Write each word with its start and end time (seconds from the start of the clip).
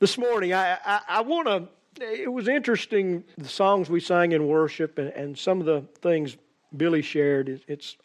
This 0.00 0.18
morning, 0.18 0.52
I, 0.52 0.76
I, 0.84 1.00
I 1.08 1.20
want 1.20 1.46
to. 1.46 1.68
It 2.04 2.32
was 2.32 2.48
interesting 2.48 3.22
the 3.38 3.48
songs 3.48 3.88
we 3.88 4.00
sang 4.00 4.32
in 4.32 4.48
worship 4.48 4.98
and, 4.98 5.10
and 5.10 5.38
some 5.38 5.60
of 5.60 5.66
the 5.66 5.82
things 6.00 6.36
Billy 6.76 7.00
shared. 7.00 7.48
It, 7.48 7.62
it's 7.68 7.96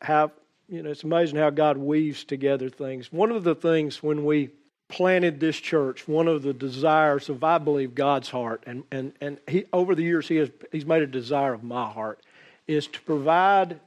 how 0.00 0.32
you 0.66 0.82
know 0.82 0.90
it's 0.90 1.04
amazing 1.04 1.36
how 1.36 1.50
God 1.50 1.76
weaves 1.76 2.24
together 2.24 2.70
things. 2.70 3.12
One 3.12 3.30
of 3.30 3.44
the 3.44 3.54
things 3.54 4.02
when 4.02 4.24
we 4.24 4.48
planted 4.88 5.40
this 5.40 5.56
church, 5.56 6.08
one 6.08 6.26
of 6.26 6.42
the 6.42 6.54
desires 6.54 7.28
of 7.28 7.44
I 7.44 7.58
believe 7.58 7.94
God's 7.94 8.30
heart, 8.30 8.62
and 8.66 8.84
and 8.90 9.12
and 9.20 9.38
he 9.46 9.66
over 9.74 9.94
the 9.94 10.02
years 10.02 10.28
he 10.28 10.36
has 10.36 10.50
he's 10.72 10.86
made 10.86 11.02
a 11.02 11.06
desire 11.06 11.52
of 11.52 11.62
my 11.62 11.90
heart, 11.90 12.20
is 12.66 12.86
to 12.86 13.00
provide 13.02 13.78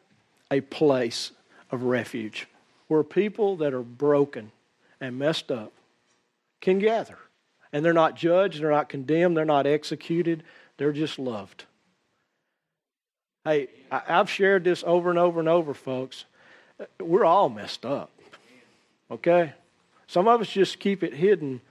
a 0.52 0.62
place 0.62 1.32
of 1.72 1.82
refuge 1.82 2.48
where 2.88 3.04
people 3.04 3.56
that 3.56 3.74
are 3.74 3.82
broken 3.82 4.52
and 5.02 5.18
messed 5.18 5.52
up 5.52 5.74
can 6.62 6.80
gather. 6.80 7.18
And 7.72 7.84
they're 7.84 7.94
not 7.94 8.16
judged, 8.16 8.62
they're 8.62 8.72
not 8.72 8.90
condemned, 8.90 9.36
they're 9.36 9.46
not 9.46 9.68
executed, 9.68 10.44
they're 10.78 10.94
just 10.94 11.20
loved. 11.20 11.66
Hey, 13.44 13.70
I've 13.92 14.30
shared 14.30 14.64
this 14.64 14.84
over 14.86 15.10
and 15.10 15.20
over 15.20 15.40
and 15.40 15.48
over, 15.48 15.74
folks. 15.74 16.26
We're 17.00 17.26
all 17.26 17.50
messed 17.50 17.86
up. 17.86 18.12
Okay? 19.10 19.54
Some 20.08 20.28
of 20.28 20.42
us 20.42 20.50
just 20.50 20.80
keep 20.80 21.04
it 21.04 21.14
hidden 21.14 21.62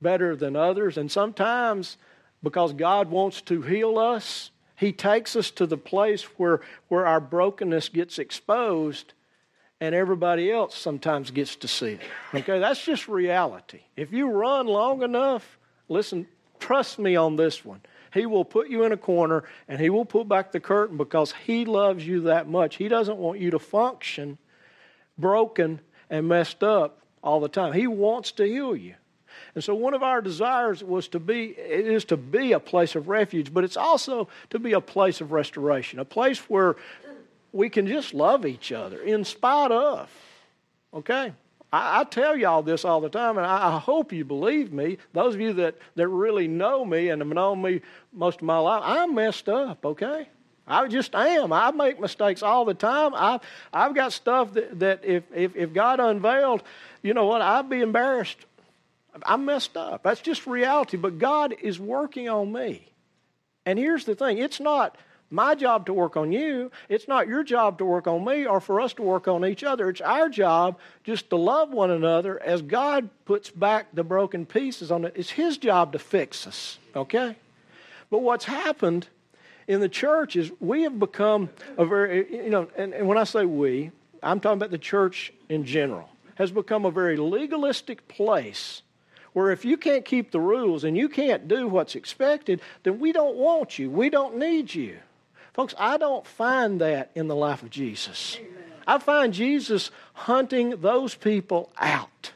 better 0.00 0.36
than 0.36 0.54
others. 0.54 0.96
And 0.96 1.10
sometimes, 1.10 1.96
because 2.42 2.72
God 2.72 3.10
wants 3.10 3.40
to 3.42 3.62
heal 3.62 3.98
us, 3.98 4.50
He 4.76 4.92
takes 4.92 5.34
us 5.34 5.50
to 5.52 5.66
the 5.66 5.76
place 5.76 6.22
where, 6.38 6.60
where 6.88 7.06
our 7.06 7.20
brokenness 7.20 7.88
gets 7.88 8.18
exposed 8.18 9.14
and 9.80 9.94
everybody 9.94 10.50
else 10.50 10.76
sometimes 10.76 11.30
gets 11.30 11.56
to 11.56 11.68
see 11.68 11.92
it. 11.92 12.00
Okay, 12.34 12.58
that's 12.58 12.84
just 12.84 13.08
reality. 13.08 13.80
If 13.96 14.12
you 14.12 14.28
run 14.30 14.66
long 14.66 15.02
enough, 15.02 15.58
listen, 15.88 16.26
trust 16.58 16.98
me 16.98 17.16
on 17.16 17.36
this 17.36 17.64
one. 17.64 17.80
He 18.12 18.26
will 18.26 18.44
put 18.44 18.68
you 18.68 18.84
in 18.84 18.92
a 18.92 18.96
corner 18.96 19.44
and 19.66 19.80
he 19.80 19.90
will 19.90 20.04
pull 20.04 20.24
back 20.24 20.52
the 20.52 20.60
curtain 20.60 20.96
because 20.96 21.34
he 21.44 21.64
loves 21.64 22.06
you 22.06 22.22
that 22.22 22.48
much. 22.48 22.76
He 22.76 22.88
doesn't 22.88 23.16
want 23.18 23.40
you 23.40 23.50
to 23.50 23.58
function 23.58 24.38
broken 25.18 25.80
and 26.10 26.28
messed 26.28 26.62
up 26.62 27.00
all 27.22 27.40
the 27.40 27.48
time. 27.48 27.72
He 27.72 27.86
wants 27.86 28.32
to 28.32 28.44
heal 28.44 28.76
you. 28.76 28.94
And 29.54 29.62
so 29.62 29.74
one 29.74 29.94
of 29.94 30.02
our 30.02 30.20
desires 30.20 30.82
was 30.82 31.08
to 31.08 31.20
be 31.20 31.46
it 31.46 31.86
is 31.86 32.04
to 32.06 32.16
be 32.16 32.52
a 32.52 32.60
place 32.60 32.94
of 32.94 33.08
refuge, 33.08 33.52
but 33.52 33.64
it's 33.64 33.76
also 33.76 34.28
to 34.50 34.58
be 34.58 34.72
a 34.72 34.80
place 34.80 35.20
of 35.20 35.32
restoration, 35.32 35.98
a 35.98 36.04
place 36.04 36.38
where 36.50 36.76
we 37.54 37.70
can 37.70 37.86
just 37.86 38.12
love 38.12 38.44
each 38.44 38.72
other 38.72 39.00
in 39.00 39.24
spite 39.24 39.70
of. 39.70 40.10
Okay? 40.92 41.32
I, 41.72 42.00
I 42.00 42.04
tell 42.04 42.36
y'all 42.36 42.62
this 42.62 42.84
all 42.84 43.00
the 43.00 43.08
time, 43.08 43.38
and 43.38 43.46
I, 43.46 43.76
I, 43.76 43.78
hope 43.78 44.12
you 44.12 44.24
believe 44.24 44.72
me. 44.72 44.98
Those 45.12 45.36
of 45.36 45.40
you 45.40 45.52
that, 45.54 45.76
that 45.94 46.08
really 46.08 46.48
know 46.48 46.84
me 46.84 47.10
and 47.10 47.22
have 47.22 47.32
known 47.32 47.62
me 47.62 47.80
most 48.12 48.40
of 48.40 48.42
my 48.42 48.58
life, 48.58 48.82
I'm 48.84 49.14
messed 49.14 49.48
up, 49.48 49.86
okay? 49.86 50.28
I 50.66 50.88
just 50.88 51.14
am. 51.14 51.52
I 51.52 51.70
make 51.70 52.00
mistakes 52.00 52.42
all 52.42 52.64
the 52.64 52.74
time. 52.74 53.12
I've, 53.14 53.40
I've 53.72 53.94
got 53.94 54.12
stuff 54.12 54.52
that, 54.54 54.80
that 54.80 55.04
if, 55.04 55.22
if, 55.32 55.54
if 55.54 55.72
God 55.72 56.00
unveiled, 56.00 56.64
you 57.02 57.14
know 57.14 57.26
what, 57.26 57.40
I'd 57.40 57.70
be 57.70 57.80
embarrassed. 57.82 58.38
I'm 59.24 59.44
messed 59.44 59.76
up. 59.76 60.02
That's 60.02 60.20
just 60.20 60.44
reality. 60.48 60.96
But 60.96 61.18
God 61.18 61.54
is 61.62 61.78
working 61.78 62.28
on 62.28 62.50
me. 62.50 62.88
And 63.64 63.78
here's 63.78 64.04
the 64.04 64.16
thing 64.16 64.38
it's 64.38 64.58
not 64.58 64.96
my 65.34 65.54
job 65.54 65.86
to 65.86 65.92
work 65.92 66.16
on 66.16 66.32
you. 66.32 66.70
It's 66.88 67.08
not 67.08 67.28
your 67.28 67.42
job 67.42 67.78
to 67.78 67.84
work 67.84 68.06
on 68.06 68.24
me 68.24 68.46
or 68.46 68.60
for 68.60 68.80
us 68.80 68.94
to 68.94 69.02
work 69.02 69.28
on 69.28 69.44
each 69.44 69.64
other. 69.64 69.88
It's 69.88 70.00
our 70.00 70.28
job 70.28 70.78
just 71.02 71.30
to 71.30 71.36
love 71.36 71.70
one 71.70 71.90
another 71.90 72.42
as 72.42 72.62
God 72.62 73.10
puts 73.24 73.50
back 73.50 73.88
the 73.92 74.04
broken 74.04 74.46
pieces 74.46 74.90
on 74.90 75.04
it. 75.04 75.12
It's 75.16 75.30
His 75.30 75.58
job 75.58 75.92
to 75.92 75.98
fix 75.98 76.46
us, 76.46 76.78
okay? 76.94 77.36
But 78.10 78.22
what's 78.22 78.44
happened 78.44 79.08
in 79.66 79.80
the 79.80 79.88
church 79.88 80.36
is 80.36 80.52
we 80.60 80.82
have 80.82 80.98
become 80.98 81.50
a 81.76 81.84
very, 81.84 82.44
you 82.44 82.50
know, 82.50 82.68
and, 82.76 82.94
and 82.94 83.08
when 83.08 83.18
I 83.18 83.24
say 83.24 83.44
we, 83.44 83.90
I'm 84.22 84.40
talking 84.40 84.58
about 84.58 84.70
the 84.70 84.78
church 84.78 85.32
in 85.48 85.64
general, 85.64 86.08
has 86.36 86.50
become 86.50 86.84
a 86.84 86.90
very 86.90 87.16
legalistic 87.16 88.08
place 88.08 88.82
where 89.32 89.50
if 89.50 89.64
you 89.64 89.76
can't 89.76 90.04
keep 90.04 90.30
the 90.30 90.40
rules 90.40 90.84
and 90.84 90.96
you 90.96 91.08
can't 91.08 91.48
do 91.48 91.66
what's 91.66 91.96
expected, 91.96 92.60
then 92.84 93.00
we 93.00 93.12
don't 93.12 93.36
want 93.36 93.78
you. 93.78 93.90
We 93.90 94.08
don't 94.08 94.38
need 94.38 94.72
you. 94.72 94.98
Folks, 95.54 95.74
I 95.78 95.96
don't 95.96 96.26
find 96.26 96.80
that 96.80 97.12
in 97.14 97.28
the 97.28 97.36
life 97.36 97.62
of 97.62 97.70
Jesus. 97.70 98.38
I 98.86 98.98
find 98.98 99.32
Jesus 99.32 99.90
hunting 100.12 100.80
those 100.80 101.14
people 101.14 101.72
out. 101.78 102.32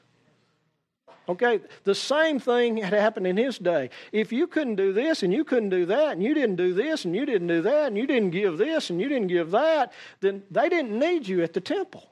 Okay, 1.28 1.60
the 1.84 1.94
same 1.94 2.38
thing 2.38 2.78
had 2.78 2.94
happened 2.94 3.26
in 3.26 3.36
his 3.36 3.58
day. 3.58 3.90
If 4.12 4.32
you 4.32 4.46
couldn't 4.46 4.76
do 4.76 4.94
this 4.94 5.22
and 5.22 5.30
you 5.30 5.44
couldn't 5.44 5.68
do 5.68 5.84
that, 5.86 6.12
and 6.12 6.22
you 6.22 6.32
didn't 6.32 6.56
do 6.56 6.72
this 6.72 7.04
and 7.04 7.14
you 7.14 7.26
didn't 7.26 7.48
do 7.48 7.60
that, 7.60 7.88
and 7.88 7.98
you 7.98 8.06
didn't 8.06 8.30
give 8.30 8.56
this 8.56 8.88
and 8.88 8.98
you 8.98 9.10
didn't 9.10 9.28
give 9.28 9.50
that, 9.50 9.92
then 10.20 10.42
they 10.50 10.70
didn't 10.70 10.98
need 10.98 11.28
you 11.28 11.42
at 11.42 11.52
the 11.52 11.60
temple. 11.60 12.08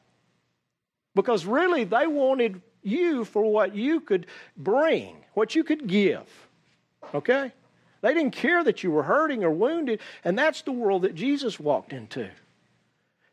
Because 1.15 1.47
really, 1.47 1.85
they 1.85 2.07
wanted 2.07 2.61
you 2.83 3.25
for 3.25 3.43
what 3.51 3.75
you 3.75 4.01
could 4.01 4.27
bring, 4.55 5.17
what 5.33 5.55
you 5.55 5.65
could 5.65 5.87
give. 5.87 6.27
Okay? 7.15 7.53
They 8.01 8.15
didn't 8.15 8.33
care 8.33 8.63
that 8.63 8.83
you 8.83 8.91
were 8.91 9.03
hurting 9.03 9.45
or 9.45 9.51
wounded, 9.51 10.01
and 10.25 10.39
that's 10.39 10.63
the 10.63 10.73
world 10.73 11.03
that 11.03 11.15
Jesus 11.15 11.59
walked 11.59 11.93
into. 11.93 12.29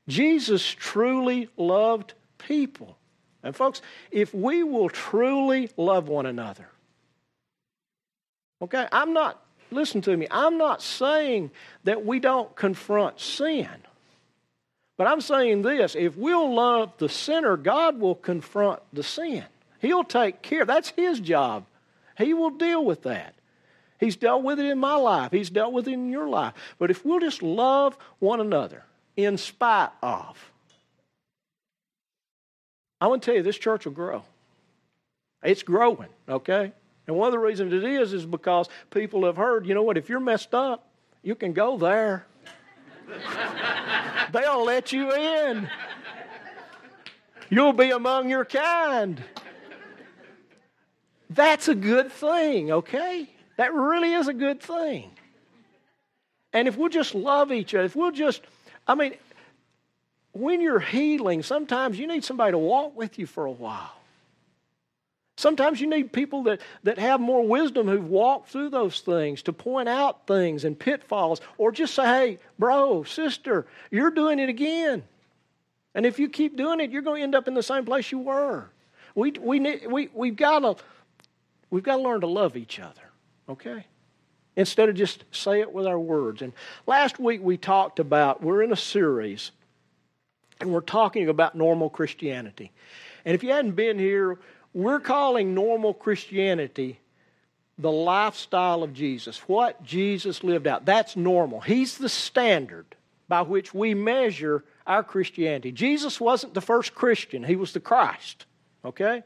Jesus 0.07 0.65
truly 0.65 1.49
loved 1.57 2.13
people. 2.37 2.97
And, 3.43 3.55
folks, 3.55 3.81
if 4.11 4.33
we 4.33 4.63
will 4.63 4.89
truly 4.89 5.69
love 5.75 6.07
one 6.07 6.25
another, 6.25 6.67
okay, 8.61 8.87
I'm 8.91 9.13
not, 9.13 9.41
listen 9.69 10.01
to 10.03 10.15
me, 10.15 10.27
I'm 10.31 10.57
not 10.57 10.81
saying 10.81 11.51
that 11.83 12.05
we 12.05 12.19
don't 12.19 12.55
confront 12.55 13.19
sin. 13.19 13.67
But 14.95 15.07
I'm 15.07 15.21
saying 15.21 15.63
this 15.63 15.95
if 15.95 16.15
we'll 16.15 16.53
love 16.53 16.93
the 16.97 17.09
sinner, 17.09 17.57
God 17.57 17.99
will 17.99 18.15
confront 18.15 18.81
the 18.93 19.03
sin. 19.03 19.43
He'll 19.79 20.03
take 20.03 20.41
care. 20.41 20.65
That's 20.65 20.89
His 20.91 21.19
job. 21.19 21.65
He 22.17 22.33
will 22.33 22.51
deal 22.51 22.85
with 22.85 23.03
that. 23.03 23.33
He's 24.03 24.17
dealt 24.17 24.43
with 24.43 24.59
it 24.59 24.65
in 24.65 24.79
my 24.79 24.95
life. 24.95 25.31
He's 25.31 25.49
dealt 25.49 25.71
with 25.71 25.87
it 25.87 25.93
in 25.93 26.09
your 26.09 26.27
life. 26.27 26.53
But 26.77 26.91
if 26.91 27.05
we'll 27.05 27.21
just 27.21 27.41
love 27.41 27.97
one 28.19 28.41
another 28.41 28.83
in 29.15 29.37
spite 29.37 29.91
of, 30.01 30.51
I 32.99 33.07
want 33.07 33.21
to 33.21 33.25
tell 33.25 33.35
you, 33.35 33.43
this 33.43 33.57
church 33.57 33.85
will 33.85 33.93
grow. 33.93 34.23
It's 35.41 35.63
growing, 35.63 36.09
okay? 36.27 36.73
And 37.07 37.15
one 37.15 37.27
of 37.27 37.31
the 37.31 37.39
reasons 37.39 37.71
it 37.71 37.85
is 37.85 38.11
is 38.11 38.25
because 38.25 38.67
people 38.89 39.23
have 39.23 39.37
heard, 39.37 39.65
you 39.65 39.73
know 39.73 39.83
what, 39.83 39.97
if 39.97 40.09
you're 40.09 40.19
messed 40.19 40.53
up, 40.53 40.85
you 41.21 41.33
can 41.33 41.53
go 41.53 41.77
there. 41.77 42.25
They'll 44.33 44.65
let 44.65 44.91
you 44.91 45.13
in. 45.13 45.69
You'll 47.49 47.71
be 47.71 47.91
among 47.91 48.29
your 48.29 48.43
kind. 48.43 49.23
That's 51.29 51.69
a 51.69 51.75
good 51.75 52.11
thing, 52.11 52.69
okay? 52.69 53.32
That 53.57 53.73
really 53.73 54.13
is 54.13 54.27
a 54.27 54.33
good 54.33 54.61
thing. 54.61 55.11
And 56.51 56.67
if 56.67 56.77
we'll 56.77 56.89
just 56.89 57.15
love 57.15 57.51
each 57.51 57.73
other, 57.73 57.85
if 57.85 57.95
we'll 57.95 58.11
just, 58.11 58.41
I 58.87 58.95
mean, 58.95 59.15
when 60.33 60.61
you're 60.61 60.79
healing, 60.79 61.43
sometimes 61.43 61.97
you 61.97 62.07
need 62.07 62.23
somebody 62.23 62.51
to 62.51 62.57
walk 62.57 62.95
with 62.95 63.19
you 63.19 63.25
for 63.25 63.45
a 63.45 63.51
while. 63.51 63.91
Sometimes 65.35 65.81
you 65.81 65.87
need 65.87 66.13
people 66.13 66.43
that, 66.43 66.61
that 66.83 66.99
have 66.99 67.19
more 67.19 67.45
wisdom 67.45 67.87
who've 67.87 68.07
walked 68.07 68.49
through 68.49 68.69
those 68.69 69.01
things 69.01 69.41
to 69.43 69.53
point 69.53 69.89
out 69.89 70.27
things 70.27 70.63
and 70.63 70.77
pitfalls, 70.77 71.41
or 71.57 71.71
just 71.71 71.95
say, 71.95 72.03
hey, 72.03 72.39
bro, 72.59 73.03
sister, 73.03 73.65
you're 73.89 74.11
doing 74.11 74.37
it 74.37 74.49
again. 74.49 75.03
And 75.95 76.05
if 76.05 76.19
you 76.19 76.29
keep 76.29 76.55
doing 76.55 76.79
it, 76.79 76.91
you're 76.91 77.01
going 77.01 77.21
to 77.21 77.23
end 77.23 77.35
up 77.35 77.47
in 77.47 77.55
the 77.55 77.63
same 77.63 77.85
place 77.85 78.11
you 78.11 78.19
were. 78.19 78.69
We, 79.15 79.31
we, 79.31 79.59
we, 79.87 80.09
we've 80.13 80.35
got 80.35 80.59
to 80.59 80.83
we've 81.69 81.83
got 81.83 81.97
to 81.97 82.01
learn 82.03 82.21
to 82.21 82.27
love 82.27 82.55
each 82.55 82.79
other. 82.79 83.01
Okay? 83.49 83.85
Instead 84.55 84.89
of 84.89 84.95
just 84.95 85.23
say 85.31 85.61
it 85.61 85.73
with 85.73 85.85
our 85.85 85.99
words. 85.99 86.41
And 86.41 86.53
last 86.85 87.19
week 87.19 87.41
we 87.41 87.57
talked 87.57 87.99
about, 87.99 88.43
we're 88.43 88.61
in 88.61 88.71
a 88.71 88.77
series, 88.77 89.51
and 90.59 90.71
we're 90.71 90.81
talking 90.81 91.27
about 91.27 91.55
normal 91.55 91.89
Christianity. 91.89 92.71
And 93.25 93.35
if 93.35 93.43
you 93.43 93.51
hadn't 93.51 93.71
been 93.71 93.97
here, 93.97 94.39
we're 94.73 94.99
calling 94.99 95.53
normal 95.53 95.93
Christianity 95.93 96.99
the 97.77 97.91
lifestyle 97.91 98.83
of 98.83 98.93
Jesus, 98.93 99.39
what 99.47 99.83
Jesus 99.83 100.43
lived 100.43 100.67
out. 100.67 100.85
That's 100.85 101.15
normal. 101.15 101.59
He's 101.59 101.97
the 101.97 102.09
standard 102.09 102.85
by 103.27 103.41
which 103.41 103.73
we 103.73 103.93
measure 103.93 104.63
our 104.85 105.03
Christianity. 105.03 105.71
Jesus 105.71 106.19
wasn't 106.19 106.53
the 106.53 106.61
first 106.61 106.93
Christian, 106.93 107.43
he 107.43 107.55
was 107.55 107.73
the 107.73 107.79
Christ. 107.79 108.45
Okay? 108.85 109.23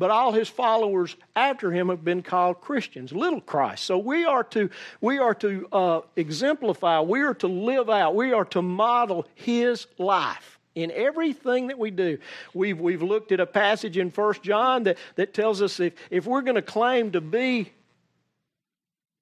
But 0.00 0.10
all 0.10 0.32
his 0.32 0.48
followers 0.48 1.14
after 1.36 1.70
him 1.70 1.90
have 1.90 2.02
been 2.02 2.22
called 2.22 2.62
Christians, 2.62 3.12
little 3.12 3.42
Christ. 3.42 3.84
So 3.84 3.98
we 3.98 4.24
are 4.24 4.42
to, 4.44 4.70
we 5.02 5.18
are 5.18 5.34
to 5.34 5.68
uh, 5.70 6.00
exemplify, 6.16 7.00
we 7.02 7.20
are 7.20 7.34
to 7.34 7.46
live 7.46 7.90
out, 7.90 8.14
we 8.14 8.32
are 8.32 8.46
to 8.46 8.62
model 8.62 9.28
his 9.34 9.86
life 9.98 10.58
in 10.74 10.90
everything 10.90 11.66
that 11.66 11.78
we 11.78 11.90
do. 11.90 12.16
We've, 12.54 12.80
we've 12.80 13.02
looked 13.02 13.30
at 13.30 13.40
a 13.40 13.46
passage 13.46 13.98
in 13.98 14.10
First 14.10 14.42
John 14.42 14.84
that, 14.84 14.96
that 15.16 15.34
tells 15.34 15.60
us 15.60 15.78
if, 15.78 15.92
if 16.08 16.24
we're 16.24 16.40
going 16.40 16.54
to 16.54 16.62
claim 16.62 17.12
to 17.12 17.20
be 17.20 17.70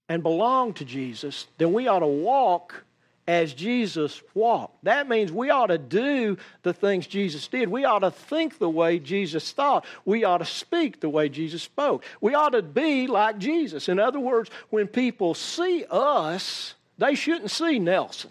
and 0.09 0.23
belong 0.23 0.75
to 0.75 0.85
Jesus, 0.85 1.49
then 1.59 1.73
we 1.73 1.89
ought 1.89 1.99
to 1.99 2.07
walk 2.07 2.85
as 3.29 3.53
Jesus 3.53 4.23
walked. 4.33 4.83
That 4.85 5.07
means 5.07 5.31
we 5.31 5.51
ought 5.51 5.67
to 5.67 5.77
do 5.77 6.39
the 6.63 6.73
things 6.73 7.07
Jesus 7.07 7.47
did. 7.47 7.69
We 7.69 7.85
ought 7.85 7.99
to 7.99 8.11
think 8.11 8.59
the 8.59 8.71
way 8.71 8.99
Jesus 8.99 9.53
thought. 9.53 9.85
We 10.07 10.25
ought 10.25 10.39
to 10.39 10.47
speak 10.47 11.01
the 11.01 11.11
way 11.11 11.29
Jesus 11.29 11.63
spoke. 11.63 12.05
We 12.23 12.35
ought 12.35 12.55
to 12.55 12.63
be 12.63 13.07
like 13.07 13.37
Jesus. 13.37 13.91
In 13.91 14.01
other 14.01 14.19
words, 14.19 14.51
when 14.71 14.89
people 14.89 15.35
see 15.35 15.85
us, 15.91 16.75
they 16.97 17.15
shouldn't 17.15 17.51
see 17.51 17.79
Nelson. 17.79 18.31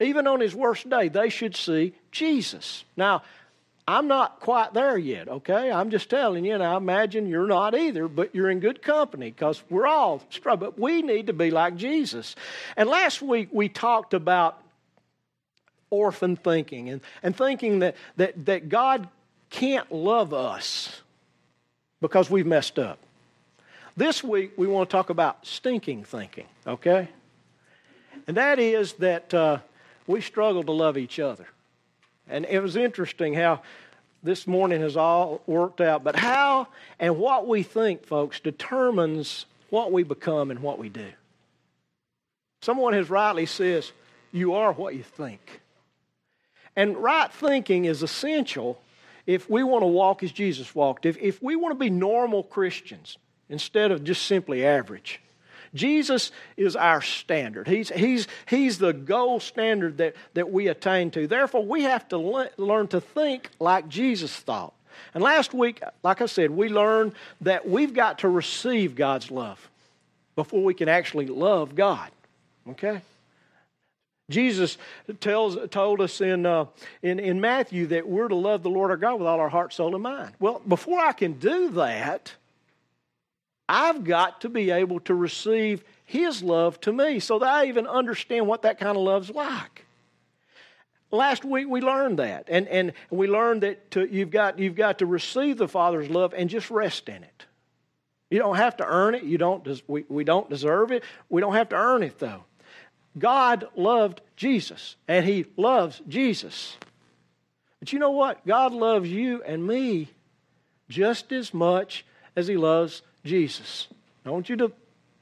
Even 0.00 0.26
on 0.26 0.40
his 0.40 0.54
worst 0.54 0.88
day, 0.88 1.08
they 1.08 1.28
should 1.28 1.54
see 1.54 1.92
Jesus. 2.10 2.84
Now, 2.96 3.22
I'm 3.86 4.08
not 4.08 4.40
quite 4.40 4.72
there 4.72 4.96
yet, 4.96 5.28
okay? 5.28 5.70
I'm 5.70 5.90
just 5.90 6.08
telling 6.08 6.46
you, 6.46 6.54
and 6.54 6.62
I 6.62 6.76
imagine 6.76 7.26
you're 7.26 7.46
not 7.46 7.74
either, 7.74 8.08
but 8.08 8.34
you're 8.34 8.50
in 8.50 8.60
good 8.60 8.80
company 8.80 9.30
because 9.30 9.62
we're 9.68 9.86
all 9.86 10.22
struggling. 10.30 10.70
But 10.70 10.80
we 10.80 11.02
need 11.02 11.26
to 11.26 11.34
be 11.34 11.50
like 11.50 11.76
Jesus. 11.76 12.34
And 12.76 12.88
last 12.88 13.20
week 13.20 13.48
we 13.52 13.68
talked 13.68 14.14
about 14.14 14.58
orphan 15.90 16.36
thinking 16.36 16.88
and, 16.88 17.02
and 17.22 17.36
thinking 17.36 17.80
that, 17.80 17.94
that, 18.16 18.46
that 18.46 18.68
God 18.70 19.08
can't 19.50 19.92
love 19.92 20.32
us 20.32 21.02
because 22.00 22.30
we've 22.30 22.46
messed 22.46 22.78
up. 22.78 22.98
This 23.96 24.24
week 24.24 24.52
we 24.56 24.66
want 24.66 24.88
to 24.88 24.92
talk 24.92 25.10
about 25.10 25.46
stinking 25.46 26.04
thinking, 26.04 26.46
okay? 26.66 27.08
And 28.26 28.38
that 28.38 28.58
is 28.58 28.94
that 28.94 29.32
uh, 29.34 29.58
we 30.06 30.22
struggle 30.22 30.64
to 30.64 30.72
love 30.72 30.96
each 30.96 31.20
other. 31.20 31.46
And 32.28 32.46
it 32.46 32.60
was 32.60 32.76
interesting 32.76 33.34
how 33.34 33.62
this 34.22 34.46
morning 34.46 34.80
has 34.80 34.96
all 34.96 35.42
worked 35.46 35.80
out. 35.80 36.02
But 36.02 36.16
how 36.16 36.68
and 36.98 37.18
what 37.18 37.46
we 37.46 37.62
think, 37.62 38.04
folks, 38.06 38.40
determines 38.40 39.46
what 39.70 39.92
we 39.92 40.02
become 40.02 40.50
and 40.50 40.60
what 40.60 40.78
we 40.78 40.88
do. 40.88 41.10
Someone 42.62 42.94
has 42.94 43.10
rightly 43.10 43.46
says, 43.46 43.92
you 44.32 44.54
are 44.54 44.72
what 44.72 44.94
you 44.94 45.02
think. 45.02 45.60
And 46.76 46.96
right 46.96 47.30
thinking 47.32 47.84
is 47.84 48.02
essential 48.02 48.80
if 49.26 49.48
we 49.48 49.62
want 49.62 49.82
to 49.82 49.86
walk 49.86 50.22
as 50.22 50.32
Jesus 50.32 50.74
walked, 50.74 51.06
if, 51.06 51.16
if 51.18 51.42
we 51.42 51.56
want 51.56 51.72
to 51.72 51.78
be 51.78 51.90
normal 51.90 52.42
Christians 52.42 53.18
instead 53.48 53.90
of 53.92 54.04
just 54.04 54.22
simply 54.26 54.64
average. 54.64 55.20
Jesus 55.74 56.30
is 56.56 56.76
our 56.76 57.02
standard. 57.02 57.66
He's, 57.66 57.88
he's, 57.88 58.28
he's 58.46 58.78
the 58.78 58.92
gold 58.92 59.42
standard 59.42 59.98
that, 59.98 60.14
that 60.34 60.50
we 60.50 60.68
attain 60.68 61.10
to. 61.12 61.26
Therefore, 61.26 61.64
we 61.64 61.82
have 61.82 62.08
to 62.08 62.18
le- 62.18 62.50
learn 62.56 62.88
to 62.88 63.00
think 63.00 63.50
like 63.58 63.88
Jesus 63.88 64.34
thought. 64.34 64.72
And 65.12 65.22
last 65.22 65.52
week, 65.52 65.82
like 66.02 66.20
I 66.20 66.26
said, 66.26 66.50
we 66.50 66.68
learned 66.68 67.12
that 67.40 67.68
we've 67.68 67.92
got 67.92 68.20
to 68.20 68.28
receive 68.28 68.94
God's 68.94 69.30
love 69.30 69.68
before 70.36 70.62
we 70.62 70.74
can 70.74 70.88
actually 70.88 71.26
love 71.26 71.74
God. 71.74 72.10
Okay? 72.70 73.00
Jesus 74.30 74.78
tells, 75.20 75.58
told 75.70 76.00
us 76.00 76.20
in, 76.20 76.46
uh, 76.46 76.66
in, 77.02 77.18
in 77.18 77.40
Matthew 77.40 77.88
that 77.88 78.08
we're 78.08 78.28
to 78.28 78.34
love 78.34 78.62
the 78.62 78.70
Lord 78.70 78.90
our 78.90 78.96
God 78.96 79.18
with 79.18 79.26
all 79.26 79.38
our 79.38 79.48
heart, 79.48 79.72
soul, 79.72 79.94
and 79.94 80.02
mind. 80.02 80.32
Well, 80.38 80.62
before 80.66 81.00
I 81.00 81.12
can 81.12 81.34
do 81.34 81.70
that, 81.72 82.32
I've 83.68 84.04
got 84.04 84.42
to 84.42 84.48
be 84.48 84.70
able 84.70 85.00
to 85.00 85.14
receive 85.14 85.84
His 86.04 86.42
love 86.42 86.80
to 86.82 86.92
me 86.92 87.20
so 87.20 87.38
that 87.38 87.48
I 87.48 87.66
even 87.66 87.86
understand 87.86 88.46
what 88.46 88.62
that 88.62 88.78
kind 88.78 88.96
of 88.96 89.02
love's 89.02 89.30
like. 89.30 89.84
Last 91.10 91.44
week 91.44 91.68
we 91.68 91.80
learned 91.80 92.18
that, 92.18 92.46
and, 92.48 92.66
and 92.68 92.92
we 93.10 93.28
learned 93.28 93.62
that 93.62 93.90
to, 93.92 94.04
you've, 94.04 94.30
got, 94.30 94.58
you've 94.58 94.74
got 94.74 94.98
to 94.98 95.06
receive 95.06 95.58
the 95.58 95.68
Father's 95.68 96.10
love 96.10 96.34
and 96.36 96.50
just 96.50 96.70
rest 96.70 97.08
in 97.08 97.22
it. 97.22 97.46
You 98.30 98.40
don't 98.40 98.56
have 98.56 98.76
to 98.78 98.86
earn 98.86 99.14
it. 99.14 99.22
You 99.22 99.38
don't, 99.38 99.66
we, 99.86 100.04
we 100.08 100.24
don't 100.24 100.50
deserve 100.50 100.90
it. 100.90 101.04
We 101.28 101.40
don't 101.40 101.54
have 101.54 101.68
to 101.68 101.76
earn 101.76 102.02
it, 102.02 102.18
though. 102.18 102.44
God 103.16 103.68
loved 103.76 104.22
Jesus, 104.34 104.96
and 105.06 105.24
He 105.24 105.46
loves 105.56 106.02
Jesus. 106.08 106.76
But 107.78 107.92
you 107.92 108.00
know 108.00 108.10
what? 108.10 108.44
God 108.44 108.72
loves 108.72 109.08
you 109.08 109.42
and 109.44 109.64
me 109.64 110.08
just 110.88 111.30
as 111.32 111.54
much 111.54 112.04
as 112.34 112.48
He 112.48 112.56
loves 112.56 113.02
Jesus. 113.24 113.88
I 114.24 114.30
want 114.30 114.48
you 114.48 114.56
to, 114.56 114.72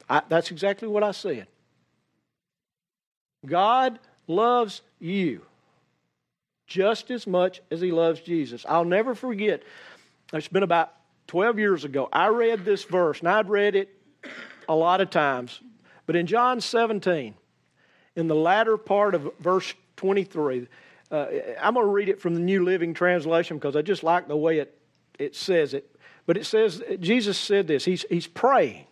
I, 0.09 0.21
that's 0.27 0.51
exactly 0.51 0.87
what 0.87 1.03
I 1.03 1.11
said. 1.11 1.47
God 3.45 3.99
loves 4.27 4.81
you 4.99 5.41
just 6.67 7.11
as 7.11 7.27
much 7.27 7.61
as 7.71 7.81
he 7.81 7.91
loves 7.91 8.21
Jesus. 8.21 8.65
I'll 8.67 8.85
never 8.85 9.15
forget, 9.15 9.63
it's 10.31 10.47
been 10.47 10.63
about 10.63 10.93
12 11.27 11.59
years 11.59 11.83
ago. 11.83 12.09
I 12.11 12.27
read 12.27 12.65
this 12.65 12.83
verse, 12.83 13.19
and 13.19 13.29
I'd 13.29 13.49
read 13.49 13.75
it 13.75 13.89
a 14.67 14.75
lot 14.75 15.01
of 15.01 15.09
times. 15.09 15.59
But 16.05 16.15
in 16.15 16.27
John 16.27 16.61
17, 16.61 17.35
in 18.15 18.27
the 18.27 18.35
latter 18.35 18.77
part 18.77 19.15
of 19.15 19.29
verse 19.39 19.73
23, 19.97 20.67
uh, 21.11 21.25
I'm 21.61 21.75
going 21.75 21.85
to 21.85 21.91
read 21.91 22.09
it 22.09 22.19
from 22.19 22.33
the 22.33 22.39
New 22.39 22.63
Living 22.63 22.93
Translation 22.93 23.57
because 23.57 23.75
I 23.75 23.81
just 23.81 24.03
like 24.03 24.27
the 24.27 24.37
way 24.37 24.59
it, 24.59 24.77
it 25.19 25.35
says 25.35 25.73
it. 25.73 25.92
But 26.25 26.37
it 26.37 26.45
says, 26.45 26.81
Jesus 26.99 27.37
said 27.37 27.67
this. 27.67 27.85
He's, 27.85 28.05
he's 28.09 28.27
praying. 28.27 28.85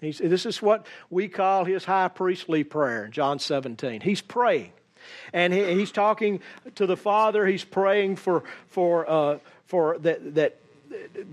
He's, 0.00 0.18
this 0.18 0.46
is 0.46 0.62
what 0.62 0.86
we 1.10 1.28
call 1.28 1.64
his 1.64 1.84
high 1.84 2.08
priestly 2.08 2.64
prayer 2.64 3.06
in 3.06 3.12
John 3.12 3.38
17. 3.38 4.02
He's 4.02 4.20
praying. 4.20 4.72
And 5.32 5.52
he, 5.52 5.74
he's 5.74 5.90
talking 5.90 6.40
to 6.76 6.86
the 6.86 6.96
Father. 6.96 7.46
He's 7.46 7.64
praying 7.64 8.16
for, 8.16 8.44
for, 8.68 9.08
uh, 9.08 9.38
for 9.64 9.98
that, 9.98 10.34
that, 10.34 10.60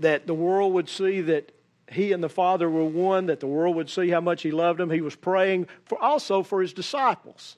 that 0.00 0.26
the 0.26 0.34
world 0.34 0.72
would 0.74 0.88
see 0.88 1.20
that 1.22 1.52
he 1.90 2.12
and 2.12 2.22
the 2.22 2.28
Father 2.28 2.68
were 2.68 2.84
one, 2.84 3.26
that 3.26 3.40
the 3.40 3.46
world 3.46 3.76
would 3.76 3.90
see 3.90 4.08
how 4.08 4.20
much 4.20 4.42
he 4.42 4.50
loved 4.50 4.80
them. 4.80 4.90
He 4.90 5.00
was 5.00 5.14
praying 5.14 5.68
for, 5.84 6.00
also 6.02 6.42
for 6.42 6.62
his 6.62 6.72
disciples. 6.72 7.56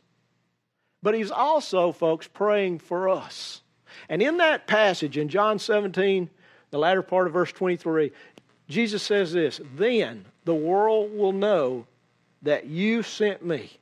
But 1.03 1.15
he's 1.15 1.31
also, 1.31 1.93
folks, 1.93 2.27
praying 2.27 2.81
for 2.81 3.09
us. 3.09 3.63
And 4.09 4.21
in 4.21 4.39
that 4.39 4.67
passage 4.67 5.17
in 5.17 5.29
John 5.29 5.59
17, 5.59 6.29
the 6.71 6.79
latter 6.79 7.03
part 7.03 7.27
of 7.27 7.33
verse 7.33 7.53
23, 7.53 8.13
Jesus 8.69 9.03
says 9.03 9.33
this 9.33 9.61
Then 9.77 10.25
the 10.45 10.55
world 10.55 11.17
will 11.17 11.33
know 11.33 11.87
that 12.43 12.67
you 12.67 13.03
sent 13.03 13.45
me. 13.45 13.79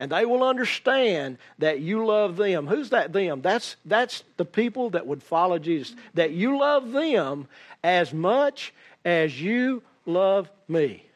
And 0.00 0.10
they 0.10 0.24
will 0.24 0.42
understand 0.42 1.38
that 1.58 1.78
you 1.78 2.04
love 2.04 2.36
them. 2.36 2.66
Who's 2.66 2.90
that 2.90 3.12
them? 3.12 3.40
That's, 3.40 3.76
that's 3.84 4.24
the 4.36 4.44
people 4.44 4.90
that 4.90 5.06
would 5.06 5.22
follow 5.22 5.60
Jesus. 5.60 5.94
That 6.14 6.32
you 6.32 6.58
love 6.58 6.90
them 6.90 7.46
as 7.84 8.12
much 8.12 8.74
as 9.04 9.40
you 9.40 9.80
love 10.04 10.50
me. 10.66 11.06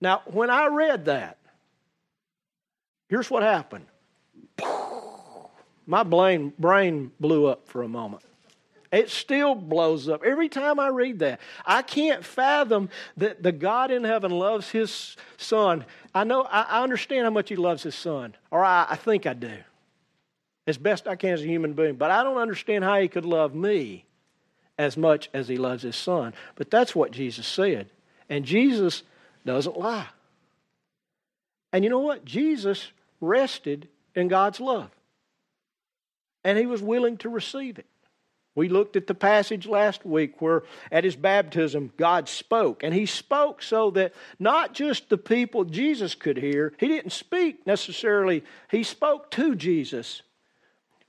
Now, 0.00 0.22
when 0.26 0.50
I 0.50 0.66
read 0.66 1.06
that, 1.06 1.38
here's 3.08 3.28
what 3.28 3.42
happened. 3.42 3.86
My 5.84 6.04
brain, 6.04 6.52
brain 6.58 7.10
blew 7.18 7.46
up 7.46 7.66
for 7.66 7.82
a 7.82 7.88
moment. 7.88 8.22
It 8.92 9.08
still 9.08 9.54
blows 9.54 10.08
up 10.08 10.24
every 10.24 10.48
time 10.48 10.80
I 10.80 10.88
read 10.88 11.20
that. 11.20 11.40
I 11.64 11.82
can't 11.82 12.24
fathom 12.24 12.88
that 13.16 13.42
the 13.42 13.52
God 13.52 13.92
in 13.92 14.02
heaven 14.02 14.32
loves 14.32 14.70
his 14.70 15.16
son. 15.36 15.84
I 16.12 16.24
know, 16.24 16.42
I, 16.42 16.82
understand 16.82 17.24
how 17.24 17.30
much 17.30 17.48
he 17.48 17.56
loves 17.56 17.84
his 17.84 17.94
son, 17.94 18.34
or 18.50 18.64
I, 18.64 18.86
I 18.90 18.96
think 18.96 19.26
I 19.26 19.34
do, 19.34 19.58
as 20.66 20.76
best 20.76 21.06
I 21.06 21.14
can 21.14 21.34
as 21.34 21.42
a 21.42 21.46
human 21.46 21.74
being. 21.74 21.94
But 21.94 22.10
I 22.10 22.24
don't 22.24 22.38
understand 22.38 22.82
how 22.82 22.98
he 22.98 23.06
could 23.06 23.24
love 23.24 23.54
me 23.54 24.06
as 24.76 24.96
much 24.96 25.30
as 25.32 25.46
he 25.46 25.56
loves 25.56 25.84
his 25.84 25.94
son. 25.94 26.34
But 26.56 26.70
that's 26.70 26.94
what 26.94 27.12
Jesus 27.12 27.46
said. 27.46 27.90
And 28.28 28.44
Jesus 28.44 29.04
doesn't 29.46 29.78
lie. 29.78 30.08
And 31.72 31.84
you 31.84 31.90
know 31.90 32.00
what? 32.00 32.24
Jesus 32.24 32.90
rested 33.20 33.88
in 34.16 34.26
God's 34.26 34.58
love. 34.58 34.90
And 36.42 36.58
he 36.58 36.66
was 36.66 36.82
willing 36.82 37.18
to 37.18 37.28
receive 37.28 37.78
it. 37.78 37.86
We 38.54 38.68
looked 38.68 38.96
at 38.96 39.06
the 39.06 39.14
passage 39.14 39.66
last 39.66 40.04
week 40.04 40.42
where 40.42 40.64
at 40.90 41.04
his 41.04 41.16
baptism 41.16 41.92
God 41.96 42.28
spoke. 42.28 42.82
And 42.82 42.92
he 42.92 43.06
spoke 43.06 43.62
so 43.62 43.90
that 43.92 44.12
not 44.38 44.74
just 44.74 45.08
the 45.08 45.18
people 45.18 45.64
Jesus 45.64 46.14
could 46.14 46.36
hear, 46.36 46.72
he 46.78 46.88
didn't 46.88 47.12
speak 47.12 47.66
necessarily, 47.66 48.44
he 48.70 48.82
spoke 48.82 49.30
to 49.32 49.54
Jesus, 49.54 50.22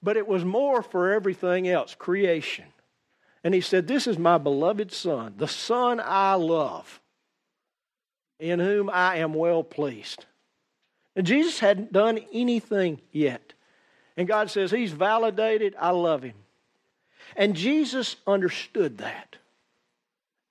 but 0.03 0.17
it 0.17 0.27
was 0.27 0.45
more 0.45 0.83
for 0.83 1.11
everything 1.11 1.67
else 1.67 1.95
creation. 1.95 2.65
And 3.43 3.55
he 3.55 3.61
said, 3.61 3.87
This 3.87 4.05
is 4.05 4.19
my 4.19 4.37
beloved 4.37 4.91
Son, 4.91 5.33
the 5.37 5.47
Son 5.47 5.99
I 6.03 6.35
love, 6.35 7.01
in 8.39 8.59
whom 8.59 8.89
I 8.89 9.17
am 9.17 9.33
well 9.33 9.63
pleased. 9.63 10.25
And 11.15 11.25
Jesus 11.25 11.59
hadn't 11.59 11.91
done 11.91 12.19
anything 12.31 13.01
yet. 13.11 13.53
And 14.15 14.27
God 14.27 14.51
says, 14.51 14.69
He's 14.69 14.91
validated, 14.91 15.75
I 15.79 15.89
love 15.89 16.21
him. 16.21 16.35
And 17.35 17.55
Jesus 17.55 18.15
understood 18.27 18.99
that. 18.99 19.37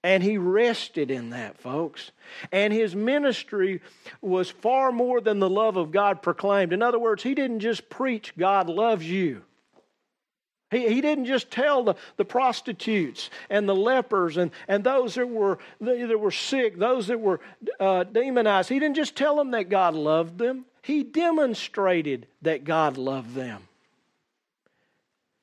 And 0.03 0.23
he 0.23 0.39
rested 0.39 1.11
in 1.11 1.31
that, 1.31 1.59
folks. 1.59 2.11
And 2.53 2.73
his 2.73 2.97
ministry 2.97 3.83
was 4.23 4.49
far 4.51 4.93
more 4.93 5.21
than 5.21 5.41
the 5.41 5.51
love 5.51 5.77
of 5.77 5.91
God 5.91 6.23
proclaimed. 6.23 6.73
In 6.73 6.83
other 6.83 6.99
words, 6.99 7.23
he 7.23 7.35
didn't 7.35 7.61
just 7.61 7.91
preach, 7.91 8.35
God 8.37 8.69
loves 8.69 9.09
you. 9.09 9.43
He, 10.71 10.89
he 10.89 11.01
didn't 11.01 11.27
just 11.27 11.51
tell 11.51 11.83
the, 11.83 11.97
the 12.17 12.25
prostitutes 12.25 13.29
and 13.51 13.69
the 13.69 13.75
lepers 13.75 14.37
and, 14.37 14.53
and 14.69 14.85
those 14.85 15.17
that 15.17 15.29
were, 15.29 15.59
that 15.81 16.19
were 16.19 16.31
sick, 16.31 16.79
those 16.79 17.09
that 17.09 17.21
were 17.21 17.41
uh, 17.79 18.05
demonized. 18.05 18.69
He 18.69 18.79
didn't 18.79 18.97
just 18.97 19.17
tell 19.17 19.37
them 19.37 19.51
that 19.51 19.69
God 19.69 19.95
loved 19.95 20.39
them, 20.39 20.65
he 20.83 21.03
demonstrated 21.03 22.27
that 22.43 22.65
God 22.65 22.97
loved 22.97 23.35
them. 23.35 23.63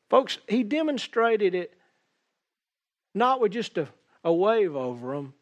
Folks, 0.10 0.38
he 0.48 0.64
demonstrated 0.64 1.54
it 1.56 1.74
not 3.14 3.42
with 3.42 3.52
just 3.52 3.78
a, 3.78 3.88
a 4.24 4.32
wave 4.32 4.76
over 4.76 5.16
them, 5.16 5.34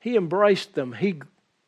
he 0.00 0.16
embraced 0.16 0.74
them, 0.74 0.92
he 0.92 1.20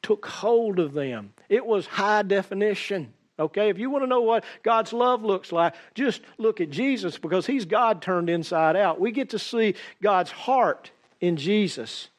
took 0.03 0.27
hold 0.27 0.79
of 0.79 0.93
them. 0.93 1.33
It 1.49 1.65
was 1.65 1.87
high 1.87 2.23
definition. 2.23 3.13
Okay, 3.39 3.69
if 3.69 3.79
you 3.79 3.91
want 3.91 4.05
to 4.05 4.09
know 4.09 4.21
what 4.21 4.45
God's 4.63 4.93
love 4.93 5.25
looks 5.25 5.51
like, 5.51 5.75
just 5.95 6.21
look 6.39 6.61
at 6.61 6.71
Jesus 6.71 7.19
because 7.19 7.47
He's 7.47 7.65
God 7.65 8.01
turned 8.01 8.31
inside 8.31 8.77
out. 8.77 9.01
We 9.01 9.11
get 9.11 9.31
to 9.31 9.41
see 9.41 9.75
God's 10.01 10.31
heart 10.31 10.93
in 11.21 11.37
Jesus. 11.37 12.11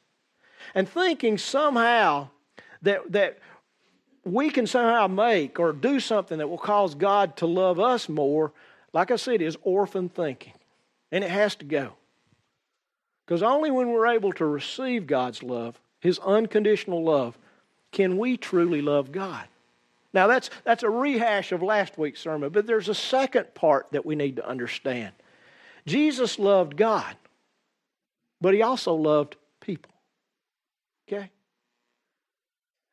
And 0.74 0.90
thinking 0.90 1.38
somehow 1.38 2.30
that, 2.82 3.12
that 3.14 3.40
we 4.26 4.50
can 4.50 4.68
somehow 4.68 5.08
make 5.08 5.58
or 5.58 5.72
do 5.72 6.02
something 6.02 6.40
that 6.40 6.50
will 6.50 6.58
cause 6.58 6.96
God 6.96 7.38
to 7.38 7.46
love 7.46 7.80
us 7.80 8.10
more, 8.10 8.52
like 8.96 9.12
I 9.12 9.18
said, 9.18 9.42
is 9.42 9.58
orphan 9.62 10.08
thinking. 10.08 10.54
And 11.12 11.24
it 11.24 11.30
has 11.30 11.54
to 11.56 11.66
go. 11.66 11.94
Because 13.26 13.44
only 13.44 13.70
when 13.70 13.90
we're 13.90 14.08
able 14.08 14.32
to 14.34 14.46
receive 14.46 15.06
God's 15.06 15.44
love, 15.44 15.80
His 16.00 16.18
unconditional 16.20 17.04
love, 17.04 17.38
can 17.92 18.18
we 18.18 18.38
truly 18.38 18.82
love 18.82 19.12
God. 19.12 19.46
Now, 20.14 20.28
that's, 20.28 20.50
that's 20.64 20.84
a 20.84 20.90
rehash 20.90 21.52
of 21.52 21.62
last 21.62 21.98
week's 21.98 22.22
sermon, 22.22 22.52
but 22.52 22.68
there's 22.68 22.88
a 22.88 22.96
second 22.96 23.54
part 23.54 23.88
that 23.92 24.06
we 24.06 24.16
need 24.16 24.38
to 24.38 24.48
understand. 24.48 25.12
Jesus 25.86 26.40
loved 26.40 26.78
God, 26.78 27.18
but 28.40 28.54
he 28.54 28.62
also 28.62 28.94
loved 28.94 29.36
people. 29.60 29.92
Okay? 31.08 31.30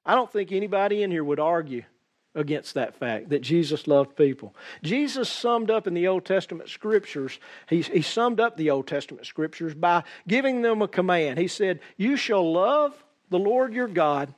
I 0.05 0.17
don't 0.17 0.33
think 0.33 0.51
anybody 0.51 1.05
in 1.05 1.13
here 1.13 1.23
would 1.23 1.39
argue 1.39 1.85
against 2.35 2.75
that 2.75 2.95
fact 2.95 3.29
that 3.29 3.43
Jesus 3.43 3.87
loved 3.87 4.17
people. 4.17 4.55
Jesus 4.83 5.29
summed 5.29 5.71
up 5.71 5.87
in 5.87 5.95
the 5.95 6.09
Old 6.09 6.25
Testament 6.25 6.69
scriptures, 6.69 7.39
he, 7.69 7.83
he 7.83 8.03
summed 8.03 8.41
up 8.41 8.57
the 8.57 8.71
Old 8.71 8.87
Testament 8.87 9.27
scriptures 9.27 9.75
by 9.75 10.03
giving 10.27 10.63
them 10.63 10.81
a 10.83 10.89
command. 10.89 11.39
He 11.39 11.49
said, 11.49 11.81
You 11.97 12.17
shall 12.17 12.51
love 12.51 13.03
the 13.31 13.39
Lord 13.39 13.75
your 13.75 13.89
God 13.89 14.33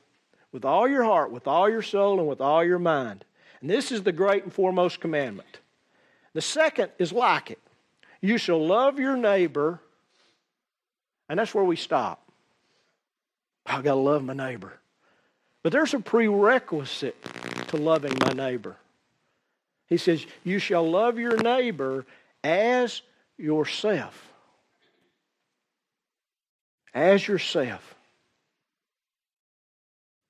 with 0.51 0.65
all 0.65 0.89
your 0.89 1.05
heart, 1.05 1.31
with 1.31 1.47
all 1.47 1.69
your 1.69 1.83
soul, 1.83 2.19
and 2.19 2.29
with 2.29 2.41
all 2.41 2.65
your 2.65 2.79
mind. 2.79 3.25
And 3.61 3.71
this 3.71 3.93
is 3.93 4.03
the 4.03 4.13
great 4.13 4.45
and 4.45 4.53
foremost 4.53 5.01
commandment. 5.01 5.61
The 6.33 6.43
second 6.43 6.91
is 6.99 7.13
like 7.13 7.51
it 7.51 7.61
you 8.21 8.39
shall 8.39 8.65
love 8.65 8.99
your 8.99 9.17
neighbor, 9.17 9.81
and 11.29 11.39
that's 11.39 11.55
where 11.55 11.65
we 11.65 11.77
stop. 11.77 12.23
Oh, 13.67 13.75
I've 13.75 13.85
got 13.85 13.95
to 13.95 14.01
love 14.01 14.25
my 14.25 14.33
neighbor. 14.33 14.79
But 15.65 15.73
there's 15.73 15.95
a 15.95 15.99
prerequisite 15.99 17.17
to 17.69 17.79
loving 17.79 18.13
my 18.21 18.35
neighbor. 18.35 18.77
He 19.89 19.97
says, 19.97 20.25
You 20.45 20.59
shall 20.59 20.89
love 20.89 21.19
your 21.19 21.39
neighbor 21.39 22.05
as 22.45 23.01
yourself. 23.39 24.31
As 26.93 27.27
yourself. 27.27 27.95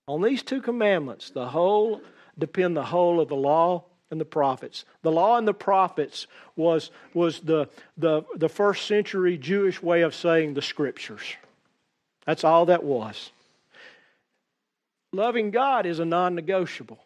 On 0.07 0.23
these 0.23 0.43
two 0.43 0.63
commandments, 0.63 1.31
the 1.31 1.49
whole 1.49 2.01
depend 2.39 2.77
the 2.77 2.85
whole 2.85 3.21
of 3.21 3.29
the 3.29 3.35
law 3.35 3.85
and 4.13 4.21
the 4.21 4.25
prophets. 4.25 4.85
The 5.03 5.11
law 5.11 5.37
and 5.37 5.49
the 5.49 5.55
prophets 5.55 6.29
was, 6.55 6.93
was 7.13 7.41
the, 7.41 7.69
the, 7.97 8.23
the 8.37 8.49
first 8.49 8.87
century 8.87 9.37
Jewish 9.37 9.83
way 9.83 10.03
of 10.03 10.15
saying 10.15 10.55
the 10.55 10.63
scriptures. 10.63 11.35
That's 12.25 12.45
all 12.45 12.67
that 12.67 12.85
was. 12.85 13.33
Loving 15.15 15.51
God 15.51 15.87
is 15.87 15.99
a 15.99 16.05
non 16.05 16.35
negotiable 16.35 16.99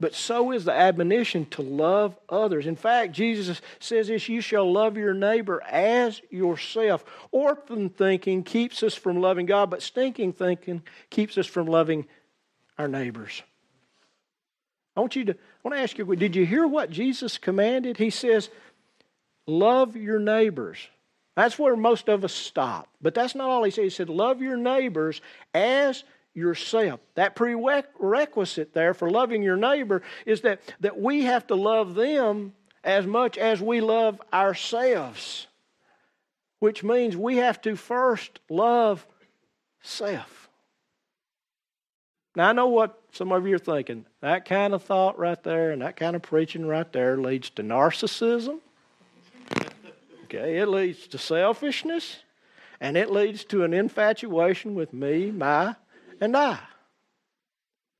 but 0.00 0.14
so 0.14 0.50
is 0.52 0.64
the 0.64 0.72
admonition 0.72 1.46
to 1.46 1.62
love 1.62 2.14
others. 2.28 2.66
In 2.66 2.76
fact, 2.76 3.12
Jesus 3.12 3.62
says 3.78 4.08
this 4.08 4.28
you 4.28 4.40
shall 4.40 4.70
love 4.70 4.96
your 4.96 5.14
neighbor 5.14 5.62
as 5.62 6.20
yourself. 6.30 7.04
Orphan 7.30 7.88
thinking 7.88 8.42
keeps 8.42 8.82
us 8.82 8.94
from 8.94 9.20
loving 9.20 9.46
God, 9.46 9.70
but 9.70 9.82
stinking 9.82 10.32
thinking 10.32 10.82
keeps 11.10 11.38
us 11.38 11.46
from 11.46 11.66
loving 11.66 12.06
our 12.76 12.88
neighbors. 12.88 13.42
I 14.96 15.00
want 15.00 15.16
you 15.16 15.24
to 15.26 15.32
I 15.32 15.36
want 15.62 15.76
to 15.76 15.82
ask 15.82 15.96
you, 15.96 16.16
did 16.16 16.36
you 16.36 16.44
hear 16.44 16.66
what 16.66 16.90
Jesus 16.90 17.38
commanded? 17.38 17.96
He 17.96 18.10
says, 18.10 18.50
love 19.46 19.96
your 19.96 20.18
neighbors. 20.18 20.86
That's 21.36 21.58
where 21.58 21.76
most 21.76 22.08
of 22.08 22.24
us 22.24 22.32
stop. 22.34 22.88
But 23.00 23.14
that's 23.14 23.34
not 23.34 23.48
all 23.48 23.64
he 23.64 23.70
said. 23.70 23.84
He 23.84 23.90
said, 23.90 24.08
love 24.08 24.42
your 24.42 24.56
neighbors 24.56 25.20
as 25.54 26.04
yourself. 26.34 27.00
That 27.14 27.36
prerequisite 27.36 28.74
there 28.74 28.92
for 28.92 29.08
loving 29.08 29.42
your 29.42 29.56
neighbor 29.56 30.02
is 30.26 30.42
that, 30.42 30.60
that 30.80 31.00
we 31.00 31.22
have 31.22 31.46
to 31.46 31.54
love 31.54 31.94
them 31.94 32.52
as 32.82 33.06
much 33.06 33.38
as 33.38 33.62
we 33.62 33.80
love 33.80 34.20
ourselves, 34.32 35.46
which 36.58 36.82
means 36.82 37.16
we 37.16 37.36
have 37.38 37.60
to 37.62 37.76
first 37.76 38.40
love 38.50 39.06
self. 39.80 40.48
Now, 42.36 42.48
I 42.48 42.52
know 42.52 42.66
what 42.66 43.00
some 43.12 43.30
of 43.30 43.46
you 43.46 43.54
are 43.54 43.60
thinking. 43.60 44.06
That 44.20 44.44
kind 44.44 44.74
of 44.74 44.82
thought 44.82 45.18
right 45.18 45.40
there 45.44 45.70
and 45.70 45.82
that 45.82 45.96
kind 45.96 46.16
of 46.16 46.22
preaching 46.22 46.66
right 46.66 46.90
there 46.92 47.16
leads 47.16 47.50
to 47.50 47.62
narcissism. 47.62 48.58
Okay, 50.24 50.58
it 50.58 50.66
leads 50.66 51.06
to 51.08 51.18
selfishness 51.18 52.18
and 52.80 52.96
it 52.96 53.10
leads 53.10 53.44
to 53.44 53.62
an 53.62 53.72
infatuation 53.72 54.74
with 54.74 54.92
me, 54.92 55.30
my, 55.30 55.76
and 56.24 56.34
I. 56.36 56.58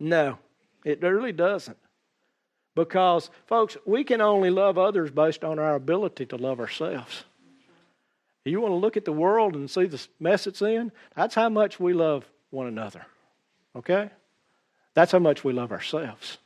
No, 0.00 0.38
it 0.84 1.02
really 1.02 1.32
doesn't. 1.32 1.76
Because, 2.74 3.30
folks, 3.46 3.76
we 3.84 4.02
can 4.02 4.20
only 4.20 4.50
love 4.50 4.78
others 4.78 5.10
based 5.10 5.44
on 5.44 5.58
our 5.58 5.74
ability 5.74 6.26
to 6.26 6.36
love 6.36 6.58
ourselves. 6.58 7.24
You 8.44 8.60
want 8.60 8.72
to 8.72 8.76
look 8.76 8.96
at 8.96 9.04
the 9.04 9.12
world 9.12 9.54
and 9.54 9.70
see 9.70 9.84
the 9.84 10.04
mess 10.18 10.46
it's 10.46 10.62
in? 10.62 10.90
That's 11.14 11.34
how 11.34 11.48
much 11.48 11.78
we 11.78 11.92
love 11.92 12.24
one 12.50 12.66
another. 12.66 13.06
Okay? 13.76 14.10
That's 14.94 15.12
how 15.12 15.18
much 15.18 15.44
we 15.44 15.52
love 15.52 15.70
ourselves. 15.70 16.38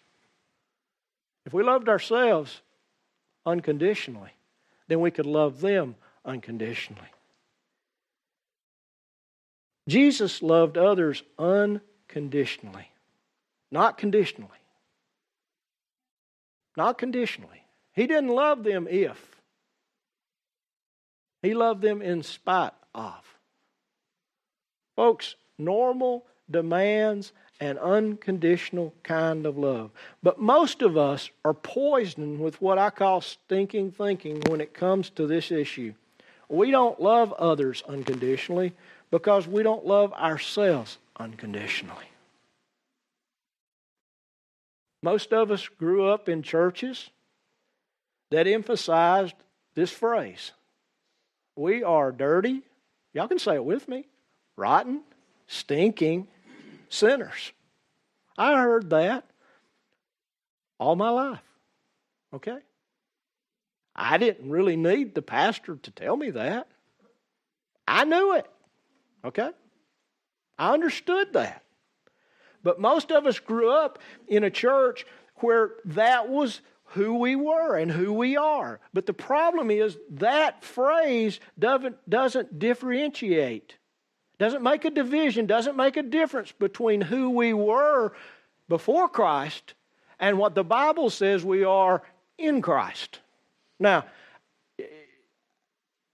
If 1.47 1.54
we 1.54 1.62
loved 1.62 1.88
ourselves 1.88 2.61
unconditionally, 3.47 4.32
then 4.88 5.00
we 5.00 5.11
could 5.11 5.26
love 5.26 5.61
them 5.61 5.94
unconditionally. 6.25 7.08
Jesus 9.88 10.42
loved 10.42 10.78
others 10.78 11.23
unconditionally, 11.38 12.92
not 13.73 13.99
conditionally. 13.99 14.52
Not 16.76 16.97
conditionally. 16.97 17.64
He 17.92 18.07
didn't 18.07 18.28
love 18.28 18.62
them 18.62 18.87
if, 18.88 19.37
He 21.42 21.54
loved 21.54 21.83
them 21.83 22.02
in 22.02 22.23
spite 22.23 22.73
of. 22.95 23.38
Folks, 24.95 25.35
normal 25.59 26.25
demands 26.50 27.33
an 27.61 27.78
unconditional 27.78 28.95
kind 29.02 29.47
of 29.47 29.59
love. 29.59 29.90
But 30.23 30.40
most 30.40 30.83
of 30.83 30.97
us 30.97 31.30
are 31.45 31.54
poisoned 31.54 32.40
with 32.40 32.61
what 32.62 32.78
I 32.78 32.90
call 32.90 33.21
stinking 33.21 33.92
thinking 33.92 34.42
when 34.49 34.61
it 34.61 34.75
comes 34.75 35.11
to 35.11 35.26
this 35.26 35.50
issue. 35.50 35.95
We 36.49 36.71
don't 36.71 37.00
love 37.00 37.33
others 37.33 37.83
unconditionally 37.88 38.73
because 39.10 39.46
we 39.46 39.62
don't 39.62 39.86
love 39.86 40.12
ourselves 40.12 40.98
unconditionally. 41.18 42.06
Most 45.02 45.32
of 45.32 45.50
us 45.50 45.68
grew 45.68 46.08
up 46.08 46.28
in 46.28 46.42
churches 46.42 47.10
that 48.30 48.46
emphasized 48.46 49.34
this 49.74 49.90
phrase 49.90 50.52
We 51.56 51.82
are 51.82 52.12
dirty, 52.12 52.62
y'all 53.12 53.28
can 53.28 53.38
say 53.38 53.54
it 53.54 53.64
with 53.64 53.88
me, 53.88 54.06
rotten, 54.56 55.02
stinking 55.46 56.26
sinners. 56.88 57.52
I 58.36 58.56
heard 58.56 58.90
that 58.90 59.24
all 60.78 60.96
my 60.96 61.10
life. 61.10 61.40
Okay? 62.32 62.58
I 63.94 64.18
didn't 64.18 64.50
really 64.50 64.76
need 64.76 65.14
the 65.14 65.22
pastor 65.22 65.76
to 65.76 65.90
tell 65.90 66.16
me 66.16 66.30
that. 66.30 66.68
I 67.86 68.04
knew 68.04 68.34
it. 68.34 68.46
Okay? 69.25 69.50
I 70.58 70.72
understood 70.72 71.32
that. 71.34 71.62
But 72.62 72.80
most 72.80 73.12
of 73.12 73.26
us 73.26 73.38
grew 73.38 73.70
up 73.70 73.98
in 74.26 74.44
a 74.44 74.50
church 74.50 75.06
where 75.37 75.72
that 75.84 76.28
was 76.28 76.60
who 76.92 77.18
we 77.18 77.37
were 77.37 77.76
and 77.76 77.90
who 77.90 78.12
we 78.12 78.37
are. 78.37 78.80
But 78.92 79.06
the 79.06 79.12
problem 79.12 79.70
is 79.70 79.96
that 80.10 80.64
phrase 80.64 81.38
doesn't, 81.58 81.96
doesn't 82.08 82.58
differentiate, 82.58 83.76
Doesn't 84.38 84.62
make 84.62 84.84
a 84.84 84.90
division, 84.90 85.46
doesn't 85.46 85.76
make 85.76 85.96
a 85.96 86.02
difference 86.02 86.52
between 86.52 87.00
who 87.00 87.30
we 87.30 87.52
were 87.52 88.12
before 88.68 89.08
Christ 89.08 89.75
and 90.20 90.38
what 90.38 90.54
the 90.54 90.64
Bible 90.64 91.10
says 91.10 91.44
we 91.44 91.64
are 91.64 92.02
in 92.38 92.62
Christ. 92.62 93.20
Now, 93.80 94.04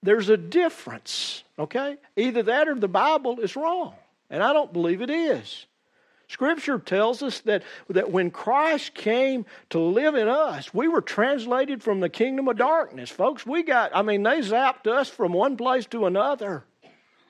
there's 0.05 0.29
a 0.29 0.37
difference, 0.37 1.43
okay? 1.59 1.97
Either 2.17 2.43
that 2.45 2.69
or 2.69 2.75
the 2.75 2.89
Bible 2.89 3.41
is 3.41 3.57
wrong, 3.57 3.95
and 4.31 4.43
I 4.43 4.53
don't 4.53 4.73
believe 4.73 5.01
it 5.03 5.11
is. 5.11 5.67
Scripture 6.29 6.79
tells 6.79 7.23
us 7.23 7.41
that, 7.41 7.63
that 7.89 8.11
when 8.11 8.31
Christ 8.31 8.95
came 8.95 9.47
to 9.71 9.79
live 9.79 10.15
in 10.15 10.29
us, 10.29 10.73
we 10.73 10.89
were 10.89 11.01
translated 11.01 11.83
from 11.83 12.01
the 12.01 12.09
kingdom 12.09 12.49
of 12.49 12.57
darkness. 12.57 13.11
Folks, 13.11 13.47
we 13.47 13.63
got, 13.63 13.93
I 13.95 14.03
mean, 14.03 14.23
they 14.23 14.41
zapped 14.41 14.87
us 14.87 15.09
from 15.09 15.33
one 15.33 15.57
place 15.57 15.87
to 15.87 16.07
another. 16.07 16.65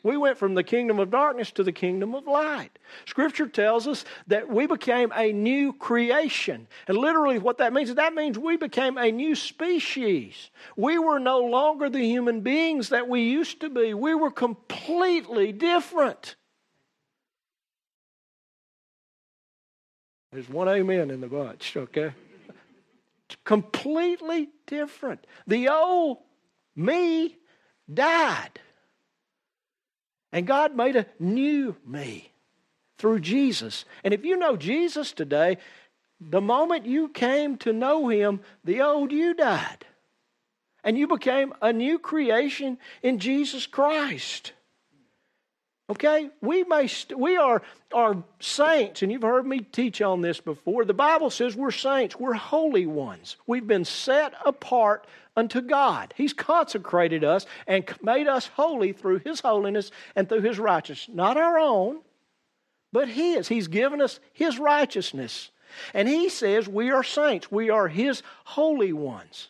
We 0.04 0.18
went 0.18 0.38
from 0.38 0.54
the 0.54 0.62
kingdom 0.62 1.00
of 1.00 1.10
darkness 1.10 1.50
to 1.52 1.64
the 1.64 1.72
kingdom 1.72 2.14
of 2.14 2.26
light. 2.26 2.78
Scripture 3.06 3.48
tells 3.48 3.88
us 3.88 4.04
that 4.26 4.48
we 4.48 4.66
became 4.66 5.10
a 5.16 5.32
new 5.32 5.72
creation. 5.72 6.68
And 6.86 6.98
literally, 6.98 7.38
what 7.38 7.58
that 7.58 7.72
means 7.72 7.88
is 7.88 7.96
that 7.96 8.14
means 8.14 8.38
we 8.38 8.56
became 8.56 8.98
a 8.98 9.10
new 9.10 9.34
species. 9.34 10.50
We 10.76 10.98
were 10.98 11.18
no 11.18 11.40
longer 11.40 11.88
the 11.88 12.04
human 12.04 12.42
beings 12.42 12.90
that 12.90 13.08
we 13.08 13.22
used 13.22 13.60
to 13.62 13.70
be, 13.70 13.94
we 13.94 14.14
were 14.14 14.30
completely 14.30 15.50
different. 15.52 16.36
There's 20.30 20.48
one 20.48 20.68
amen 20.68 21.10
in 21.10 21.20
the 21.20 21.28
bunch, 21.28 21.76
okay? 21.76 22.12
completely 23.44 24.50
different. 24.66 25.26
The 25.46 25.68
old 25.68 26.18
me 26.76 27.36
died. 27.92 28.60
And 30.34 30.48
God 30.48 30.74
made 30.74 30.96
a 30.96 31.06
new 31.20 31.76
me 31.86 32.32
through 32.98 33.20
Jesus. 33.20 33.84
And 34.02 34.12
if 34.12 34.24
you 34.24 34.36
know 34.36 34.56
Jesus 34.56 35.12
today, 35.12 35.58
the 36.20 36.40
moment 36.40 36.86
you 36.86 37.08
came 37.08 37.56
to 37.58 37.72
know 37.72 38.08
Him, 38.08 38.40
the 38.64 38.82
old 38.82 39.12
you 39.12 39.34
died. 39.34 39.86
And 40.82 40.98
you 40.98 41.06
became 41.06 41.54
a 41.62 41.72
new 41.72 42.00
creation 42.00 42.78
in 43.00 43.20
Jesus 43.20 43.68
Christ. 43.68 44.52
Okay? 45.88 46.30
We, 46.40 46.64
may 46.64 46.88
st- 46.88 47.16
we 47.16 47.36
are, 47.36 47.62
are 47.92 48.24
saints, 48.40 49.02
and 49.02 49.12
you've 49.12 49.22
heard 49.22 49.46
me 49.46 49.60
teach 49.60 50.02
on 50.02 50.20
this 50.20 50.40
before. 50.40 50.84
The 50.84 50.94
Bible 50.94 51.30
says 51.30 51.54
we're 51.54 51.70
saints, 51.70 52.18
we're 52.18 52.34
holy 52.34 52.86
ones. 52.86 53.36
We've 53.46 53.66
been 53.66 53.84
set 53.84 54.34
apart 54.44 55.06
unto 55.36 55.60
God. 55.60 56.14
He's 56.16 56.32
consecrated 56.32 57.24
us 57.24 57.46
and 57.66 57.84
made 58.02 58.28
us 58.28 58.46
holy 58.48 58.92
through 58.92 59.20
His 59.20 59.40
holiness 59.40 59.90
and 60.14 60.28
through 60.28 60.42
His 60.42 60.58
righteousness. 60.58 61.14
Not 61.14 61.36
our 61.36 61.58
own, 61.58 62.00
but 62.92 63.08
His. 63.08 63.48
He's 63.48 63.68
given 63.68 64.00
us 64.00 64.20
His 64.32 64.58
righteousness. 64.58 65.50
And 65.92 66.08
He 66.08 66.28
says 66.28 66.68
we 66.68 66.90
are 66.90 67.02
saints, 67.02 67.50
we 67.50 67.70
are 67.70 67.88
His 67.88 68.22
holy 68.44 68.92
ones. 68.92 69.48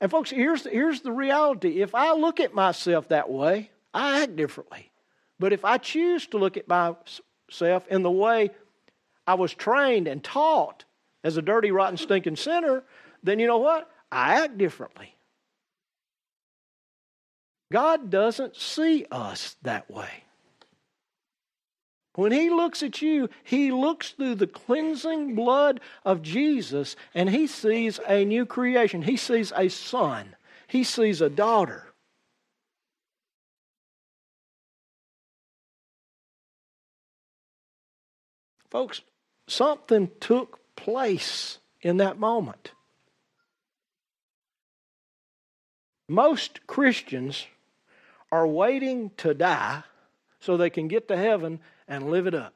And 0.00 0.10
folks, 0.10 0.30
here's 0.30 0.62
the, 0.62 0.70
here's 0.70 1.02
the 1.02 1.12
reality. 1.12 1.82
If 1.82 1.94
I 1.94 2.14
look 2.14 2.40
at 2.40 2.54
myself 2.54 3.08
that 3.08 3.30
way, 3.30 3.70
I 3.92 4.22
act 4.22 4.36
differently. 4.36 4.90
But 5.38 5.52
if 5.52 5.64
I 5.64 5.76
choose 5.78 6.26
to 6.28 6.38
look 6.38 6.56
at 6.56 6.68
myself 6.68 7.86
in 7.88 8.02
the 8.02 8.10
way 8.10 8.50
I 9.26 9.34
was 9.34 9.52
trained 9.52 10.08
and 10.08 10.24
taught 10.24 10.84
as 11.22 11.36
a 11.36 11.42
dirty, 11.42 11.70
rotten, 11.70 11.98
stinking 11.98 12.36
sinner, 12.36 12.82
then 13.22 13.38
you 13.38 13.46
know 13.46 13.58
what? 13.58 13.90
I 14.10 14.42
act 14.42 14.58
differently. 14.58 15.14
God 17.72 18.10
doesn't 18.10 18.56
see 18.56 19.06
us 19.10 19.56
that 19.62 19.90
way. 19.90 20.24
When 22.14 22.32
He 22.32 22.50
looks 22.50 22.82
at 22.82 23.00
you, 23.00 23.28
He 23.44 23.70
looks 23.70 24.10
through 24.10 24.34
the 24.36 24.46
cleansing 24.46 25.34
blood 25.36 25.80
of 26.04 26.22
Jesus 26.22 26.96
and 27.14 27.30
He 27.30 27.46
sees 27.46 28.00
a 28.06 28.24
new 28.24 28.44
creation. 28.44 29.02
He 29.02 29.16
sees 29.16 29.52
a 29.56 29.68
son, 29.68 30.34
He 30.66 30.82
sees 30.82 31.20
a 31.20 31.30
daughter. 31.30 31.86
Folks, 38.70 39.02
something 39.48 40.10
took 40.20 40.60
place 40.76 41.58
in 41.80 41.96
that 41.98 42.18
moment. 42.18 42.72
Most 46.10 46.66
Christians 46.66 47.46
are 48.32 48.44
waiting 48.44 49.12
to 49.18 49.32
die 49.32 49.84
so 50.40 50.56
they 50.56 50.68
can 50.68 50.88
get 50.88 51.06
to 51.06 51.16
heaven 51.16 51.60
and 51.86 52.10
live 52.10 52.26
it 52.26 52.34
up. 52.34 52.52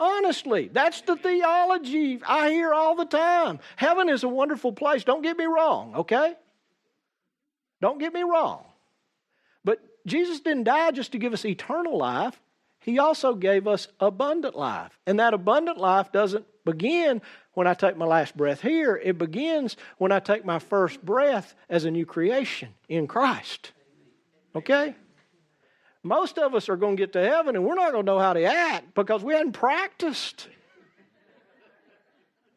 Honestly, 0.00 0.70
that's 0.72 1.02
the 1.02 1.14
theology 1.14 2.20
I 2.26 2.48
hear 2.48 2.72
all 2.72 2.96
the 2.96 3.04
time. 3.04 3.60
Heaven 3.76 4.08
is 4.08 4.24
a 4.24 4.28
wonderful 4.28 4.72
place. 4.72 5.04
Don't 5.04 5.20
get 5.20 5.36
me 5.36 5.44
wrong, 5.44 5.94
okay? 5.96 6.36
Don't 7.82 7.98
get 7.98 8.14
me 8.14 8.22
wrong. 8.22 8.64
But 9.62 9.78
Jesus 10.06 10.40
didn't 10.40 10.64
die 10.64 10.90
just 10.92 11.12
to 11.12 11.18
give 11.18 11.34
us 11.34 11.44
eternal 11.44 11.98
life. 11.98 12.40
He 12.80 12.98
also 12.98 13.34
gave 13.34 13.68
us 13.68 13.88
abundant 14.00 14.56
life. 14.56 14.98
And 15.06 15.20
that 15.20 15.34
abundant 15.34 15.76
life 15.76 16.12
doesn't 16.12 16.46
begin 16.64 17.22
when 17.54 17.66
I 17.66 17.74
take 17.74 17.96
my 17.96 18.06
last 18.06 18.36
breath 18.36 18.60
here, 18.60 19.00
it 19.02 19.18
begins 19.18 19.76
when 19.98 20.12
I 20.12 20.20
take 20.20 20.44
my 20.44 20.58
first 20.58 21.04
breath 21.04 21.54
as 21.68 21.84
a 21.84 21.90
new 21.90 22.06
creation 22.06 22.70
in 22.88 23.06
Christ. 23.06 23.72
Okay? 24.54 24.94
Most 26.02 26.38
of 26.38 26.54
us 26.54 26.68
are 26.68 26.76
going 26.76 26.96
to 26.96 27.02
get 27.02 27.12
to 27.12 27.22
heaven 27.22 27.56
and 27.56 27.64
we're 27.64 27.74
not 27.74 27.92
going 27.92 28.04
to 28.06 28.12
know 28.12 28.18
how 28.18 28.32
to 28.32 28.44
act 28.44 28.94
because 28.94 29.22
we 29.22 29.34
hadn't 29.34 29.52
practiced. 29.52 30.48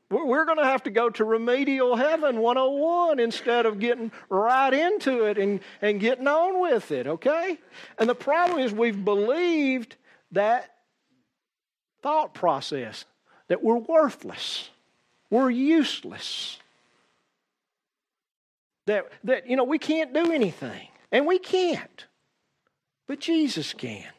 We're 0.10 0.46
going 0.46 0.60
to 0.60 0.66
have 0.66 0.84
to 0.84 0.92
go 0.92 1.10
to 1.10 1.26
remedial 1.26 1.96
heaven 1.96 2.40
101 2.40 3.20
instead 3.20 3.66
of 3.66 3.80
getting 3.80 4.12
right 4.30 4.74
into 4.74 5.26
it 5.26 5.38
and, 5.38 5.60
and 5.82 6.00
getting 6.00 6.28
on 6.28 6.62
with 6.62 6.92
it, 6.92 7.08
okay? 7.08 7.58
And 7.98 8.08
the 8.08 8.16
problem 8.16 8.60
is 8.60 8.72
we've 8.72 9.04
believed 9.04 9.96
that 10.32 10.72
thought 12.02 12.34
process 12.34 13.06
that 13.48 13.64
we're 13.64 13.78
worthless, 13.78 14.70
we're 15.30 15.50
useless, 15.50 16.58
that, 18.86 19.06
that 19.24 19.50
you 19.50 19.56
know, 19.56 19.64
we 19.64 19.80
can't 19.80 20.14
do 20.14 20.32
anything, 20.32 20.88
and 21.12 21.26
we 21.26 21.40
can't, 21.40 22.06
but 23.08 23.20
Jesus 23.20 23.74
can. 23.74 24.12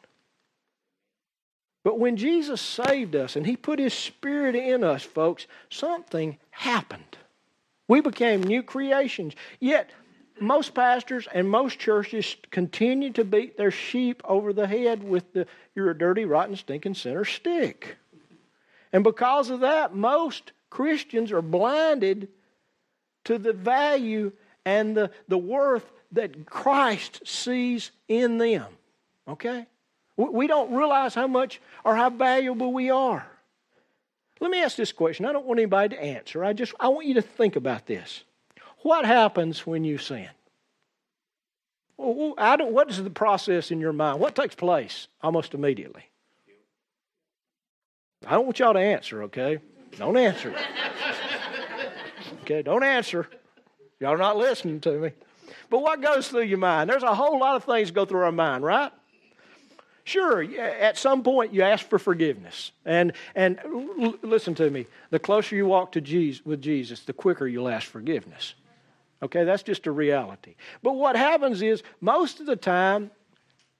But 1.83 1.99
when 1.99 2.17
Jesus 2.17 2.59
saved 2.59 3.15
us 3.15 3.37
and 3.37 3.45
He 3.45 3.55
put 3.55 3.79
His 3.79 3.93
Spirit 3.93 4.55
in 4.55 4.83
us, 4.83 5.03
folks, 5.03 5.47
something 5.69 6.37
happened. 6.49 7.17
We 7.87 8.01
became 8.01 8.43
new 8.43 8.61
creations. 8.61 9.35
Yet, 9.61 9.89
most 10.39 10.73
pastors 10.73 11.27
and 11.33 11.49
most 11.49 11.79
churches 11.79 12.35
continue 12.51 13.11
to 13.13 13.23
beat 13.23 13.57
their 13.57 13.71
sheep 13.71 14.21
over 14.25 14.51
the 14.51 14.67
head 14.67 15.01
with 15.01 15.31
the 15.31 15.47
you're 15.75 15.89
a 15.89 15.97
dirty, 15.97 16.25
rotten, 16.25 16.57
stinking 16.57 16.95
sinner 16.95 17.23
stick. 17.23 17.95
And 18.93 19.03
because 19.03 19.49
of 19.49 19.61
that, 19.61 19.95
most 19.95 20.51
Christians 20.69 21.31
are 21.31 21.41
blinded 21.41 22.29
to 23.25 23.37
the 23.37 23.53
value 23.53 24.31
and 24.65 24.95
the, 24.95 25.11
the 25.27 25.37
worth 25.37 25.89
that 26.13 26.45
Christ 26.45 27.21
sees 27.25 27.91
in 28.07 28.37
them. 28.37 28.65
Okay? 29.27 29.65
We 30.15 30.47
don't 30.47 30.73
realize 30.73 31.13
how 31.13 31.27
much 31.27 31.61
or 31.83 31.95
how 31.95 32.09
valuable 32.09 32.73
we 32.73 32.89
are. 32.89 33.25
Let 34.39 34.51
me 34.51 34.61
ask 34.61 34.75
this 34.75 34.91
question. 34.91 35.25
I 35.25 35.31
don't 35.31 35.45
want 35.45 35.59
anybody 35.59 35.95
to 35.95 36.01
answer. 36.01 36.43
I 36.43 36.53
just 36.53 36.73
I 36.79 36.87
want 36.87 37.07
you 37.07 37.15
to 37.15 37.21
think 37.21 37.55
about 37.55 37.85
this. 37.85 38.23
What 38.79 39.05
happens 39.05 39.65
when 39.65 39.83
you 39.83 39.97
sin? 39.97 40.29
What 41.97 42.89
is 42.89 43.03
the 43.03 43.09
process 43.09 43.71
in 43.71 43.79
your 43.79 43.93
mind? 43.93 44.19
What 44.19 44.35
takes 44.35 44.55
place 44.55 45.07
almost 45.21 45.53
immediately? 45.53 46.03
I 48.25 48.31
don't 48.31 48.45
want 48.45 48.59
y'all 48.59 48.73
to 48.73 48.79
answer, 48.79 49.23
okay? 49.23 49.59
Don't 49.97 50.17
answer. 50.17 50.55
okay, 52.41 52.61
don't 52.61 52.83
answer. 52.83 53.27
Y'all 53.99 54.13
are 54.13 54.17
not 54.17 54.37
listening 54.37 54.79
to 54.81 54.91
me. 54.99 55.11
But 55.69 55.81
what 55.81 56.01
goes 56.01 56.29
through 56.29 56.43
your 56.43 56.57
mind? 56.57 56.89
There's 56.89 57.03
a 57.03 57.15
whole 57.15 57.39
lot 57.39 57.55
of 57.55 57.63
things 57.63 57.91
go 57.91 58.05
through 58.05 58.21
our 58.21 58.31
mind, 58.31 58.63
right? 58.63 58.91
Sure, 60.03 60.41
at 60.41 60.97
some 60.97 61.21
point 61.21 61.53
you 61.53 61.63
ask 61.63 61.85
for 61.85 61.99
forgiveness. 61.99 62.71
And, 62.85 63.11
and 63.35 63.59
listen 64.21 64.55
to 64.55 64.69
me, 64.69 64.87
the 65.09 65.19
closer 65.19 65.55
you 65.55 65.65
walk 65.65 65.91
to 65.93 66.01
Jesus, 66.01 66.45
with 66.45 66.61
Jesus, 66.61 67.01
the 67.01 67.11
quicker 67.11 67.45
you'll 67.45 67.67
ask 67.67 67.87
forgiveness. 67.87 68.53
Okay, 69.21 69.43
that's 69.43 69.63
just 69.63 69.87
a 69.87 69.91
reality. 69.91 70.55
But 70.81 70.93
what 70.93 71.15
happens 71.15 71.61
is, 71.61 71.83
most 71.99 72.39
of 72.39 72.45
the 72.45 72.55
time, 72.55 73.11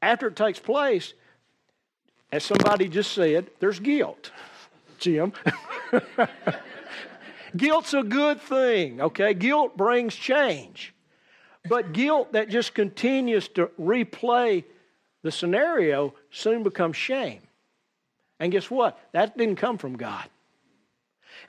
after 0.02 0.28
it 0.28 0.36
takes 0.36 0.60
place, 0.60 1.13
as 2.31 2.43
somebody 2.43 2.87
just 2.89 3.11
said, 3.13 3.49
there's 3.59 3.79
guilt. 3.79 4.31
Jim. 4.99 5.33
Guilt's 7.55 7.93
a 7.93 8.03
good 8.03 8.41
thing, 8.41 9.01
okay? 9.01 9.33
Guilt 9.33 9.77
brings 9.77 10.15
change. 10.15 10.93
But 11.67 11.93
guilt 11.93 12.33
that 12.33 12.49
just 12.49 12.73
continues 12.73 13.47
to 13.49 13.67
replay 13.79 14.63
the 15.23 15.31
scenario 15.31 16.13
soon 16.29 16.63
becomes 16.63 16.95
shame. 16.95 17.41
And 18.39 18.51
guess 18.51 18.69
what? 18.69 18.99
That 19.13 19.37
didn't 19.37 19.55
come 19.55 19.77
from 19.77 19.97
God. 19.97 20.29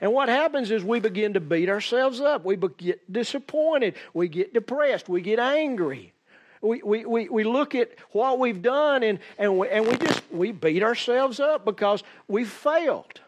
And 0.01 0.13
what 0.13 0.29
happens 0.29 0.71
is 0.71 0.83
we 0.83 0.99
begin 0.99 1.33
to 1.33 1.39
beat 1.39 1.69
ourselves 1.69 2.19
up. 2.21 2.45
We 2.45 2.55
get 2.55 3.11
disappointed. 3.11 3.95
We 4.13 4.27
get 4.27 4.53
depressed. 4.53 5.09
We 5.09 5.21
get 5.21 5.39
angry. 5.39 6.13
We, 6.61 6.81
we, 6.83 7.05
we, 7.05 7.29
we 7.29 7.43
look 7.43 7.73
at 7.75 7.91
what 8.11 8.39
we've 8.39 8.61
done 8.61 9.03
and, 9.03 9.19
and, 9.37 9.57
we, 9.57 9.69
and 9.69 9.87
we 9.87 9.95
just 9.97 10.21
we 10.31 10.51
beat 10.51 10.83
ourselves 10.83 11.39
up 11.39 11.63
because 11.63 12.03
we 12.27 12.43
failed. 12.43 13.21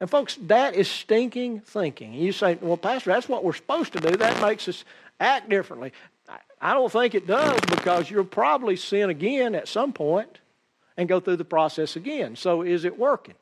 And 0.00 0.08
folks, 0.10 0.38
that 0.42 0.74
is 0.74 0.88
stinking 0.88 1.60
thinking. 1.60 2.12
You 2.12 2.32
say, 2.32 2.58
well, 2.60 2.76
Pastor, 2.76 3.10
that's 3.10 3.28
what 3.28 3.42
we're 3.42 3.54
supposed 3.54 3.92
to 3.94 4.00
do. 4.00 4.16
That 4.16 4.40
makes 4.40 4.68
us 4.68 4.84
act 5.18 5.48
differently. 5.48 5.92
I 6.60 6.74
don't 6.74 6.90
think 6.90 7.14
it 7.14 7.26
does 7.26 7.60
because 7.68 8.10
you'll 8.10 8.24
probably 8.24 8.76
sin 8.76 9.10
again 9.10 9.54
at 9.54 9.68
some 9.68 9.92
point 9.92 10.38
and 10.96 11.08
go 11.08 11.20
through 11.20 11.36
the 11.36 11.44
process 11.44 11.96
again. 11.96 12.36
So 12.36 12.62
is 12.62 12.84
it 12.84 12.98
working? 12.98 13.34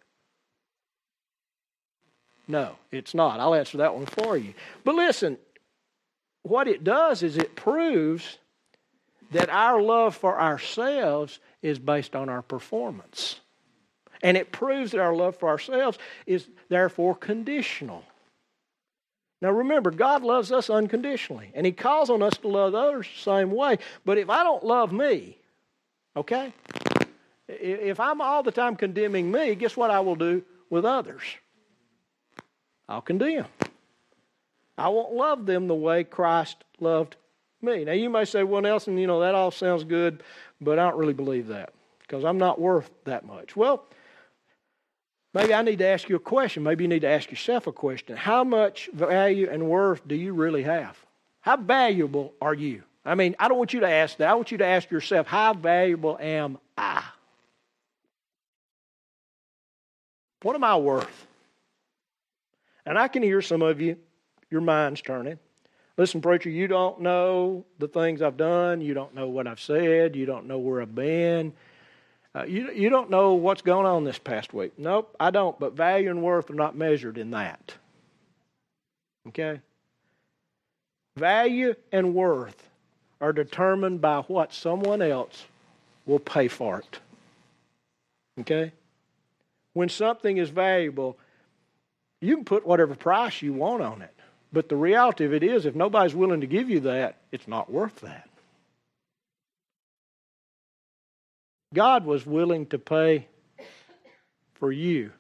No, 2.47 2.77
it's 2.93 3.15
not. 3.15 3.41
I'll 3.41 3.55
answer 3.55 3.79
that 3.79 3.95
one 3.95 4.07
for 4.07 4.37
you. 4.37 4.55
But 4.85 4.95
listen, 4.95 5.39
what 6.43 6.69
it 6.69 6.85
does 6.85 7.23
is 7.23 7.37
it 7.37 7.57
proves 7.57 8.39
that 9.35 9.51
our 9.51 9.83
love 9.83 10.15
for 10.15 10.41
ourselves 10.41 11.41
is 11.61 11.81
based 11.81 12.15
on 12.15 12.29
our 12.29 12.41
performance. 12.41 13.41
And 14.23 14.37
it 14.37 14.53
proves 14.53 14.93
that 14.93 15.01
our 15.01 15.15
love 15.15 15.37
for 15.37 15.49
ourselves 15.49 15.99
is 16.25 16.47
therefore 16.69 17.17
conditional. 17.17 18.05
Now 19.43 19.51
remember, 19.51 19.91
God 19.91 20.23
loves 20.23 20.53
us 20.53 20.71
unconditionally, 20.71 21.51
and 21.53 21.67
He 21.67 21.73
calls 21.73 22.11
on 22.11 22.23
us 22.23 22.37
to 22.39 22.49
love 22.49 22.77
others 22.77 23.09
the 23.13 23.23
same 23.23 23.51
way. 23.51 23.79
But 24.05 24.19
if 24.19 24.31
I 24.31 24.45
don't 24.45 24.65
love 24.65 24.93
me, 24.93 25.37
okay? 26.17 26.53
If 27.49 27.99
I'm 27.99 28.21
all 28.21 28.45
the 28.45 28.53
time 28.53 28.77
condemning 28.77 29.33
me, 29.33 29.57
guess 29.57 29.77
what 29.77 29.91
I 29.91 29.99
will 29.99 30.17
do 30.17 30.45
with 30.71 30.85
others? 30.85 31.23
I'll 32.89 33.03
condemn. 33.03 33.47
I 34.79 34.89
won't 34.91 35.13
love 35.13 35.45
them 35.45 35.67
the 35.67 35.75
way 35.75 36.05
Christ 36.05 36.63
loved 36.79 37.17
me. 37.65 37.85
Now 37.85 37.93
you 37.93 38.11
may 38.11 38.25
say, 38.25 38.45
well, 38.45 38.63
Nelson, 38.63 38.97
you 38.99 39.07
know, 39.07 39.21
that 39.21 39.35
all 39.35 39.51
sounds 39.51 39.85
good, 39.85 40.23
but 40.61 40.79
I 40.79 40.89
don't 40.89 40.99
really 40.99 41.13
believe 41.13 41.49
that 41.49 41.73
because 42.01 42.25
I'm 42.25 42.39
not 42.39 42.61
worth 42.61 42.91
that 43.05 43.27
much. 43.27 43.57
Well, 43.57 43.85
maybe 45.33 45.55
I 45.55 45.63
need 45.63 45.79
to 45.79 45.87
ask 45.87 46.09
you 46.09 46.17
a 46.17 46.21
question. 46.21 46.63
Maybe 46.63 46.85
you 46.85 46.89
need 46.89 47.01
to 47.01 47.09
ask 47.09 47.31
yourself 47.31 47.67
a 47.67 47.73
question. 47.73 48.17
How 48.17 48.45
much 48.45 48.89
value 48.93 49.49
and 49.51 49.69
worth 49.69 50.07
do 50.07 50.15
you 50.15 50.35
really 50.35 50.63
have? 50.63 50.97
How 51.41 51.57
valuable 51.57 52.35
are 52.41 52.55
you? 52.55 52.83
I 53.05 53.15
mean, 53.15 53.37
I 53.39 53.49
don't 53.49 53.59
want 53.59 53.75
you 53.75 53.81
to 53.81 53.89
ask 53.89 54.17
that. 54.19 54.29
I 54.29 54.35
want 54.35 54.51
you 54.51 54.59
to 54.59 54.67
ask 54.67 54.91
yourself, 54.91 55.27
how 55.27 55.53
valuable 55.53 56.17
am 56.21 56.59
I? 56.79 57.03
What 60.43 60.55
am 60.57 60.65
I 60.65 60.77
worth? 60.77 61.27
And 62.87 62.99
I 62.99 63.09
can 63.09 63.23
hear 63.23 63.41
some 63.41 63.63
of 63.63 63.81
you, 63.81 63.97
your 64.51 64.61
mind's 64.61 65.01
turning. 65.01 65.39
Listen, 65.97 66.21
preacher, 66.21 66.51
you 66.51 66.67
don't 66.67 67.01
know 67.01 67.65
the 67.79 67.87
things 67.87 68.21
I've 68.21 68.37
done. 68.37 68.81
You 68.81 68.95
don't 68.95 69.15
know 69.15 69.29
what 69.29 69.47
I've 69.47 69.61
said. 69.61 70.17
You 70.17 70.27
don't 70.27 70.47
know 70.47 70.59
where 70.59 70.83
I've 70.83 70.95
been. 70.95 71.53
Uh, 72.35 72.45
you, 72.45 72.73
you 72.73 72.89
don't 72.89 73.11
know 73.11 73.35
what's 73.35 73.63
going 73.63 73.87
on 73.87 74.03
this 74.03 74.19
past 74.19 74.53
week. 74.53 74.73
Nope, 74.77 75.15
I 75.21 75.31
don't. 75.31 75.59
But 75.61 75.75
value 75.75 76.11
and 76.11 76.23
worth 76.23 76.51
are 76.51 76.55
not 76.55 76.77
measured 76.77 77.17
in 77.17 77.31
that. 77.31 77.75
Okay? 79.29 79.61
Value 81.17 81.75
and 81.93 82.13
worth 82.13 82.69
are 83.21 83.33
determined 83.33 84.01
by 84.01 84.21
what 84.23 84.53
someone 84.53 85.01
else 85.01 85.45
will 86.07 86.19
pay 86.19 86.49
for 86.49 86.81
it. 86.81 86.99
Okay? 88.41 88.73
When 89.75 89.89
something 89.89 90.37
is 90.37 90.51
valuable, 90.51 91.17
you 92.21 92.35
can 92.35 92.45
put 92.45 92.67
whatever 92.67 92.97
price 92.97 93.43
you 93.43 93.53
want 93.53 93.83
on 93.83 94.03
it. 94.03 94.15
But 94.55 94.69
the 94.69 94.77
reality 94.77 95.25
of 95.25 95.35
it 95.35 95.43
is, 95.43 95.67
if 95.67 95.75
nobody's 95.75 96.15
willing 96.15 96.43
to 96.43 96.47
give 96.47 96.71
you 96.71 96.81
that, 96.81 97.17
it's 97.33 97.49
not 97.49 97.73
worth 97.73 98.03
that. 98.03 98.29
God 101.75 102.07
was 102.07 102.25
willing 102.25 102.67
to 102.67 102.79
pay 102.79 103.27
for 104.55 104.71
you. 104.71 105.11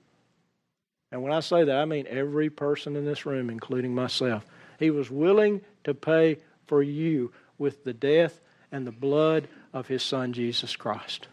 And 1.10 1.20
when 1.20 1.32
I 1.32 1.40
say 1.40 1.64
that, 1.64 1.76
I 1.76 1.84
mean 1.84 2.06
every 2.08 2.48
person 2.48 2.94
in 2.94 3.04
this 3.04 3.26
room, 3.26 3.50
including 3.50 3.92
myself. 3.92 4.46
He 4.78 4.90
was 4.90 5.10
willing 5.10 5.62
to 5.82 5.94
pay 5.94 6.38
for 6.68 6.80
you 6.80 7.32
with 7.58 7.82
the 7.82 7.92
death 7.92 8.40
and 8.70 8.86
the 8.86 8.92
blood 8.92 9.48
of 9.72 9.88
his 9.88 10.04
son, 10.04 10.32
Jesus 10.32 10.76
Christ. 10.76 11.26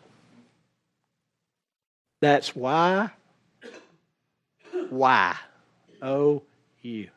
That's 2.20 2.56
why. 2.56 3.12
Why? 4.90 5.36
Oh, 6.02 6.42
you. 6.82 7.10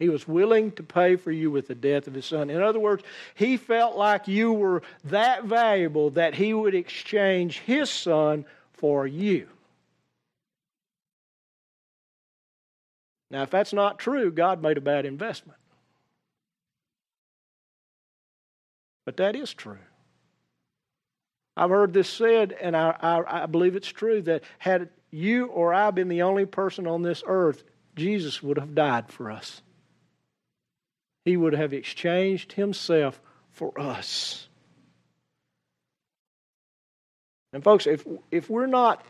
He 0.00 0.08
was 0.08 0.26
willing 0.26 0.72
to 0.72 0.82
pay 0.82 1.16
for 1.16 1.30
you 1.30 1.50
with 1.50 1.68
the 1.68 1.74
death 1.74 2.06
of 2.08 2.14
his 2.14 2.24
son. 2.24 2.48
In 2.48 2.62
other 2.62 2.80
words, 2.80 3.04
he 3.34 3.58
felt 3.58 3.96
like 3.96 4.26
you 4.26 4.50
were 4.50 4.82
that 5.04 5.44
valuable 5.44 6.08
that 6.10 6.34
he 6.34 6.54
would 6.54 6.74
exchange 6.74 7.58
his 7.58 7.90
son 7.90 8.46
for 8.72 9.06
you. 9.06 9.46
Now, 13.30 13.42
if 13.42 13.50
that's 13.50 13.74
not 13.74 13.98
true, 13.98 14.32
God 14.32 14.62
made 14.62 14.78
a 14.78 14.80
bad 14.80 15.04
investment. 15.04 15.58
But 19.04 19.18
that 19.18 19.36
is 19.36 19.52
true. 19.52 19.78
I've 21.58 21.70
heard 21.70 21.92
this 21.92 22.08
said, 22.08 22.56
and 22.58 22.74
I, 22.74 22.96
I, 23.02 23.42
I 23.42 23.46
believe 23.46 23.76
it's 23.76 23.86
true, 23.86 24.22
that 24.22 24.44
had 24.58 24.88
you 25.10 25.46
or 25.46 25.74
I 25.74 25.90
been 25.90 26.08
the 26.08 26.22
only 26.22 26.46
person 26.46 26.86
on 26.86 27.02
this 27.02 27.22
earth, 27.26 27.64
Jesus 27.96 28.42
would 28.42 28.58
have 28.58 28.74
died 28.74 29.12
for 29.12 29.30
us. 29.30 29.60
He 31.24 31.36
would 31.36 31.52
have 31.52 31.72
exchanged 31.72 32.52
himself 32.52 33.20
for 33.52 33.78
us. 33.78 34.48
And 37.52 37.64
folks, 37.64 37.86
if 37.86 38.06
if 38.30 38.48
we're 38.48 38.66
not 38.66 39.04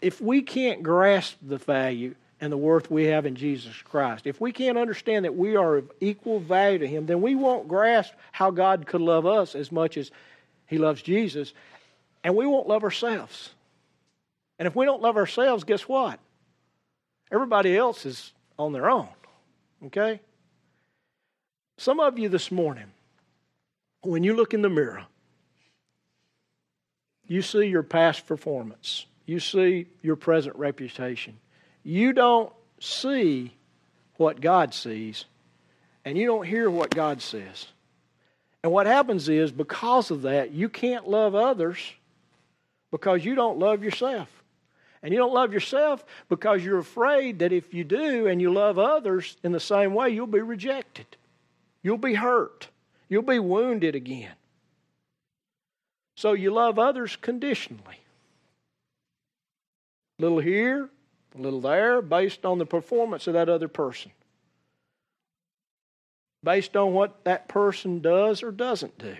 if 0.00 0.20
we 0.20 0.42
can't 0.42 0.82
grasp 0.82 1.36
the 1.42 1.58
value 1.58 2.14
and 2.40 2.52
the 2.52 2.56
worth 2.56 2.90
we 2.90 3.06
have 3.06 3.26
in 3.26 3.34
Jesus 3.34 3.74
Christ, 3.82 4.26
if 4.26 4.40
we 4.40 4.52
can't 4.52 4.78
understand 4.78 5.24
that 5.24 5.36
we 5.36 5.56
are 5.56 5.78
of 5.78 5.90
equal 6.00 6.38
value 6.38 6.78
to 6.78 6.86
him, 6.86 7.06
then 7.06 7.20
we 7.20 7.34
won't 7.34 7.66
grasp 7.66 8.12
how 8.30 8.50
God 8.50 8.86
could 8.86 9.00
love 9.00 9.26
us 9.26 9.54
as 9.54 9.72
much 9.72 9.96
as 9.96 10.10
he 10.66 10.78
loves 10.78 11.02
Jesus, 11.02 11.52
and 12.22 12.36
we 12.36 12.46
won't 12.46 12.68
love 12.68 12.84
ourselves. 12.84 13.50
And 14.58 14.66
if 14.66 14.76
we 14.76 14.84
don't 14.84 15.02
love 15.02 15.16
ourselves, 15.16 15.64
guess 15.64 15.82
what? 15.82 16.20
Everybody 17.32 17.76
else 17.76 18.06
is 18.06 18.32
on 18.58 18.72
their 18.72 18.88
own. 18.88 19.08
Okay? 19.86 20.20
Some 21.78 22.00
of 22.00 22.18
you 22.18 22.28
this 22.28 22.50
morning, 22.50 22.86
when 24.02 24.24
you 24.24 24.34
look 24.34 24.52
in 24.52 24.62
the 24.62 24.68
mirror, 24.68 25.06
you 27.28 27.40
see 27.40 27.66
your 27.66 27.84
past 27.84 28.26
performance, 28.26 29.06
you 29.26 29.38
see 29.38 29.86
your 30.02 30.16
present 30.16 30.56
reputation. 30.56 31.36
You 31.84 32.12
don't 32.12 32.52
see 32.80 33.54
what 34.16 34.40
God 34.40 34.74
sees, 34.74 35.24
and 36.04 36.18
you 36.18 36.26
don't 36.26 36.44
hear 36.44 36.68
what 36.68 36.90
God 36.90 37.22
says. 37.22 37.68
And 38.64 38.72
what 38.72 38.86
happens 38.86 39.28
is, 39.28 39.52
because 39.52 40.10
of 40.10 40.22
that, 40.22 40.50
you 40.50 40.68
can't 40.68 41.08
love 41.08 41.36
others 41.36 41.78
because 42.90 43.24
you 43.24 43.36
don't 43.36 43.60
love 43.60 43.84
yourself. 43.84 44.28
And 45.00 45.12
you 45.12 45.18
don't 45.20 45.32
love 45.32 45.52
yourself 45.52 46.04
because 46.28 46.64
you're 46.64 46.78
afraid 46.78 47.38
that 47.38 47.52
if 47.52 47.72
you 47.72 47.84
do 47.84 48.26
and 48.26 48.40
you 48.40 48.52
love 48.52 48.80
others 48.80 49.36
in 49.44 49.52
the 49.52 49.60
same 49.60 49.94
way, 49.94 50.10
you'll 50.10 50.26
be 50.26 50.40
rejected. 50.40 51.06
You'll 51.88 51.96
be 51.96 52.16
hurt. 52.16 52.68
You'll 53.08 53.22
be 53.22 53.38
wounded 53.38 53.94
again. 53.94 54.34
So 56.18 56.34
you 56.34 56.50
love 56.50 56.78
others 56.78 57.16
conditionally. 57.16 58.00
A 60.18 60.22
little 60.22 60.38
here, 60.38 60.90
a 61.34 61.40
little 61.40 61.62
there, 61.62 62.02
based 62.02 62.44
on 62.44 62.58
the 62.58 62.66
performance 62.66 63.26
of 63.26 63.32
that 63.32 63.48
other 63.48 63.68
person. 63.68 64.10
Based 66.44 66.76
on 66.76 66.92
what 66.92 67.24
that 67.24 67.48
person 67.48 68.00
does 68.02 68.42
or 68.42 68.52
doesn't 68.52 68.98
do. 68.98 69.16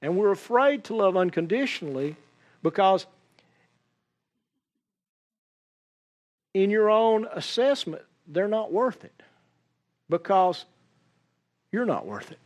And 0.00 0.16
we're 0.16 0.32
afraid 0.32 0.84
to 0.84 0.96
love 0.96 1.14
unconditionally 1.14 2.16
because 2.62 3.04
in 6.54 6.70
your 6.70 6.88
own 6.88 7.26
assessment, 7.34 8.04
they're 8.26 8.48
not 8.48 8.72
worth 8.72 9.04
it 9.04 9.22
because 10.08 10.64
you're 11.74 11.84
not 11.84 12.06
worth 12.06 12.30
it. 12.30 12.38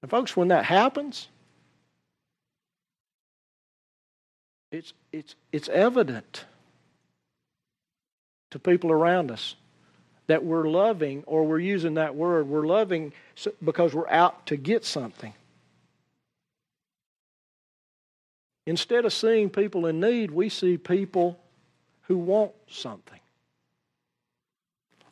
And, 0.00 0.08
folks, 0.08 0.36
when 0.36 0.48
that 0.48 0.64
happens, 0.64 1.26
it's, 4.70 4.92
it's, 5.12 5.34
it's 5.50 5.68
evident 5.68 6.44
to 8.52 8.60
people 8.60 8.92
around 8.92 9.32
us 9.32 9.56
that 10.28 10.44
we're 10.44 10.68
loving 10.68 11.24
or 11.26 11.44
we're 11.44 11.58
using 11.58 11.94
that 11.94 12.14
word. 12.14 12.48
We're 12.48 12.66
loving 12.66 13.12
because 13.62 13.92
we're 13.92 14.08
out 14.08 14.46
to 14.46 14.56
get 14.56 14.84
something. 14.84 15.34
Instead 18.66 19.04
of 19.04 19.12
seeing 19.12 19.50
people 19.50 19.86
in 19.86 19.98
need, 19.98 20.30
we 20.30 20.48
see 20.48 20.78
people 20.78 21.40
who 22.02 22.16
want 22.16 22.52
something. 22.68 23.18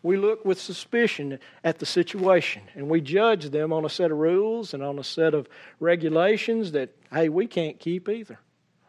We 0.08 0.16
look 0.16 0.42
with 0.42 0.58
suspicion 0.58 1.38
at 1.62 1.80
the 1.80 1.84
situation 1.84 2.62
and 2.74 2.88
we 2.88 3.02
judge 3.02 3.50
them 3.50 3.74
on 3.74 3.84
a 3.84 3.90
set 3.90 4.10
of 4.10 4.16
rules 4.16 4.72
and 4.72 4.82
on 4.82 4.98
a 4.98 5.04
set 5.04 5.34
of 5.34 5.50
regulations 5.80 6.72
that, 6.72 6.96
hey, 7.12 7.28
we 7.28 7.46
can't 7.46 7.78
keep 7.78 8.08
either. 8.08 8.38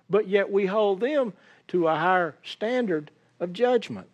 But 0.10 0.30
yet 0.30 0.50
we 0.50 0.66
hold 0.66 1.02
them 1.02 1.34
to 1.68 1.90
a 1.90 1.96
higher 1.98 2.38
standard 2.42 3.12
of 3.42 3.52
judgment. 3.52 4.08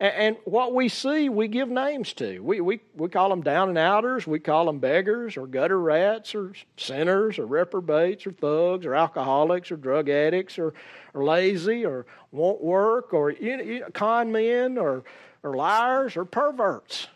And, 0.00 0.36
what 0.44 0.74
we 0.74 0.88
see, 0.88 1.28
we 1.28 1.46
give 1.46 1.68
names 1.68 2.12
to. 2.14 2.40
We, 2.40 2.60
we, 2.60 2.80
we 2.96 3.08
call 3.08 3.28
them 3.28 3.42
down 3.42 3.68
and 3.68 3.78
outers, 3.78 4.26
we 4.26 4.40
call 4.40 4.66
them 4.66 4.80
beggars 4.80 5.36
or 5.36 5.46
gutter 5.46 5.80
rats 5.80 6.34
or 6.34 6.54
sinners 6.76 7.38
or 7.38 7.46
reprobates 7.46 8.26
or 8.26 8.32
thugs 8.32 8.84
or 8.84 8.96
alcoholics 8.96 9.70
or 9.70 9.76
drug 9.76 10.08
addicts 10.08 10.58
or, 10.58 10.74
or 11.14 11.24
lazy 11.24 11.86
or 11.86 12.04
won't 12.32 12.60
work 12.60 13.14
or 13.14 13.30
you 13.30 13.78
know, 13.78 13.86
con 13.92 14.32
men 14.32 14.76
or, 14.76 15.04
or 15.44 15.54
liars 15.54 16.16
or 16.16 16.24
perverts. 16.24 17.06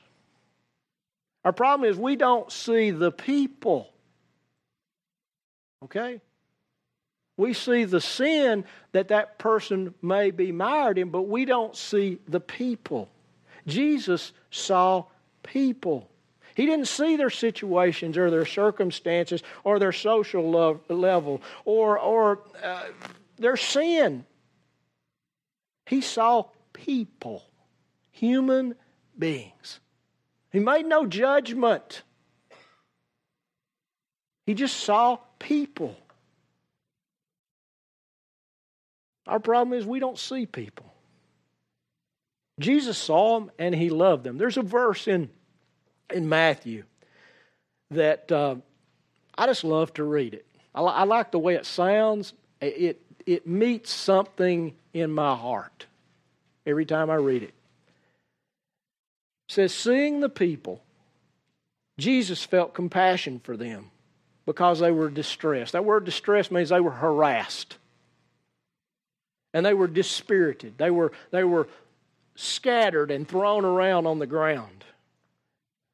Our 1.44 1.52
problem 1.52 1.88
is 1.90 1.96
we 1.96 2.16
don't 2.16 2.52
see 2.52 2.90
the 2.90 3.10
people. 3.10 3.90
Okay? 5.84 6.20
We 7.36 7.54
see 7.54 7.84
the 7.84 8.00
sin 8.00 8.64
that 8.92 9.08
that 9.08 9.38
person 9.38 9.94
may 10.02 10.30
be 10.30 10.52
mired 10.52 10.98
in, 10.98 11.10
but 11.10 11.22
we 11.22 11.44
don't 11.44 11.74
see 11.74 12.18
the 12.28 12.40
people. 12.40 13.08
Jesus 13.66 14.32
saw 14.50 15.04
people. 15.42 16.08
He 16.56 16.66
didn't 16.66 16.88
see 16.88 17.14
their 17.14 17.30
situations 17.30 18.18
or 18.18 18.30
their 18.30 18.44
circumstances 18.44 19.42
or 19.62 19.78
their 19.78 19.92
social 19.92 20.50
love, 20.50 20.80
level 20.88 21.40
or, 21.64 21.98
or 21.98 22.40
uh, 22.62 22.86
their 23.38 23.56
sin. 23.56 24.24
He 25.86 26.00
saw 26.00 26.46
people, 26.72 27.44
human 28.18 28.74
beings. 29.18 29.80
He 30.50 30.58
made 30.58 30.86
no 30.86 31.06
judgment. 31.06 32.02
He 34.46 34.54
just 34.54 34.76
saw 34.78 35.18
people. 35.38 35.96
Our 39.26 39.38
problem 39.38 39.78
is 39.78 39.84
we 39.86 40.00
don't 40.00 40.18
see 40.18 40.46
people. 40.46 40.86
Jesus 42.58 42.98
saw 42.98 43.38
them 43.38 43.50
and 43.58 43.74
he 43.74 43.90
loved 43.90 44.24
them. 44.24 44.38
There's 44.38 44.56
a 44.56 44.62
verse 44.62 45.06
in, 45.06 45.28
in 46.12 46.28
Matthew 46.28 46.84
that 47.90 48.32
uh, 48.32 48.56
I 49.36 49.46
just 49.46 49.64
love 49.64 49.92
to 49.94 50.04
read 50.04 50.34
it. 50.34 50.46
I, 50.74 50.80
I 50.80 51.04
like 51.04 51.30
the 51.30 51.38
way 51.38 51.54
it 51.54 51.66
sounds. 51.66 52.32
It, 52.60 53.00
it 53.26 53.46
meets 53.46 53.92
something 53.92 54.74
in 54.92 55.12
my 55.12 55.36
heart 55.36 55.86
every 56.66 56.86
time 56.86 57.10
I 57.10 57.16
read 57.16 57.42
it. 57.42 57.54
Says, 59.48 59.74
Seeing 59.74 60.20
the 60.20 60.28
people, 60.28 60.82
Jesus 61.98 62.44
felt 62.44 62.74
compassion 62.74 63.40
for 63.42 63.56
them 63.56 63.90
because 64.46 64.78
they 64.78 64.92
were 64.92 65.10
distressed. 65.10 65.72
That 65.72 65.84
word 65.84 66.04
distressed 66.04 66.52
means 66.52 66.68
they 66.68 66.80
were 66.80 66.90
harassed 66.90 67.76
and 69.52 69.64
they 69.64 69.74
were 69.74 69.88
dispirited. 69.88 70.78
They 70.78 70.90
were, 70.90 71.12
they 71.30 71.44
were 71.44 71.68
scattered 72.34 73.10
and 73.10 73.26
thrown 73.26 73.64
around 73.64 74.06
on 74.06 74.18
the 74.18 74.26
ground. 74.26 74.84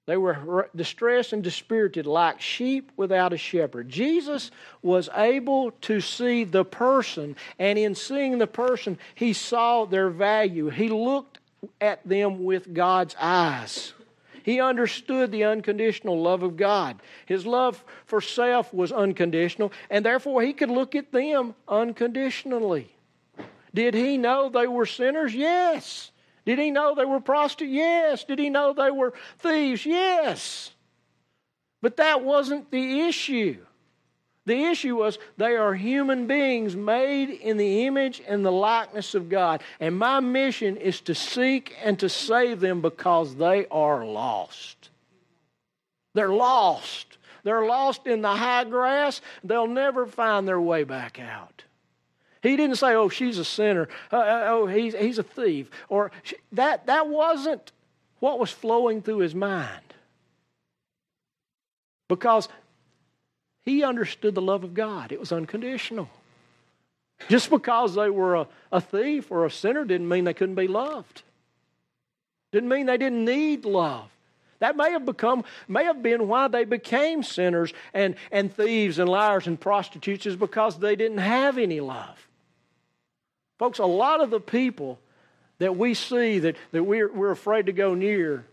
They 0.07 0.19
were 0.19 0.69
distressed 0.77 1.33
and 1.33 1.43
dispirited 1.43 2.05
like 2.05 2.41
sheep 2.41 2.93
without 2.95 3.33
a 3.33 3.39
shepherd. 3.39 3.89
Jesus 3.89 4.51
was 4.83 5.09
able 5.17 5.71
to 5.83 6.03
see 6.03 6.45
the 6.45 6.65
person, 6.65 7.37
and 7.59 7.79
in 7.79 7.95
seeing 7.95 8.37
the 8.37 8.47
person, 8.47 8.99
he 9.15 9.33
saw 9.33 9.87
their 9.87 10.11
value. 10.11 10.69
He 10.69 10.91
looked 10.91 11.34
at 11.81 12.07
them 12.07 12.45
with 12.45 12.73
God's 12.73 13.15
eyes. 13.21 13.93
He 14.43 14.61
understood 14.61 15.33
the 15.33 15.45
unconditional 15.45 16.21
love 16.21 16.43
of 16.43 16.57
God. 16.57 17.01
His 17.25 17.47
love 17.47 17.83
for 18.05 18.21
self 18.21 18.73
was 18.75 18.93
unconditional, 18.93 19.73
and 19.89 20.05
therefore 20.05 20.43
he 20.43 20.53
could 20.53 20.71
look 20.71 20.95
at 20.95 21.13
them 21.13 21.55
unconditionally. 21.67 22.95
Did 23.73 23.95
he 23.95 24.19
know 24.19 24.51
they 24.51 24.67
were 24.67 24.87
sinners? 24.87 25.35
Yes. 25.35 26.11
Did 26.45 26.59
he 26.59 26.71
know 26.71 26.95
they 26.95 27.07
were 27.07 27.21
prostitutes? 27.21 27.75
Yes. 27.75 28.25
Did 28.25 28.39
he 28.39 28.51
know 28.51 28.75
they 28.75 28.91
were 28.91 29.15
thieves? 29.39 29.87
Yes. 29.87 30.73
But 31.81 31.97
that 31.97 32.23
wasn't 32.23 32.71
the 32.71 33.01
issue. 33.03 33.65
The 34.47 34.65
issue 34.65 34.97
was 34.97 35.19
they 35.39 35.57
are 35.57 35.75
human 35.75 36.27
beings 36.27 36.77
made 36.77 37.31
in 37.31 37.57
the 37.57 37.87
image 37.87 38.21
and 38.27 38.45
the 38.45 38.53
likeness 38.53 39.15
of 39.15 39.29
God. 39.29 39.63
And 39.81 39.97
my 39.97 40.21
mission 40.21 40.77
is 40.77 41.01
to 41.03 41.15
seek 41.15 41.75
and 41.83 41.99
to 42.01 42.09
save 42.09 42.61
them 42.61 42.83
because 42.83 43.37
they 43.37 43.67
are 43.71 44.05
lost. 44.05 44.91
They're 46.13 46.33
lost. 46.33 47.17
They're 47.43 47.67
lost 47.67 48.07
in 48.07 48.23
the 48.23 48.35
high 48.35 48.65
grass. 48.65 49.21
They'll 49.43 49.67
never 49.67 50.07
find 50.07 50.47
their 50.47 50.61
way 50.61 50.85
back 50.85 51.19
out. 51.19 51.65
He 52.43 52.57
didn't 52.57 52.77
say, 52.77 52.95
oh, 52.95 53.09
she's 53.09 53.39
a 53.39 53.45
sinner. 53.45 53.89
Uh, 54.13 54.19
uh, 54.19 54.45
oh, 54.49 54.67
he's, 54.67 54.95
he's 54.95 55.19
a 55.19 55.23
thief. 55.23 55.71
Or 55.89 56.13
that, 56.53 56.87
that 56.87 57.09
wasn't 57.09 57.73
what 58.21 58.39
was 58.39 58.51
flowing 58.51 59.01
through 59.01 59.19
his 59.19 59.35
mind. 59.35 59.81
Because 62.09 62.51
he 63.65 63.83
understood 63.83 64.35
the 64.35 64.43
love 64.43 64.65
of 64.65 64.75
God, 64.75 65.13
it 65.13 65.21
was 65.21 65.33
unconditional. 65.33 66.09
Just 67.29 67.49
because 67.49 67.95
they 67.95 68.11
were 68.11 68.35
a, 68.35 68.47
a 68.73 68.81
thief 68.81 69.31
or 69.31 69.47
a 69.47 69.51
sinner 69.51 69.85
didn't 69.85 70.09
mean 70.09 70.25
they 70.25 70.35
couldn't 70.35 70.57
be 70.57 70.69
loved. 70.69 71.23
Didn't 72.53 72.69
mean 72.69 72.87
they 72.87 72.99
didn't 72.99 73.25
need 73.25 73.65
love. 73.65 74.11
That 74.59 74.77
may 74.77 74.93
have 74.93 75.05
become, 75.05 75.45
may 75.69 75.85
have 75.85 76.03
been 76.03 76.29
why 76.29 76.49
they 76.49 76.65
became 76.65 77.23
sinners 77.23 77.73
and, 77.93 78.17
and 78.31 78.55
thieves 78.55 78.99
and 78.99 79.09
liars 79.09 79.47
and 79.47 79.61
prostitutes, 79.61 80.27
is 80.27 80.37
because 80.37 80.79
they 80.79 80.97
didn't 80.97 81.19
have 81.19 81.59
any 81.59 81.81
love. 81.81 82.29
Folks, 83.59 83.79
a 83.79 83.87
lot 83.87 84.21
of 84.21 84.31
the 84.31 84.41
people 84.41 84.99
that 85.59 85.77
we 85.77 85.95
see 85.95 86.39
that, 86.41 86.57
that 86.73 86.85
we're, 86.85 87.13
we're 87.13 87.31
afraid 87.31 87.67
to 87.67 87.73
go 87.73 87.95
near 87.95 88.45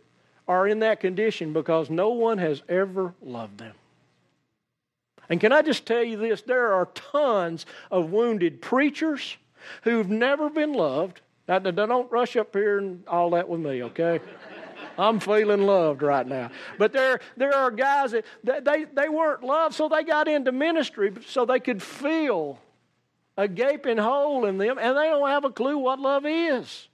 are 0.47 0.67
in 0.67 0.79
that 0.79 0.99
condition 0.99 1.53
because 1.53 1.89
no 1.89 2.09
one 2.09 2.37
has 2.37 2.61
ever 2.67 3.13
loved 3.21 3.57
them. 3.57 3.73
And 5.29 5.39
can 5.39 5.51
I 5.51 5.61
just 5.61 5.85
tell 5.85 6.03
you 6.03 6.17
this? 6.17 6.41
There 6.41 6.73
are 6.73 6.87
tons 6.87 7.65
of 7.89 8.11
wounded 8.11 8.61
preachers 8.61 9.37
who've 9.83 10.09
never 10.09 10.49
been 10.49 10.73
loved. 10.73 11.21
Now, 11.47 11.59
don't 11.59 12.11
rush 12.11 12.35
up 12.35 12.53
here 12.53 12.77
and 12.77 13.03
all 13.07 13.31
that 13.31 13.47
with 13.49 13.59
me, 13.59 13.83
okay? 13.83 14.19
I'm 14.97 15.19
feeling 15.19 15.63
loved 15.63 16.01
right 16.01 16.27
now. 16.27 16.51
But 16.77 16.93
there, 16.93 17.19
there 17.37 17.53
are 17.53 17.71
guys 17.71 18.13
that 18.43 18.65
they, 18.65 18.85
they 18.85 19.09
weren't 19.09 19.43
loved, 19.43 19.75
so 19.75 19.89
they 19.89 20.03
got 20.03 20.27
into 20.27 20.51
ministry 20.51 21.13
so 21.27 21.45
they 21.45 21.59
could 21.59 21.81
feel 21.81 22.59
a 23.37 23.47
gaping 23.47 23.97
hole 23.97 24.45
in 24.45 24.57
them, 24.57 24.77
and 24.77 24.97
they 24.97 25.05
don't 25.05 25.29
have 25.29 25.45
a 25.45 25.49
clue 25.49 25.77
what 25.77 25.99
love 25.99 26.25
is. 26.25 26.87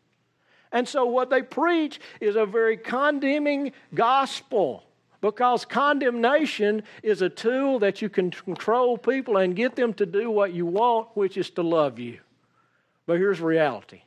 And 0.72 0.88
so, 0.88 1.06
what 1.06 1.30
they 1.30 1.42
preach 1.42 2.00
is 2.20 2.36
a 2.36 2.46
very 2.46 2.78
condemning 2.78 3.72
gospel 3.94 4.84
because 5.32 5.66
condemnation 5.66 6.82
is 7.04 7.22
a 7.22 7.28
tool 7.28 7.80
that 7.80 8.02
you 8.02 8.08
can 8.08 8.32
control 8.32 8.98
people 8.98 9.36
and 9.36 9.58
get 9.58 9.76
them 9.76 9.94
to 9.94 10.06
do 10.06 10.32
what 10.32 10.54
you 10.54 10.66
want, 10.66 11.10
which 11.16 11.36
is 11.36 11.50
to 11.50 11.62
love 11.62 12.00
you. 12.00 12.18
But 13.06 13.18
here's 13.18 13.42
reality 13.42 14.04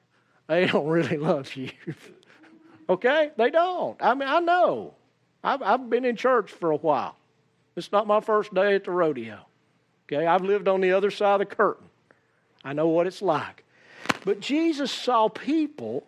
they 0.47 0.65
don't 0.73 0.87
really 0.87 1.19
love 1.19 1.55
you. 1.57 1.73
okay? 2.89 3.33
They 3.37 3.51
don't. 3.51 3.99
I 4.01 4.15
mean, 4.15 4.31
I 4.31 4.41
know. 4.41 4.95
I've, 5.45 5.61
I've 5.61 5.91
been 5.91 6.07
in 6.07 6.17
church 6.17 6.51
for 6.51 6.71
a 6.71 6.77
while. 6.77 7.17
It's 7.77 7.93
not 7.93 8.07
my 8.07 8.21
first 8.21 8.55
day 8.55 8.75
at 8.75 8.85
the 8.85 8.91
rodeo. 8.91 9.41
Okay? 10.11 10.27
I've 10.27 10.43
lived 10.43 10.69
on 10.69 10.81
the 10.81 10.93
other 10.93 11.11
side 11.11 11.43
of 11.43 11.51
the 11.51 11.55
curtain. 11.55 11.87
I 12.65 12.73
know 12.73 12.89
what 12.89 13.07
it's 13.07 13.21
like. 13.21 13.63
But 14.25 14.41
Jesus 14.41 14.91
saw 14.91 15.29
people 15.29 16.07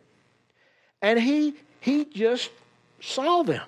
and 1.03 1.20
he, 1.20 1.53
he 1.81 2.07
just 2.07 2.48
saw 2.98 3.42
them. 3.42 3.66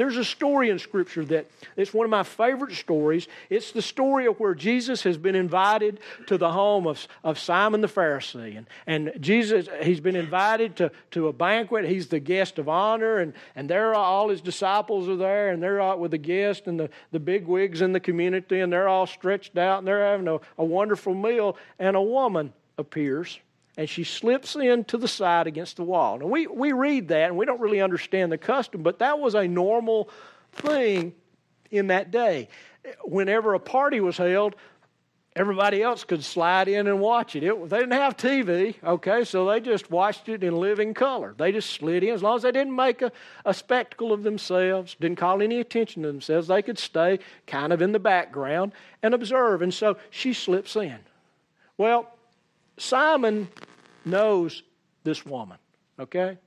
There's 0.00 0.16
a 0.16 0.24
story 0.24 0.70
in 0.70 0.78
Scripture 0.78 1.26
that 1.26 1.50
it's 1.76 1.92
one 1.92 2.06
of 2.06 2.10
my 2.10 2.22
favorite 2.22 2.74
stories. 2.74 3.28
It's 3.50 3.70
the 3.70 3.82
story 3.82 4.24
of 4.24 4.40
where 4.40 4.54
Jesus 4.54 5.02
has 5.02 5.18
been 5.18 5.34
invited 5.34 6.00
to 6.28 6.38
the 6.38 6.50
home 6.50 6.86
of, 6.86 7.06
of 7.22 7.38
Simon 7.38 7.82
the 7.82 7.86
Pharisee. 7.86 8.56
And, 8.56 8.66
and 8.86 9.12
Jesus, 9.22 9.68
he's 9.82 10.00
been 10.00 10.16
invited 10.16 10.76
to, 10.76 10.90
to 11.10 11.28
a 11.28 11.34
banquet. 11.34 11.84
He's 11.84 12.06
the 12.06 12.18
guest 12.18 12.58
of 12.58 12.66
honor, 12.66 13.18
and, 13.18 13.34
and 13.54 13.68
there 13.68 13.90
are 13.90 13.94
all 13.94 14.30
his 14.30 14.40
disciples 14.40 15.06
are 15.06 15.16
there, 15.16 15.50
and 15.50 15.62
they're 15.62 15.82
out 15.82 16.00
with 16.00 16.12
the 16.12 16.18
guest 16.18 16.66
and 16.66 16.80
the, 16.80 16.88
the 17.12 17.20
big 17.20 17.46
wigs 17.46 17.82
in 17.82 17.92
the 17.92 18.00
community, 18.00 18.60
and 18.60 18.72
they're 18.72 18.88
all 18.88 19.06
stretched 19.06 19.58
out, 19.58 19.80
and 19.80 19.86
they're 19.86 20.06
having 20.06 20.28
a, 20.28 20.38
a 20.56 20.64
wonderful 20.64 21.12
meal. 21.12 21.58
And 21.78 21.94
a 21.94 22.00
woman 22.00 22.54
appears 22.78 23.38
and 23.76 23.88
she 23.88 24.04
slips 24.04 24.56
in 24.56 24.84
to 24.84 24.98
the 24.98 25.08
side 25.08 25.46
against 25.46 25.76
the 25.76 25.84
wall. 25.84 26.18
Now, 26.18 26.26
we, 26.26 26.46
we 26.46 26.72
read 26.72 27.08
that 27.08 27.28
and 27.28 27.36
we 27.36 27.46
don't 27.46 27.60
really 27.60 27.80
understand 27.80 28.32
the 28.32 28.38
custom, 28.38 28.82
but 28.82 28.98
that 28.98 29.18
was 29.18 29.34
a 29.34 29.46
normal 29.46 30.10
thing 30.52 31.14
in 31.70 31.88
that 31.88 32.10
day. 32.10 32.48
Whenever 33.04 33.54
a 33.54 33.60
party 33.60 34.00
was 34.00 34.16
held, 34.16 34.56
everybody 35.36 35.82
else 35.82 36.02
could 36.02 36.24
slide 36.24 36.66
in 36.66 36.88
and 36.88 37.00
watch 37.00 37.36
it. 37.36 37.44
it. 37.44 37.68
They 37.68 37.78
didn't 37.78 37.92
have 37.92 38.16
TV, 38.16 38.74
okay, 38.82 39.24
so 39.24 39.46
they 39.48 39.60
just 39.60 39.90
watched 39.90 40.28
it 40.28 40.42
in 40.42 40.56
living 40.56 40.92
color. 40.92 41.34
They 41.38 41.52
just 41.52 41.70
slid 41.70 42.02
in. 42.02 42.12
As 42.12 42.22
long 42.22 42.36
as 42.36 42.42
they 42.42 42.52
didn't 42.52 42.74
make 42.74 43.02
a, 43.02 43.12
a 43.44 43.54
spectacle 43.54 44.12
of 44.12 44.24
themselves, 44.24 44.96
didn't 45.00 45.18
call 45.18 45.40
any 45.40 45.60
attention 45.60 46.02
to 46.02 46.08
themselves, 46.08 46.48
they 46.48 46.62
could 46.62 46.78
stay 46.78 47.20
kind 47.46 47.72
of 47.72 47.80
in 47.80 47.92
the 47.92 48.00
background 48.00 48.72
and 49.02 49.14
observe. 49.14 49.62
And 49.62 49.72
so 49.72 49.96
she 50.10 50.32
slips 50.32 50.74
in. 50.74 50.98
Well, 51.78 52.12
Simon 52.80 53.46
knows 54.06 54.62
this 55.04 55.26
woman, 55.26 55.58
okay? 55.98 56.38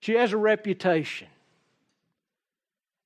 She 0.00 0.14
has 0.14 0.32
a 0.32 0.38
reputation. 0.38 1.28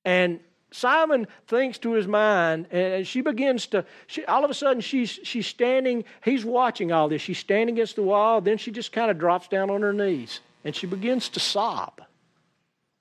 And 0.05 0.39
Simon 0.71 1.27
thinks 1.47 1.77
to 1.79 1.91
his 1.91 2.07
mind, 2.07 2.67
and 2.71 3.05
she 3.05 3.19
begins 3.19 3.67
to. 3.67 3.85
She, 4.07 4.23
all 4.25 4.45
of 4.45 4.49
a 4.49 4.53
sudden, 4.53 4.81
she's 4.81 5.19
she's 5.23 5.45
standing. 5.45 6.05
He's 6.23 6.45
watching 6.45 6.93
all 6.93 7.09
this. 7.09 7.21
She's 7.21 7.37
standing 7.37 7.75
against 7.75 7.97
the 7.97 8.03
wall. 8.03 8.39
Then 8.39 8.57
she 8.57 8.71
just 8.71 8.93
kind 8.93 9.11
of 9.11 9.19
drops 9.19 9.49
down 9.49 9.69
on 9.69 9.81
her 9.81 9.93
knees, 9.93 10.39
and 10.63 10.73
she 10.73 10.87
begins 10.87 11.27
to 11.29 11.41
sob. 11.41 12.01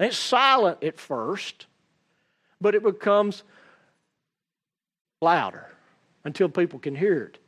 And 0.01 0.09
it's 0.09 0.19
silent 0.19 0.83
at 0.83 0.99
first, 0.99 1.67
but 2.61 2.75
it 2.75 2.83
becomes 2.83 3.45
louder 5.23 5.69
until 6.25 6.49
people 6.49 6.81
can 6.81 6.97
hear 6.97 7.23
it 7.23 7.40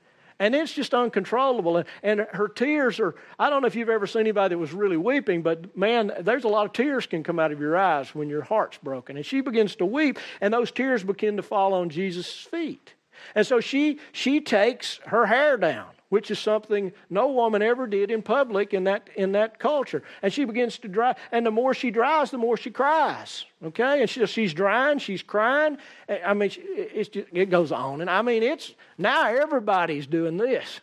and 0.42 0.56
it's 0.56 0.72
just 0.72 0.92
uncontrollable. 0.92 1.76
And, 1.76 1.88
and 2.02 2.26
her 2.32 2.48
tears 2.48 2.98
are, 2.98 3.14
I 3.38 3.48
don't 3.48 3.62
know 3.62 3.68
if 3.68 3.76
you've 3.76 3.88
ever 3.88 4.08
seen 4.08 4.22
anybody 4.22 4.56
that 4.56 4.58
was 4.58 4.72
really 4.72 4.96
weeping, 4.96 5.42
but 5.42 5.76
man, 5.76 6.10
there's 6.20 6.42
a 6.42 6.48
lot 6.48 6.66
of 6.66 6.72
tears 6.72 7.06
can 7.06 7.22
come 7.22 7.38
out 7.38 7.52
of 7.52 7.60
your 7.60 7.76
eyes 7.76 8.12
when 8.12 8.28
your 8.28 8.42
heart's 8.42 8.76
broken. 8.78 9.16
And 9.16 9.24
she 9.24 9.40
begins 9.40 9.76
to 9.76 9.86
weep, 9.86 10.18
and 10.40 10.52
those 10.52 10.72
tears 10.72 11.04
begin 11.04 11.36
to 11.36 11.44
fall 11.44 11.74
on 11.74 11.90
Jesus' 11.90 12.32
feet. 12.32 12.94
And 13.36 13.46
so 13.46 13.60
she, 13.60 14.00
she 14.10 14.40
takes 14.40 14.98
her 15.06 15.26
hair 15.26 15.56
down 15.56 15.90
which 16.12 16.30
is 16.30 16.38
something 16.38 16.92
no 17.08 17.28
woman 17.28 17.62
ever 17.62 17.86
did 17.86 18.10
in 18.10 18.20
public 18.20 18.74
in 18.74 18.84
that, 18.84 19.08
in 19.16 19.32
that 19.32 19.58
culture. 19.58 20.02
And 20.20 20.30
she 20.30 20.44
begins 20.44 20.76
to 20.80 20.88
dry, 20.88 21.16
and 21.30 21.46
the 21.46 21.50
more 21.50 21.72
she 21.72 21.90
dries, 21.90 22.30
the 22.30 22.36
more 22.36 22.58
she 22.58 22.70
cries. 22.70 23.46
Okay? 23.64 24.02
And 24.02 24.10
she, 24.10 24.26
she's 24.26 24.52
drying, 24.52 24.98
she's 24.98 25.22
crying. 25.22 25.78
Eh, 26.10 26.18
I 26.22 26.34
mean, 26.34 26.50
just, 26.50 27.16
it 27.16 27.48
goes 27.48 27.72
on. 27.72 28.02
And 28.02 28.10
I 28.10 28.20
mean, 28.20 28.42
it's 28.42 28.74
now 28.98 29.24
everybody's 29.24 30.06
doing 30.06 30.36
this. 30.36 30.82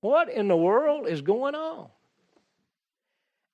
What 0.00 0.28
in 0.28 0.48
the 0.48 0.56
world 0.56 1.06
is 1.06 1.22
going 1.22 1.54
on? 1.54 1.86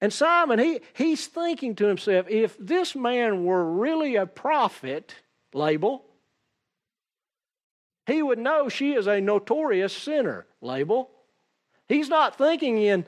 And 0.00 0.14
Simon, 0.14 0.60
he, 0.60 0.80
he's 0.94 1.26
thinking 1.26 1.74
to 1.74 1.84
himself, 1.84 2.24
if 2.30 2.56
this 2.58 2.94
man 2.96 3.44
were 3.44 3.62
really 3.62 4.16
a 4.16 4.24
prophet, 4.24 5.14
label, 5.52 6.06
he 8.06 8.22
would 8.22 8.38
know 8.38 8.68
she 8.68 8.92
is 8.92 9.06
a 9.06 9.20
notorious 9.20 9.92
sinner 9.92 10.46
label. 10.60 11.10
He's 11.88 12.08
not 12.08 12.36
thinking 12.36 12.78
in, 12.78 13.04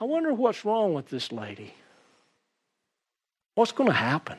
I 0.00 0.04
wonder 0.04 0.32
what's 0.32 0.64
wrong 0.64 0.94
with 0.94 1.08
this 1.08 1.32
lady. 1.32 1.74
What's 3.54 3.72
going 3.72 3.90
to 3.90 3.96
happen? 3.96 4.38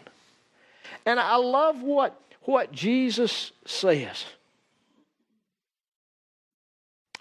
And 1.06 1.20
I 1.20 1.36
love 1.38 1.82
what, 1.82 2.20
what 2.44 2.72
Jesus 2.72 3.52
says. 3.66 4.26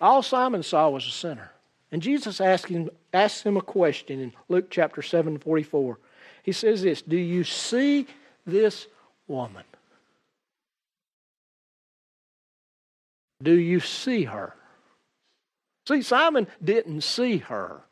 All 0.00 0.22
Simon 0.22 0.62
saw 0.62 0.90
was 0.90 1.06
a 1.06 1.10
sinner. 1.10 1.52
And 1.92 2.02
Jesus 2.02 2.40
asked 2.40 2.68
him, 2.68 2.90
asked 3.12 3.44
him 3.44 3.56
a 3.56 3.62
question 3.62 4.20
in 4.20 4.32
Luke 4.48 4.70
chapter 4.70 5.02
7 5.02 5.38
44. 5.38 5.98
He 6.42 6.52
says 6.52 6.82
this 6.82 7.00
Do 7.00 7.16
you 7.16 7.44
see 7.44 8.06
this 8.44 8.86
woman? 9.26 9.64
Do 13.42 13.52
you 13.52 13.80
see 13.80 14.24
her? 14.24 14.54
See, 15.86 16.02
Simon 16.02 16.48
didn't 16.62 17.02
see 17.02 17.38
her. 17.38 17.82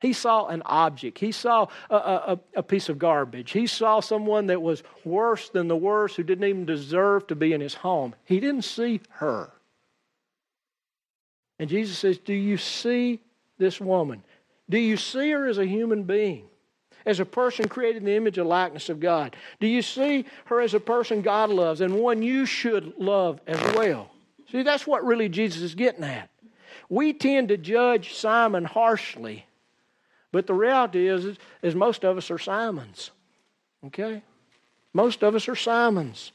He 0.00 0.12
saw 0.12 0.46
an 0.46 0.62
object. 0.64 1.18
He 1.18 1.32
saw 1.32 1.66
a, 1.90 1.96
a, 1.96 2.40
a, 2.56 2.62
piece 2.62 2.88
of 2.88 2.98
garbage. 2.98 3.50
He 3.50 3.66
saw 3.66 3.98
someone 3.98 4.46
that 4.46 4.62
was 4.62 4.84
worse 5.04 5.48
than 5.48 5.66
the 5.66 5.76
worst, 5.76 6.16
who 6.16 6.22
didn't 6.22 6.44
even 6.44 6.66
deserve 6.66 7.26
to 7.28 7.34
be 7.34 7.52
in 7.52 7.60
his 7.60 7.74
home. 7.74 8.14
He 8.24 8.38
didn't 8.38 8.62
see 8.62 9.00
her. 9.10 9.50
And 11.58 11.68
Jesus 11.68 11.98
says, 11.98 12.18
Do 12.18 12.32
you 12.32 12.58
see 12.58 13.20
this 13.58 13.80
woman? 13.80 14.22
Do 14.70 14.78
you 14.78 14.96
see 14.96 15.30
her 15.30 15.48
as 15.48 15.58
a 15.58 15.66
human 15.66 16.04
being? 16.04 16.44
As 17.08 17.20
a 17.20 17.24
person 17.24 17.66
created 17.68 18.02
in 18.02 18.04
the 18.04 18.16
image 18.16 18.36
and 18.36 18.46
likeness 18.46 18.90
of 18.90 19.00
God? 19.00 19.34
Do 19.60 19.66
you 19.66 19.80
see 19.80 20.26
her 20.44 20.60
as 20.60 20.74
a 20.74 20.80
person 20.80 21.22
God 21.22 21.48
loves 21.48 21.80
and 21.80 21.94
one 21.94 22.20
you 22.20 22.44
should 22.44 22.98
love 22.98 23.40
as 23.46 23.58
well? 23.74 24.10
See, 24.52 24.62
that's 24.62 24.86
what 24.86 25.06
really 25.06 25.30
Jesus 25.30 25.62
is 25.62 25.74
getting 25.74 26.04
at. 26.04 26.28
We 26.90 27.14
tend 27.14 27.48
to 27.48 27.56
judge 27.56 28.12
Simon 28.12 28.66
harshly, 28.66 29.46
but 30.32 30.46
the 30.46 30.52
reality 30.52 31.08
is, 31.08 31.38
is, 31.62 31.74
most 31.74 32.04
of 32.04 32.18
us 32.18 32.30
are 32.30 32.36
Simons. 32.36 33.10
Okay? 33.86 34.22
Most 34.92 35.22
of 35.22 35.34
us 35.34 35.48
are 35.48 35.56
Simons. 35.56 36.32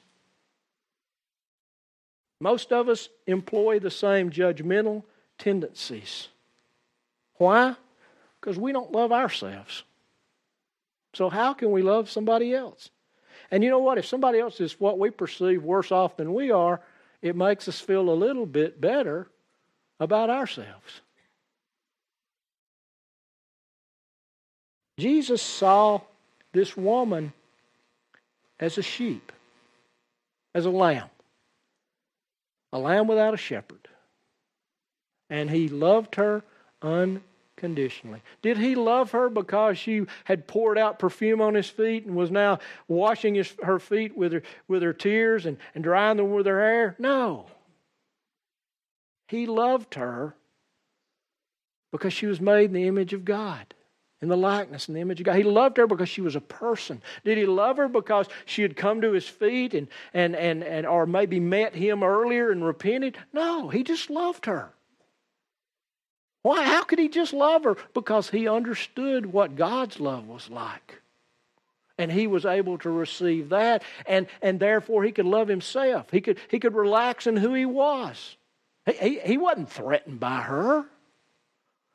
Most 2.40 2.72
of 2.72 2.90
us 2.90 3.10
employ 3.28 3.78
the 3.78 3.92
same 3.92 4.32
judgmental 4.32 5.04
tendencies. 5.38 6.30
Why? 7.36 7.76
Because 8.42 8.58
we 8.58 8.72
don't 8.72 8.92
love 8.92 9.12
ourselves. 9.12 9.84
So, 11.14 11.30
how 11.30 11.54
can 11.54 11.72
we 11.72 11.82
love 11.82 12.10
somebody 12.10 12.54
else? 12.54 12.90
And 13.52 13.64
you 13.64 13.70
know 13.70 13.80
what? 13.80 13.98
If 13.98 14.06
somebody 14.06 14.40
else 14.40 14.60
is 14.60 14.80
what 14.80 14.98
we 14.98 15.12
perceive 15.12 15.64
worse 15.64 15.92
off 15.92 16.18
than 16.18 16.34
we 16.34 16.52
are, 16.52 16.82
it 17.22 17.36
makes 17.36 17.68
us 17.68 17.80
feel 17.80 18.10
a 18.10 18.12
little 18.12 18.46
bit 18.46 18.82
better 18.82 19.28
about 20.00 20.30
ourselves. 20.30 21.02
Jesus 24.98 25.42
saw 25.42 26.02
this 26.52 26.76
woman 26.76 27.34
as 28.60 28.78
a 28.78 28.84
sheep, 28.84 29.32
as 30.54 30.66
a 30.66 30.70
lamb, 30.70 31.10
a 32.72 32.80
lamb 32.80 33.08
without 33.08 33.34
a 33.34 33.38
shepherd. 33.38 33.88
And 35.30 35.50
he 35.50 35.70
loved 35.70 36.16
her 36.16 36.44
unconditionally 36.82 37.33
conditionally. 37.58 38.22
Did 38.42 38.58
he 38.58 38.76
love 38.76 39.12
her 39.12 39.30
because 39.30 39.78
she 39.78 40.06
had 40.26 40.48
poured 40.48 40.78
out 40.78 41.00
perfume 41.00 41.42
on 41.42 41.54
his 41.54 41.70
feet 41.70 42.06
and 42.06 42.16
was 42.16 42.32
now 42.32 42.60
washing 42.88 43.36
his, 43.36 43.54
her 43.64 43.80
feet 43.80 44.18
with 44.18 44.34
her, 44.34 44.44
with 44.68 44.82
her 44.82 44.94
tears 44.94 45.46
and, 45.46 45.58
and 45.76 45.84
drying 45.84 46.18
them 46.18 46.32
with 46.32 46.46
her 46.46 46.60
hair? 46.60 46.96
No. 47.00 47.46
He 49.28 49.46
loved 49.46 49.96
her 49.96 50.36
because 51.92 52.14
she 52.14 52.26
was 52.26 52.42
made 52.42 52.66
in 52.66 52.74
the 52.74 52.88
image 52.88 53.14
of 53.14 53.24
God, 53.24 53.74
in 54.22 54.28
the 54.28 54.38
likeness 54.38 54.88
and 54.88 54.98
the 54.98 55.02
image 55.02 55.20
of 55.20 55.26
God. 55.26 55.36
He 55.36 55.44
loved 55.44 55.78
her 55.78 55.88
because 55.88 56.10
she 56.10 56.22
was 56.22 56.36
a 56.36 56.42
person. 56.42 57.02
Did 57.24 57.38
he 57.38 57.46
love 57.46 57.78
her 57.78 57.88
because 57.88 58.28
she 58.46 58.62
had 58.62 58.76
come 58.76 59.02
to 59.02 59.12
his 59.12 59.28
feet 59.28 59.74
and, 59.74 59.88
and, 60.14 60.36
and, 60.36 60.64
and 60.64 60.86
or 60.86 61.06
maybe 61.06 61.40
met 61.40 61.76
him 61.76 62.04
earlier 62.04 62.52
and 62.52 62.66
repented? 62.66 63.18
No, 63.32 63.70
he 63.70 63.84
just 63.84 64.10
loved 64.10 64.48
her. 64.48 64.74
Why? 66.44 66.64
How 66.66 66.84
could 66.84 67.00
he 67.00 67.10
just 67.10 67.34
love 67.34 67.64
her? 67.64 67.78
Because 67.94 68.30
he 68.30 68.48
understood 68.48 69.26
what 69.26 69.56
God's 69.56 70.00
love 70.00 70.28
was 70.28 70.50
like. 70.50 71.02
And 71.98 72.12
he 72.12 72.28
was 72.28 72.46
able 72.46 72.78
to 72.80 72.90
receive 72.90 73.50
that, 73.50 73.84
and, 74.06 74.28
and 74.42 74.60
therefore 74.60 75.04
he 75.04 75.12
could 75.12 75.26
love 75.26 75.48
himself. 75.48 76.08
He 76.12 76.22
could, 76.22 76.40
he 76.50 76.60
could 76.60 76.76
relax 76.76 77.28
in 77.28 77.38
who 77.38 77.54
he 77.54 77.66
was. 77.66 78.36
He, 78.86 78.94
he, 78.94 79.20
he 79.20 79.38
wasn't 79.38 79.72
threatened 79.72 80.20
by 80.20 80.42
her. 80.42 80.86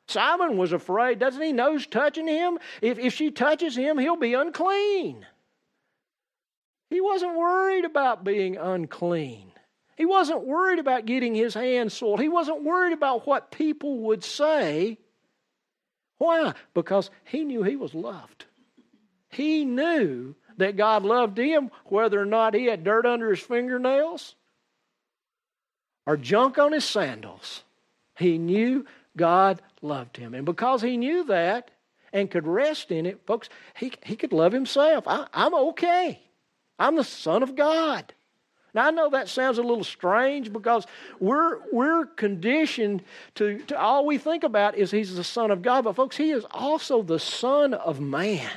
Simon 0.07 0.57
was 0.57 0.71
afraid. 0.71 1.19
Doesn't 1.19 1.41
he 1.41 1.53
know 1.53 1.77
touching 1.77 2.27
him? 2.27 2.57
If, 2.81 2.97
if 2.97 3.13
she 3.13 3.29
touches 3.29 3.75
him, 3.75 3.99
he'll 3.99 4.15
be 4.15 4.33
unclean. 4.33 5.25
He 6.89 7.01
wasn't 7.01 7.37
worried 7.37 7.85
about 7.85 8.23
being 8.23 8.57
unclean. 8.57 9.48
He 9.99 10.05
wasn't 10.05 10.47
worried 10.47 10.79
about 10.79 11.05
getting 11.05 11.35
his 11.35 11.53
hands 11.53 11.93
soiled. 11.93 12.21
He 12.21 12.29
wasn't 12.29 12.63
worried 12.63 12.93
about 12.93 13.27
what 13.27 13.51
people 13.51 13.97
would 13.97 14.23
say. 14.23 14.97
Why? 16.19 16.53
Because 16.73 17.11
he 17.25 17.43
knew 17.43 17.63
he 17.63 17.75
was 17.75 17.93
loved. 17.93 18.45
He 19.27 19.65
knew 19.65 20.35
that 20.55 20.77
God 20.77 21.03
loved 21.03 21.37
him 21.37 21.69
whether 21.83 22.17
or 22.17 22.25
not 22.25 22.53
he 22.53 22.67
had 22.67 22.85
dirt 22.85 23.05
under 23.05 23.29
his 23.29 23.41
fingernails 23.41 24.35
or 26.05 26.15
junk 26.15 26.57
on 26.57 26.71
his 26.71 26.85
sandals. 26.85 27.63
He 28.17 28.37
knew 28.37 28.85
God 29.17 29.61
loved 29.81 30.15
him. 30.15 30.33
And 30.33 30.45
because 30.45 30.81
he 30.81 30.95
knew 30.95 31.25
that 31.25 31.71
and 32.13 32.31
could 32.31 32.47
rest 32.47 32.89
in 32.89 33.05
it, 33.05 33.19
folks, 33.27 33.49
he, 33.75 33.91
he 34.05 34.15
could 34.15 34.31
love 34.31 34.53
himself. 34.53 35.09
I, 35.09 35.27
I'm 35.33 35.53
okay. 35.53 36.21
I'm 36.79 36.95
the 36.95 37.03
Son 37.03 37.43
of 37.43 37.57
God. 37.57 38.13
Now, 38.73 38.87
I 38.87 38.91
know 38.91 39.09
that 39.09 39.29
sounds 39.29 39.57
a 39.57 39.63
little 39.63 39.83
strange 39.83 40.53
because 40.53 40.85
we're, 41.19 41.59
we're 41.71 42.05
conditioned 42.05 43.03
to, 43.35 43.59
to 43.65 43.79
all 43.79 44.05
we 44.05 44.17
think 44.17 44.43
about 44.43 44.77
is 44.77 44.91
he's 44.91 45.15
the 45.15 45.23
Son 45.23 45.49
of 45.49 45.61
God. 45.61 45.85
But, 45.85 45.95
folks, 45.95 46.17
he 46.17 46.31
is 46.31 46.45
also 46.51 47.01
the 47.01 47.19
Son 47.19 47.73
of 47.73 47.99
man. 47.99 48.51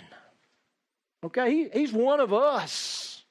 Okay? 1.25 1.51
He, 1.51 1.69
he's 1.81 1.93
one 1.93 2.21
of 2.21 2.33
us. 2.33 3.25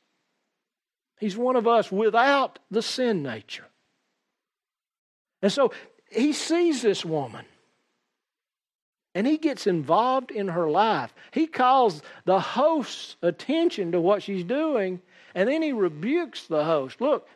He's 1.19 1.37
one 1.37 1.55
of 1.55 1.67
us 1.67 1.91
without 1.91 2.57
the 2.71 2.81
sin 2.81 3.21
nature. 3.21 3.67
And 5.43 5.51
so 5.51 5.71
he 6.09 6.33
sees 6.33 6.81
this 6.81 7.05
woman 7.05 7.45
and 9.13 9.27
he 9.27 9.37
gets 9.37 9.67
involved 9.67 10.31
in 10.31 10.47
her 10.49 10.69
life. 10.69 11.13
He 11.31 11.47
calls 11.47 12.01
the 12.25 12.39
host's 12.39 13.17
attention 13.21 13.91
to 13.91 14.01
what 14.01 14.23
she's 14.23 14.43
doing, 14.43 15.01
and 15.35 15.47
then 15.49 15.61
he 15.61 15.71
rebukes 15.71 16.47
the 16.47 16.63
host. 16.63 17.01
Look, 17.01 17.27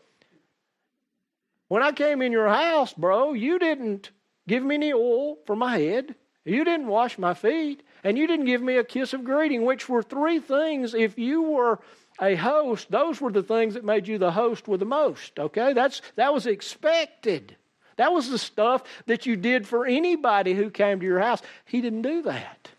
when 1.67 1.81
I 1.81 1.91
came 1.91 2.21
in 2.21 2.31
your 2.31 2.49
house, 2.49 2.93
bro, 2.93 3.33
you 3.33 3.59
didn't 3.59 4.11
give 4.47 4.63
me 4.63 4.75
any 4.75 4.93
oil 4.93 5.37
for 5.45 5.55
my 5.55 5.77
head, 5.77 6.15
you 6.43 6.63
didn't 6.63 6.87
wash 6.87 7.17
my 7.17 7.33
feet, 7.33 7.81
and 8.03 8.17
you 8.17 8.27
didn't 8.27 8.45
give 8.45 8.61
me 8.61 8.77
a 8.77 8.83
kiss 8.83 9.13
of 9.13 9.23
greeting, 9.23 9.65
which 9.65 9.89
were 9.89 10.03
three 10.03 10.39
things. 10.39 10.93
If 10.93 11.17
you 11.17 11.41
were 11.41 11.79
a 12.21 12.35
host, 12.35 12.91
those 12.91 13.19
were 13.19 13.31
the 13.31 13.43
things 13.43 13.73
that 13.73 13.83
made 13.83 14.07
you 14.07 14.17
the 14.17 14.31
host 14.31 14.67
with 14.67 14.79
the 14.79 14.85
most. 14.85 15.39
Okay? 15.39 15.73
That's 15.73 16.01
that 16.15 16.33
was 16.33 16.45
expected. 16.45 17.55
That 17.97 18.13
was 18.13 18.29
the 18.29 18.37
stuff 18.37 18.83
that 19.07 19.25
you 19.25 19.35
did 19.35 19.67
for 19.67 19.85
anybody 19.85 20.53
who 20.53 20.69
came 20.69 20.99
to 20.99 21.05
your 21.05 21.19
house. 21.19 21.41
He 21.65 21.81
didn't 21.81 22.03
do 22.03 22.21
that. 22.23 22.69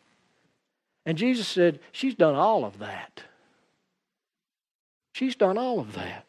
And 1.04 1.18
Jesus 1.18 1.48
said, 1.48 1.80
She's 1.92 2.14
done 2.14 2.34
all 2.34 2.64
of 2.64 2.78
that. 2.78 3.22
She's 5.16 5.34
done 5.34 5.56
all 5.56 5.80
of 5.80 5.94
that. 5.94 6.26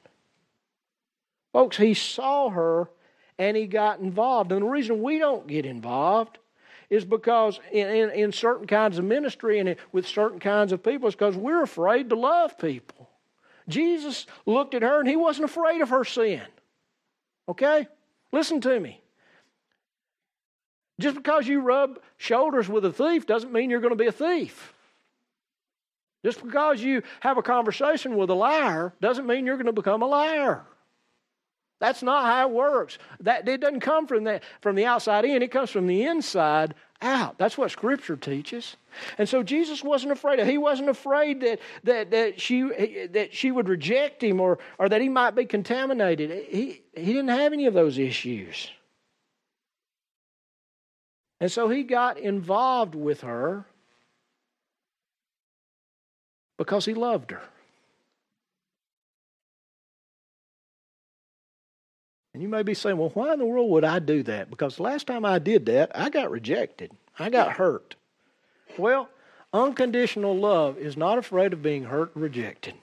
Folks, 1.52 1.76
he 1.76 1.94
saw 1.94 2.50
her 2.50 2.90
and 3.38 3.58
he 3.58 3.68
got 3.68 4.00
involved. 4.00 4.54
And 4.54 4.62
the 4.62 4.70
reason 4.70 5.02
we 5.02 5.20
don't 5.20 5.46
get 5.46 5.66
involved 5.66 6.38
is 6.90 7.04
because 7.04 7.60
in, 7.74 7.86
in, 7.90 8.10
in 8.12 8.32
certain 8.32 8.66
kinds 8.66 8.98
of 8.98 9.04
ministry 9.04 9.60
and 9.60 9.76
with 9.92 10.08
certain 10.08 10.40
kinds 10.40 10.72
of 10.72 10.84
people 10.84 11.10
is 11.10 11.16
because 11.16 11.36
we're 11.36 11.64
afraid 11.64 12.12
to 12.12 12.16
love 12.16 12.58
people. 12.58 13.10
Jesus 13.68 14.26
looked 14.46 14.74
at 14.74 14.84
her 14.84 15.02
and 15.02 15.10
he 15.10 15.18
wasn't 15.18 15.44
afraid 15.44 15.82
of 15.82 15.90
her 15.90 16.06
sin. 16.06 16.44
Okay? 17.50 17.90
Listen 18.32 18.62
to 18.62 18.80
me. 18.80 19.02
Just 20.98 21.18
because 21.18 21.46
you 21.46 21.60
rub 21.60 22.00
shoulders 22.16 22.70
with 22.70 22.86
a 22.86 22.94
thief 22.94 23.28
doesn't 23.28 23.52
mean 23.52 23.70
you're 23.70 23.82
going 23.82 23.98
to 23.98 24.02
be 24.02 24.08
a 24.08 24.14
thief. 24.14 24.74
Just 26.26 26.44
because 26.44 26.82
you 26.82 27.04
have 27.22 27.38
a 27.38 27.44
conversation 27.44 28.18
with 28.18 28.30
a 28.30 28.34
liar 28.34 28.94
doesn't 29.02 29.28
mean 29.28 29.46
you're 29.46 29.56
going 29.56 29.68
to 29.68 29.74
become 29.74 30.02
a 30.02 30.08
liar. 30.08 30.64
That's 31.80 32.02
not 32.02 32.26
how 32.26 32.50
it 32.50 32.54
works. 32.54 32.98
That 33.20 33.48
it 33.48 33.62
doesn't 33.62 33.82
come 33.82 34.08
from 34.08 34.24
the, 34.24 34.42
from 34.62 34.76
the 34.76 34.86
outside 34.86 35.26
in, 35.26 35.44
it 35.44 35.52
comes 35.52 35.70
from 35.70 35.86
the 35.86 36.04
inside 36.06 36.74
out. 37.02 37.38
That's 37.38 37.58
what 37.58 37.70
Scripture 37.70 38.18
teaches. 38.18 38.78
And 39.20 39.30
so 39.30 39.44
Jesus 39.44 39.84
wasn't 39.84 40.12
afraid. 40.12 40.44
He 40.48 40.58
wasn't 40.58 40.90
afraid 40.90 41.42
that, 41.42 41.60
that, 41.84 42.10
that, 42.10 42.42
she, 42.42 42.64
that 43.12 43.30
she 43.32 43.52
would 43.52 43.70
reject 43.70 44.24
him 44.24 44.42
or, 44.42 44.58
or 44.80 44.90
that 44.90 45.02
he 45.02 45.10
might 45.10 45.36
be 45.36 45.46
contaminated. 45.46 46.32
He, 46.50 46.82
he 46.96 47.06
didn't 47.06 47.28
have 47.28 47.54
any 47.54 47.68
of 47.68 47.76
those 47.76 48.00
issues. 48.00 48.72
And 51.40 51.52
so 51.52 51.70
he 51.70 51.84
got 51.84 52.18
involved 52.18 52.96
with 52.96 53.22
her 53.22 53.66
because 56.58 56.86
he 56.86 56.94
loved 56.94 57.32
her. 57.32 57.42
And 62.34 62.44
you 62.44 62.50
may 62.50 62.62
be 62.62 62.76
saying, 62.76 62.98
well, 62.98 63.10
why 63.16 63.34
in 63.34 63.40
the 63.40 63.46
world 63.46 63.72
would 63.72 63.84
I 63.84 63.98
do 63.98 64.22
that? 64.24 64.52
Because 64.52 64.80
last 64.80 65.08
time 65.08 65.26
I 65.26 65.40
did 65.40 65.66
that, 65.68 65.92
I 65.96 66.10
got 66.10 66.30
rejected, 66.30 66.92
I 67.18 67.30
got 67.30 67.54
hurt. 67.54 67.96
Well, 68.78 69.10
unconditional 69.54 70.38
love 70.38 70.78
is 70.78 70.96
not 70.96 71.18
afraid 71.18 71.54
of 71.54 71.64
being 71.64 71.86
hurt 71.86 72.14
and 72.14 72.24
rejected. 72.24 72.76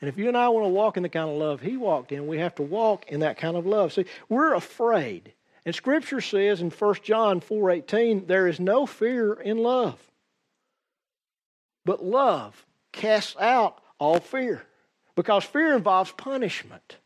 And 0.00 0.08
if 0.08 0.16
you 0.16 0.28
and 0.28 0.36
I 0.36 0.48
want 0.48 0.64
to 0.64 0.70
walk 0.70 0.96
in 0.96 1.02
the 1.02 1.08
kind 1.08 1.28
of 1.28 1.36
love 1.36 1.60
he 1.60 1.76
walked 1.76 2.10
in, 2.10 2.26
we 2.26 2.38
have 2.38 2.54
to 2.56 2.62
walk 2.62 3.06
in 3.08 3.20
that 3.20 3.36
kind 3.36 3.56
of 3.56 3.66
love. 3.66 3.92
See, 3.92 4.06
we're 4.28 4.54
afraid. 4.54 5.32
And 5.64 5.74
scripture 5.74 6.20
says 6.20 6.62
in 6.62 6.70
1 6.70 6.94
John 7.04 7.40
4:18, 7.40 8.26
there 8.26 8.48
is 8.48 8.58
no 8.58 8.86
fear 8.86 9.34
in 9.34 9.58
love. 9.58 10.09
But 11.84 12.04
love 12.04 12.66
casts 12.92 13.36
out 13.40 13.80
all 13.98 14.20
fear. 14.20 14.62
Because 15.16 15.44
fear 15.44 15.74
involves 15.74 16.12
punishment. 16.12 16.96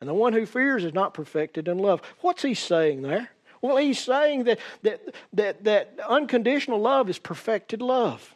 And 0.00 0.08
the 0.08 0.14
one 0.14 0.32
who 0.32 0.46
fears 0.46 0.84
is 0.84 0.94
not 0.94 1.14
perfected 1.14 1.68
in 1.68 1.78
love. 1.78 2.02
What's 2.20 2.42
he 2.42 2.54
saying 2.54 3.02
there? 3.02 3.30
Well, 3.60 3.76
he's 3.76 4.00
saying 4.00 4.44
that, 4.44 4.58
that, 4.82 5.00
that, 5.32 5.64
that 5.64 6.00
unconditional 6.08 6.80
love 6.80 7.08
is 7.08 7.18
perfected 7.18 7.80
love. 7.80 8.34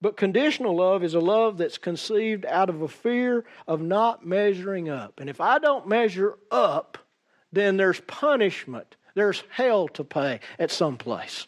But 0.00 0.16
conditional 0.16 0.76
love 0.76 1.04
is 1.04 1.12
a 1.12 1.20
love 1.20 1.58
that's 1.58 1.76
conceived 1.76 2.46
out 2.46 2.70
of 2.70 2.80
a 2.80 2.88
fear 2.88 3.44
of 3.66 3.82
not 3.82 4.24
measuring 4.26 4.88
up. 4.88 5.20
And 5.20 5.28
if 5.28 5.42
I 5.42 5.58
don't 5.58 5.86
measure 5.86 6.38
up, 6.50 6.96
then 7.52 7.76
there's 7.76 8.00
punishment, 8.00 8.96
there's 9.14 9.42
hell 9.50 9.88
to 9.88 10.04
pay 10.04 10.40
at 10.58 10.70
some 10.70 10.96
place. 10.96 11.46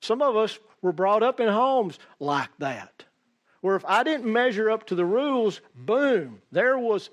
Some 0.00 0.22
of 0.22 0.36
us 0.36 0.58
were 0.82 0.92
brought 0.92 1.22
up 1.22 1.40
in 1.40 1.48
homes 1.48 1.98
like 2.20 2.50
that, 2.58 3.04
where 3.60 3.76
if 3.76 3.84
I 3.84 4.02
didn't 4.02 4.32
measure 4.32 4.70
up 4.70 4.86
to 4.86 4.94
the 4.94 5.04
rules, 5.04 5.60
boom, 5.74 6.40
there 6.52 6.78
was 6.78 7.10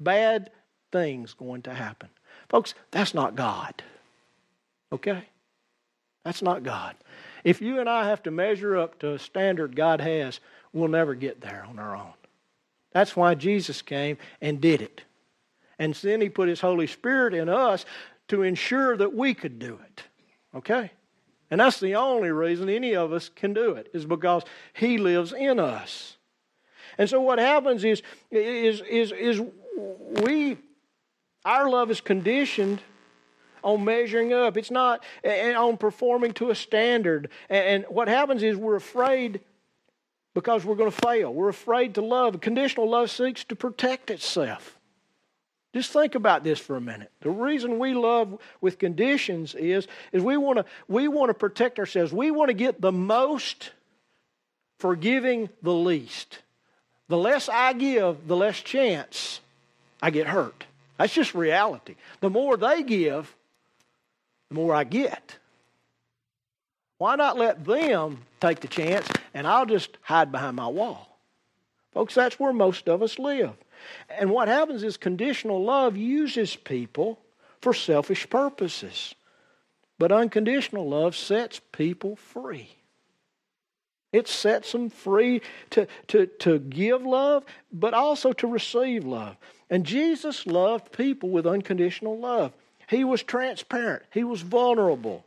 bad 0.00 0.50
things 0.92 1.34
going 1.34 1.62
to 1.62 1.74
happen. 1.74 2.08
Folks, 2.48 2.74
that's 2.90 3.14
not 3.14 3.34
God. 3.34 3.82
Okay? 4.92 5.24
That's 6.24 6.42
not 6.42 6.62
God. 6.62 6.96
If 7.42 7.60
you 7.60 7.80
and 7.80 7.88
I 7.88 8.08
have 8.08 8.22
to 8.24 8.30
measure 8.30 8.76
up 8.76 8.98
to 9.00 9.12
a 9.14 9.18
standard 9.18 9.76
God 9.76 10.00
has, 10.00 10.40
we'll 10.72 10.88
never 10.88 11.14
get 11.14 11.40
there 11.40 11.64
on 11.68 11.78
our 11.78 11.96
own. 11.96 12.14
That's 12.92 13.16
why 13.16 13.34
Jesus 13.34 13.82
came 13.82 14.18
and 14.40 14.60
did 14.60 14.80
it. 14.80 15.02
And 15.78 15.94
then 15.94 16.20
He 16.20 16.28
put 16.28 16.48
His 16.48 16.60
Holy 16.60 16.86
Spirit 16.86 17.34
in 17.34 17.48
us 17.48 17.84
to 18.28 18.42
ensure 18.42 18.96
that 18.96 19.14
we 19.14 19.34
could 19.34 19.58
do 19.58 19.78
it. 19.84 20.02
Okay? 20.54 20.90
And 21.54 21.60
that's 21.60 21.78
the 21.78 21.94
only 21.94 22.32
reason 22.32 22.68
any 22.68 22.96
of 22.96 23.12
us 23.12 23.28
can 23.28 23.52
do 23.54 23.74
it, 23.74 23.88
is 23.94 24.04
because 24.06 24.42
He 24.72 24.98
lives 24.98 25.32
in 25.32 25.60
us. 25.60 26.16
And 26.98 27.08
so 27.08 27.20
what 27.20 27.38
happens 27.38 27.84
is, 27.84 28.02
is, 28.32 28.80
is, 28.80 29.12
is 29.12 29.40
we, 30.20 30.58
our 31.44 31.70
love 31.70 31.92
is 31.92 32.00
conditioned 32.00 32.80
on 33.62 33.84
measuring 33.84 34.32
up. 34.32 34.56
It's 34.56 34.72
not 34.72 35.04
on 35.24 35.76
performing 35.76 36.32
to 36.32 36.50
a 36.50 36.56
standard. 36.56 37.30
And 37.48 37.84
what 37.88 38.08
happens 38.08 38.42
is 38.42 38.56
we're 38.56 38.74
afraid 38.74 39.38
because 40.34 40.64
we're 40.64 40.74
going 40.74 40.90
to 40.90 41.06
fail. 41.06 41.32
We're 41.32 41.50
afraid 41.50 41.94
to 41.94 42.00
love. 42.00 42.40
Conditional 42.40 42.90
love 42.90 43.12
seeks 43.12 43.44
to 43.44 43.54
protect 43.54 44.10
itself. 44.10 44.76
Just 45.74 45.90
think 45.90 46.14
about 46.14 46.44
this 46.44 46.60
for 46.60 46.76
a 46.76 46.80
minute. 46.80 47.10
The 47.20 47.30
reason 47.30 47.80
we 47.80 47.94
love 47.94 48.38
with 48.60 48.78
conditions 48.78 49.56
is, 49.56 49.88
is 50.12 50.22
we 50.22 50.36
want 50.36 50.58
to 50.58 50.64
we 50.86 51.08
want 51.08 51.30
to 51.30 51.34
protect 51.34 51.80
ourselves. 51.80 52.12
We 52.12 52.30
want 52.30 52.48
to 52.48 52.54
get 52.54 52.80
the 52.80 52.92
most 52.92 53.72
for 54.78 54.94
giving 54.94 55.50
the 55.62 55.72
least. 55.72 56.38
The 57.08 57.18
less 57.18 57.48
I 57.48 57.72
give, 57.72 58.28
the 58.28 58.36
less 58.36 58.60
chance 58.60 59.40
I 60.00 60.10
get 60.10 60.28
hurt. 60.28 60.64
That's 60.96 61.12
just 61.12 61.34
reality. 61.34 61.96
The 62.20 62.30
more 62.30 62.56
they 62.56 62.84
give, 62.84 63.34
the 64.50 64.54
more 64.54 64.76
I 64.76 64.84
get. 64.84 65.38
Why 66.98 67.16
not 67.16 67.36
let 67.36 67.64
them 67.64 68.18
take 68.40 68.60
the 68.60 68.68
chance 68.68 69.08
and 69.34 69.44
I'll 69.44 69.66
just 69.66 69.98
hide 70.02 70.30
behind 70.30 70.54
my 70.54 70.68
wall? 70.68 71.18
Folks, 71.92 72.14
that's 72.14 72.38
where 72.38 72.52
most 72.52 72.88
of 72.88 73.02
us 73.02 73.18
live. 73.18 73.54
And 74.08 74.30
what 74.30 74.48
happens 74.48 74.82
is 74.82 74.96
conditional 74.96 75.62
love 75.62 75.96
uses 75.96 76.56
people 76.56 77.18
for 77.60 77.72
selfish 77.74 78.28
purposes. 78.28 79.14
But 79.98 80.12
unconditional 80.12 80.88
love 80.88 81.16
sets 81.16 81.60
people 81.72 82.16
free. 82.16 82.68
It 84.12 84.28
sets 84.28 84.72
them 84.72 84.90
free 84.90 85.42
to, 85.70 85.88
to, 86.08 86.26
to 86.26 86.58
give 86.60 87.04
love, 87.04 87.44
but 87.72 87.94
also 87.94 88.32
to 88.34 88.46
receive 88.46 89.04
love. 89.04 89.36
And 89.68 89.84
Jesus 89.84 90.46
loved 90.46 90.92
people 90.92 91.30
with 91.30 91.46
unconditional 91.46 92.18
love. 92.18 92.52
He 92.88 93.02
was 93.02 93.22
transparent, 93.22 94.04
he 94.12 94.22
was 94.22 94.42
vulnerable. 94.42 95.24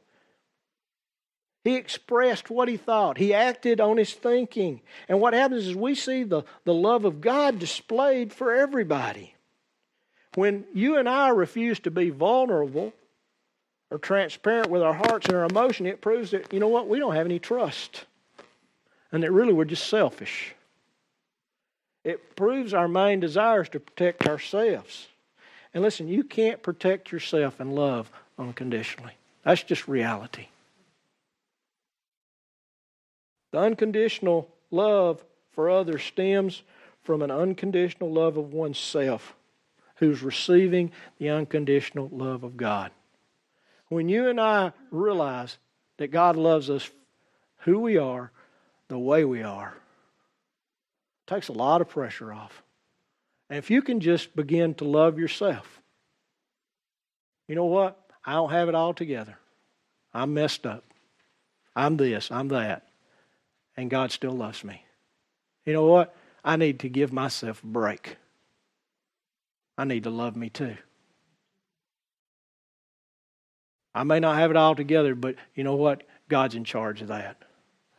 He 1.68 1.76
expressed 1.76 2.50
what 2.50 2.70
he 2.70 2.78
thought. 2.78 3.18
He 3.18 3.34
acted 3.34 3.82
on 3.82 3.98
his 3.98 4.14
thinking. 4.14 4.80
And 5.10 5.20
what 5.20 5.34
happens 5.34 5.68
is 5.68 5.76
we 5.76 5.96
see 5.96 6.24
the, 6.24 6.44
the 6.64 6.74
love 6.74 7.04
of 7.04 7.20
God 7.20 7.60
displayed 7.60 8.32
for 8.32 8.54
everybody. 8.54 9.34
When 10.36 10.64
you 10.74 10.96
and 10.96 11.10
I 11.10 11.28
refuse 11.28 11.78
to 11.80 11.92
be 11.92 12.10
vulnerable 12.10 12.94
or 13.92 13.98
transparent 13.98 14.70
with 14.70 14.82
our 14.82 14.94
hearts 14.94 15.26
and 15.28 15.36
our 15.36 15.44
emotion, 15.44 15.86
it 15.86 16.00
proves 16.00 16.32
that, 16.32 16.54
you 16.54 16.62
know 16.62 16.70
what, 16.70 16.88
we 16.88 17.00
don't 17.00 17.16
have 17.16 17.26
any 17.26 17.38
trust 17.38 18.06
and 19.12 19.22
that 19.24 19.34
really 19.34 19.52
we're 19.52 19.66
just 19.66 19.90
selfish. 19.90 20.56
It 22.06 22.38
proves 22.38 22.74
our 22.74 22.88
main 22.88 23.20
desires 23.20 23.68
to 23.70 23.82
protect 23.82 24.26
ourselves. 24.26 25.10
And 25.74 25.84
listen, 25.84 26.08
you 26.08 26.24
can't 26.24 26.64
protect 26.64 27.12
yourself 27.12 27.60
and 27.60 27.76
love 27.76 28.10
unconditionally. 28.40 29.18
That's 29.44 29.64
just 29.64 29.90
reality. 29.90 30.48
The 33.58 33.64
unconditional 33.64 34.54
love 34.70 35.26
for 35.50 35.68
others 35.68 36.04
stems 36.04 36.62
from 37.02 37.24
an 37.24 37.32
unconditional 37.32 38.14
love 38.14 38.38
of 38.38 38.54
oneself 38.54 39.36
who's 39.96 40.22
receiving 40.22 40.92
the 41.18 41.30
unconditional 41.30 42.08
love 42.12 42.44
of 42.44 42.56
God. 42.56 42.92
When 43.88 44.10
you 44.10 44.28
and 44.28 44.40
I 44.40 44.74
realize 44.92 45.58
that 45.98 46.12
God 46.12 46.36
loves 46.36 46.70
us 46.70 46.88
who 47.62 47.80
we 47.80 47.98
are, 47.98 48.32
the 48.90 49.00
way 49.00 49.26
we 49.26 49.42
are, 49.42 49.74
takes 51.26 51.48
a 51.48 51.54
lot 51.54 51.82
of 51.82 51.90
pressure 51.90 52.32
off. 52.32 52.62
And 53.50 53.58
if 53.58 53.72
you 53.72 53.82
can 53.82 54.02
just 54.02 54.36
begin 54.36 54.76
to 54.76 54.86
love 54.86 55.18
yourself, 55.18 55.82
you 57.48 57.56
know 57.56 57.66
what? 57.66 58.00
I 58.24 58.34
don't 58.34 58.52
have 58.52 58.70
it 58.70 58.76
all 58.76 58.94
together. 58.94 59.36
I'm 60.14 60.36
messed 60.36 60.68
up. 60.68 60.84
I'm 61.76 61.98
this, 61.98 62.30
I'm 62.30 62.50
that. 62.50 62.87
And 63.78 63.90
God 63.90 64.12
still 64.12 64.32
loves 64.32 64.64
me. 64.64 64.84
You 65.66 65.74
know 65.74 65.86
what? 65.86 66.16
I 66.44 66.56
need 66.56 66.80
to 66.80 66.90
give 66.90 67.14
myself 67.14 67.64
a 67.64 67.68
break. 67.68 68.18
I 69.78 69.86
need 69.86 70.04
to 70.04 70.10
love 70.10 70.36
me 70.36 70.50
too. 70.50 70.76
I 73.94 74.04
may 74.04 74.20
not 74.20 74.38
have 74.38 74.52
it 74.52 74.58
all 74.58 74.76
together, 74.76 75.16
but 75.16 75.36
you 75.56 75.64
know 75.64 75.76
what? 75.76 76.04
God's 76.30 76.56
in 76.56 76.64
charge 76.64 77.02
of 77.02 77.08
that. 77.10 77.38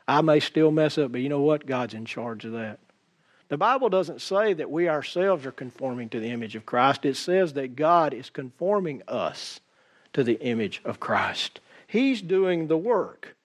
I 0.07 0.21
may 0.23 0.41
still 0.41 0.71
mess 0.71 0.99
up, 0.99 1.13
but 1.13 1.21
you 1.21 1.29
know 1.29 1.41
what? 1.41 1.67
God's 1.67 1.95
in 1.95 2.05
charge 2.05 2.45
of 2.45 2.53
that. 2.53 2.79
The 3.49 3.57
Bible 3.57 3.89
doesn't 3.89 4.21
say 4.21 4.53
that 4.55 4.71
we 4.71 4.89
ourselves 4.89 5.47
are 5.47 5.53
conforming 5.53 6.09
to 6.11 6.21
the 6.21 6.31
image 6.31 6.55
of 6.55 6.67
Christ. 6.67 7.05
It 7.05 7.17
says 7.17 7.55
that 7.55 7.77
God 7.77 8.13
is 8.13 8.31
conforming 8.31 9.03
us 9.09 9.61
to 10.13 10.23
the 10.23 10.41
image 10.41 10.81
of 10.85 11.01
Christ. 11.01 11.61
He's 11.87 12.21
doing 12.21 12.69
the 12.69 12.77
work. 12.77 13.37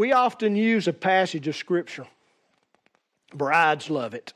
We 0.00 0.12
often 0.12 0.56
use 0.56 0.88
a 0.88 0.94
passage 0.94 1.46
of 1.46 1.54
Scripture. 1.54 2.06
Brides 3.34 3.90
love 3.90 4.14
it. 4.14 4.32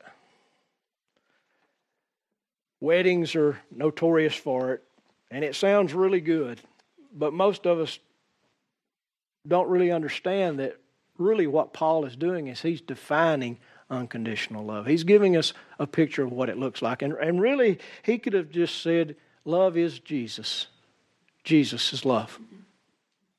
Weddings 2.79 3.35
are 3.35 3.57
notorious 3.71 4.35
for 4.35 4.73
it, 4.73 4.83
and 5.31 5.43
it 5.43 5.55
sounds 5.55 5.91
really 5.91 6.21
good, 6.21 6.61
but 7.11 7.33
most 7.33 7.65
of 7.65 7.79
us 7.79 7.97
don't 9.47 9.67
really 9.67 9.91
understand 9.91 10.59
that 10.59 10.77
really 11.17 11.47
what 11.47 11.73
Paul 11.73 12.05
is 12.05 12.15
doing 12.15 12.45
is 12.45 12.61
he's 12.61 12.81
defining 12.81 13.57
unconditional 13.89 14.63
love. 14.63 14.85
He's 14.85 15.03
giving 15.03 15.35
us 15.35 15.51
a 15.79 15.87
picture 15.87 16.23
of 16.23 16.31
what 16.31 16.49
it 16.49 16.59
looks 16.59 16.83
like. 16.83 17.01
And, 17.01 17.13
and 17.13 17.41
really, 17.41 17.79
he 18.03 18.19
could 18.19 18.33
have 18.33 18.51
just 18.51 18.83
said, 18.83 19.15
Love 19.45 19.77
is 19.77 19.97
Jesus. 19.97 20.67
Jesus 21.43 21.91
is 21.91 22.05
love. 22.05 22.39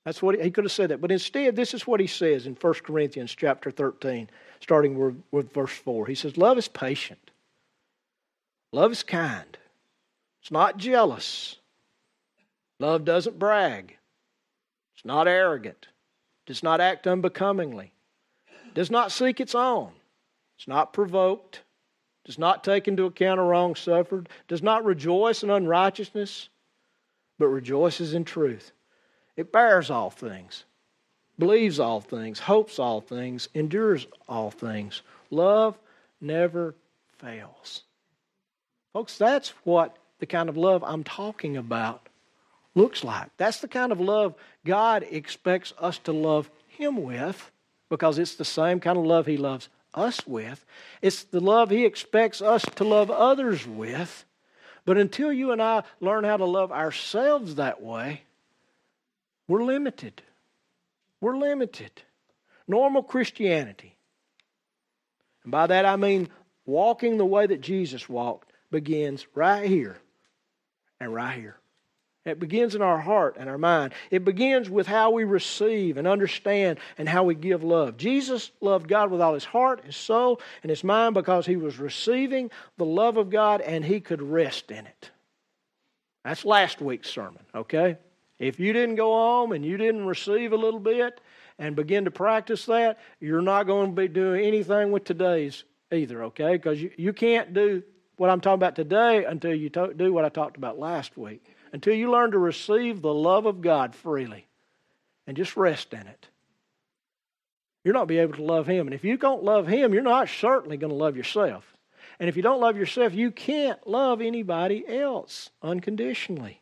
That's 0.07 0.23
what 0.23 0.37
he, 0.37 0.43
he, 0.45 0.51
could 0.51 0.65
have 0.65 0.73
said 0.73 0.89
that. 0.89 1.03
But 1.03 1.13
instead, 1.13 1.55
this 1.55 1.75
is 1.75 1.87
what 1.87 2.01
he 2.01 2.07
says 2.07 2.47
in 2.47 2.55
1 2.55 2.75
Corinthians 2.85 3.35
chapter 3.35 3.71
13, 3.71 4.31
starting 4.61 4.99
with, 4.99 5.23
with 5.31 5.53
verse 5.53 5.73
4. 5.73 6.07
He 6.07 6.15
says, 6.15 6.39
Love 6.39 6.57
is 6.57 6.69
patient. 6.69 7.31
Love 8.73 8.93
is 8.93 9.03
kind. 9.03 9.59
It's 10.41 10.51
not 10.51 10.79
jealous. 10.79 11.57
Love 12.81 13.05
doesn't 13.05 13.39
brag. 13.39 13.99
It's 14.95 15.05
not 15.05 15.29
arrogant 15.29 15.89
does 16.47 16.63
not 16.63 16.81
act 16.81 17.07
unbecomingly, 17.07 17.93
does 18.75 18.91
not 18.91 19.13
seek 19.13 19.41
its 19.41 19.55
own, 19.55 19.93
It's 20.57 20.69
not 20.69 20.93
provoked, 20.93 21.63
does 22.25 22.39
not 22.39 22.65
take 22.65 22.89
into 22.89 23.05
account 23.05 23.41
a 23.41 23.43
wrong 23.43 23.75
suffered, 23.75 24.29
does 24.49 24.63
not 24.63 24.85
rejoice 24.85 25.43
in 25.43 25.51
unrighteousness, 25.51 26.49
but 27.39 27.49
rejoices 27.49 28.15
in 28.15 28.25
truth. 28.25 28.73
It 29.37 29.53
bears 29.53 29.91
all 29.91 30.11
things, 30.11 30.65
believes 31.39 31.79
all 31.79 32.01
things, 32.01 32.39
hopes 32.39 32.79
all 32.79 33.01
things, 33.01 33.49
endures 33.55 34.07
all 34.29 34.51
things. 34.51 35.03
Love 35.31 35.79
never 36.21 36.75
fails. 37.19 37.83
Folks, 38.93 39.19
that's 39.19 39.51
what 39.65 39.97
the 40.21 40.27
kind 40.27 40.49
of 40.49 40.57
love 40.57 40.83
I'm 40.83 41.05
talking 41.05 41.57
about 41.57 42.09
looks 42.75 43.05
like. 43.05 43.31
That's 43.37 43.61
the 43.61 43.69
kind 43.69 43.93
of 43.93 44.01
love 44.01 44.35
God 44.65 45.07
expects 45.11 45.75
us 45.79 45.99
to 46.01 46.13
love 46.13 46.51
Him 46.69 47.03
with 47.03 47.51
because 47.89 48.19
it's 48.19 48.37
the 48.37 48.45
same 48.45 48.81
kind 48.81 48.99
of 48.99 49.05
love 49.05 49.27
He 49.27 49.37
loves 49.37 49.69
us 49.95 50.27
with. 50.27 50.65
It's 51.03 51.25
the 51.25 51.41
love 51.41 51.71
He 51.71 51.85
expects 51.85 52.41
us 52.41 52.65
to 52.77 52.85
love 52.85 53.11
others 53.11 53.67
with. 53.67 54.25
But 54.85 54.99
until 54.99 55.33
you 55.33 55.51
and 55.51 55.61
I 55.61 55.83
learn 56.01 56.25
how 56.25 56.37
to 56.37 56.45
love 56.45 56.71
ourselves 56.71 57.57
that 57.57 57.83
way, 57.83 58.23
we're 59.49 59.65
limited. 59.65 60.23
We're 61.21 61.37
limited. 61.37 61.91
Normal 62.69 63.03
Christianity, 63.03 63.97
and 65.45 65.53
by 65.53 65.69
that 65.69 65.87
I 65.87 65.95
mean 65.95 66.29
walking 66.65 67.17
the 67.17 67.25
way 67.25 67.47
that 67.47 67.61
Jesus 67.61 68.09
walked, 68.09 68.53
begins 68.73 69.25
right 69.35 69.69
here 69.69 69.97
and 70.99 71.15
right 71.15 71.39
here. 71.39 71.57
It 72.25 72.41
begins 72.41 72.75
in 72.75 72.83
our 72.83 72.99
heart 72.99 73.37
and 73.39 73.49
our 73.49 73.57
mind. 73.57 73.95
It 74.11 74.25
begins 74.25 74.69
with 74.69 74.89
how 74.89 75.13
we 75.13 75.23
receive 75.23 75.97
and 75.97 76.09
understand 76.09 76.81
and 76.99 77.09
how 77.09 77.23
we 77.23 77.37
give 77.37 77.63
love. 77.63 77.97
Jesus 77.97 78.51
loved 78.61 78.89
God 78.89 79.13
with 79.13 79.21
all 79.21 79.35
his 79.35 79.45
heart, 79.45 79.85
his 79.85 79.95
soul, 79.95 80.41
and 80.65 80.71
his 80.71 80.83
mind 80.83 81.15
because 81.15 81.47
he 81.47 81.55
was 81.55 81.79
receiving 81.79 82.51
the 82.79 82.85
love 82.85 83.17
of 83.17 83.31
God 83.31 83.61
and 83.61 83.85
he 83.85 84.01
could 84.01 84.21
rest 84.21 84.73
in 84.73 84.87
it. 84.87 85.11
That's 86.25 86.45
last 86.45 86.81
week's 86.81 87.09
sermon, 87.09 87.45
okay? 87.55 87.99
If 88.39 88.61
you 88.61 88.73
didn't 88.73 88.97
go 88.97 89.13
home 89.13 89.53
and 89.53 89.65
you 89.65 89.77
didn't 89.77 90.07
receive 90.07 90.53
a 90.53 90.57
little 90.57 90.81
bit 90.81 91.21
and 91.59 91.75
begin 91.75 92.05
to 92.05 92.11
practice 92.11 92.67
that, 92.67 92.99
you're 93.21 93.41
not 93.41 93.67
going 93.67 93.95
to 93.95 94.03
be 94.03 94.09
doing 94.09 94.45
anything 94.45 94.93
with 94.93 95.05
today's 95.05 95.65
either, 95.91 96.25
okay? 96.25 96.53
Because 96.53 96.81
you, 96.81 96.91
you 96.97 97.13
can't 97.13 97.55
do 97.55 97.83
what 98.17 98.31
I'm 98.31 98.41
talking 98.41 98.59
about 98.59 98.77
today 98.77 99.25
until 99.25 99.55
you 99.55 99.71
to- 99.71 99.95
do 99.95 100.13
what 100.13 100.25
I 100.25 100.29
talked 100.29 100.57
about 100.57 100.79
last 100.79 101.17
week 101.17 101.45
until 101.73 101.95
you 101.95 102.11
learn 102.11 102.31
to 102.31 102.39
receive 102.39 103.03
the 103.03 103.13
love 103.13 103.47
of 103.47 103.61
God 103.61 103.95
freely 103.95 104.47
and 105.27 105.37
just 105.37 105.57
rest 105.57 105.93
in 105.93 106.07
it. 106.07 106.29
You're 107.85 107.95
not 107.95 108.09
be 108.09 108.19
able 108.19 108.35
to 108.35 108.43
love 108.43 108.67
Him. 108.67 108.87
And 108.87 108.95
if 108.95 109.05
you 109.05 109.17
don't 109.17 109.45
love 109.45 109.67
Him, 109.67 109.93
you're 109.93 110.03
not 110.03 110.29
certainly 110.29 110.77
going 110.77 110.91
to 110.91 110.97
love 110.97 111.17
yourself. 111.17 111.65
And 112.19 112.29
if 112.29 112.37
you 112.37 112.43
don't 112.43 112.61
love 112.61 112.77
yourself, 112.77 113.15
you 113.15 113.31
can't 113.31 113.87
love 113.87 114.21
anybody 114.21 114.85
else 114.89 115.51
unconditionally. 115.63 116.61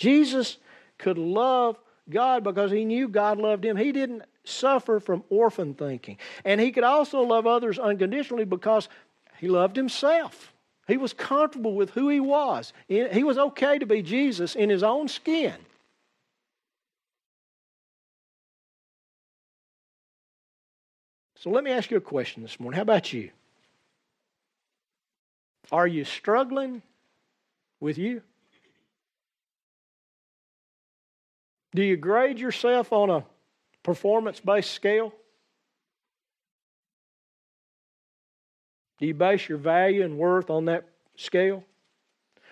Jesus 0.00 0.56
could 0.96 1.18
love 1.18 1.78
God 2.08 2.42
because 2.42 2.70
he 2.70 2.86
knew 2.86 3.06
God 3.06 3.36
loved 3.36 3.64
him. 3.64 3.76
He 3.76 3.92
didn't 3.92 4.22
suffer 4.44 4.98
from 4.98 5.22
orphan 5.28 5.74
thinking. 5.74 6.16
And 6.42 6.58
he 6.58 6.72
could 6.72 6.84
also 6.84 7.20
love 7.20 7.46
others 7.46 7.78
unconditionally 7.78 8.46
because 8.46 8.88
he 9.36 9.48
loved 9.48 9.76
himself. 9.76 10.54
He 10.88 10.96
was 10.96 11.12
comfortable 11.12 11.74
with 11.74 11.90
who 11.90 12.08
he 12.08 12.18
was. 12.18 12.72
He 12.88 13.22
was 13.22 13.36
okay 13.36 13.78
to 13.78 13.84
be 13.84 14.00
Jesus 14.00 14.56
in 14.56 14.70
his 14.70 14.82
own 14.82 15.06
skin. 15.06 15.54
So 21.36 21.50
let 21.50 21.62
me 21.62 21.70
ask 21.70 21.90
you 21.90 21.98
a 21.98 22.00
question 22.00 22.42
this 22.42 22.58
morning. 22.58 22.76
How 22.76 22.82
about 22.82 23.12
you? 23.12 23.30
Are 25.70 25.86
you 25.86 26.04
struggling 26.04 26.82
with 27.80 27.98
you? 27.98 28.22
Do 31.74 31.82
you 31.82 31.96
grade 31.96 32.38
yourself 32.38 32.92
on 32.92 33.10
a 33.10 33.24
performance 33.82 34.40
based 34.40 34.72
scale? 34.72 35.12
Do 38.98 39.06
you 39.06 39.14
base 39.14 39.48
your 39.48 39.58
value 39.58 40.04
and 40.04 40.18
worth 40.18 40.50
on 40.50 40.66
that 40.66 40.84
scale? 41.16 41.64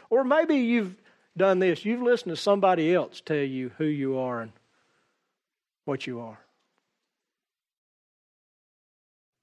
Or 0.08 0.24
maybe 0.24 0.56
you've 0.56 0.96
done 1.36 1.58
this. 1.58 1.84
You've 1.84 2.02
listened 2.02 2.34
to 2.34 2.40
somebody 2.40 2.94
else 2.94 3.20
tell 3.20 3.36
you 3.36 3.70
who 3.76 3.84
you 3.84 4.18
are 4.18 4.40
and 4.40 4.52
what 5.84 6.06
you 6.06 6.20
are. 6.20 6.38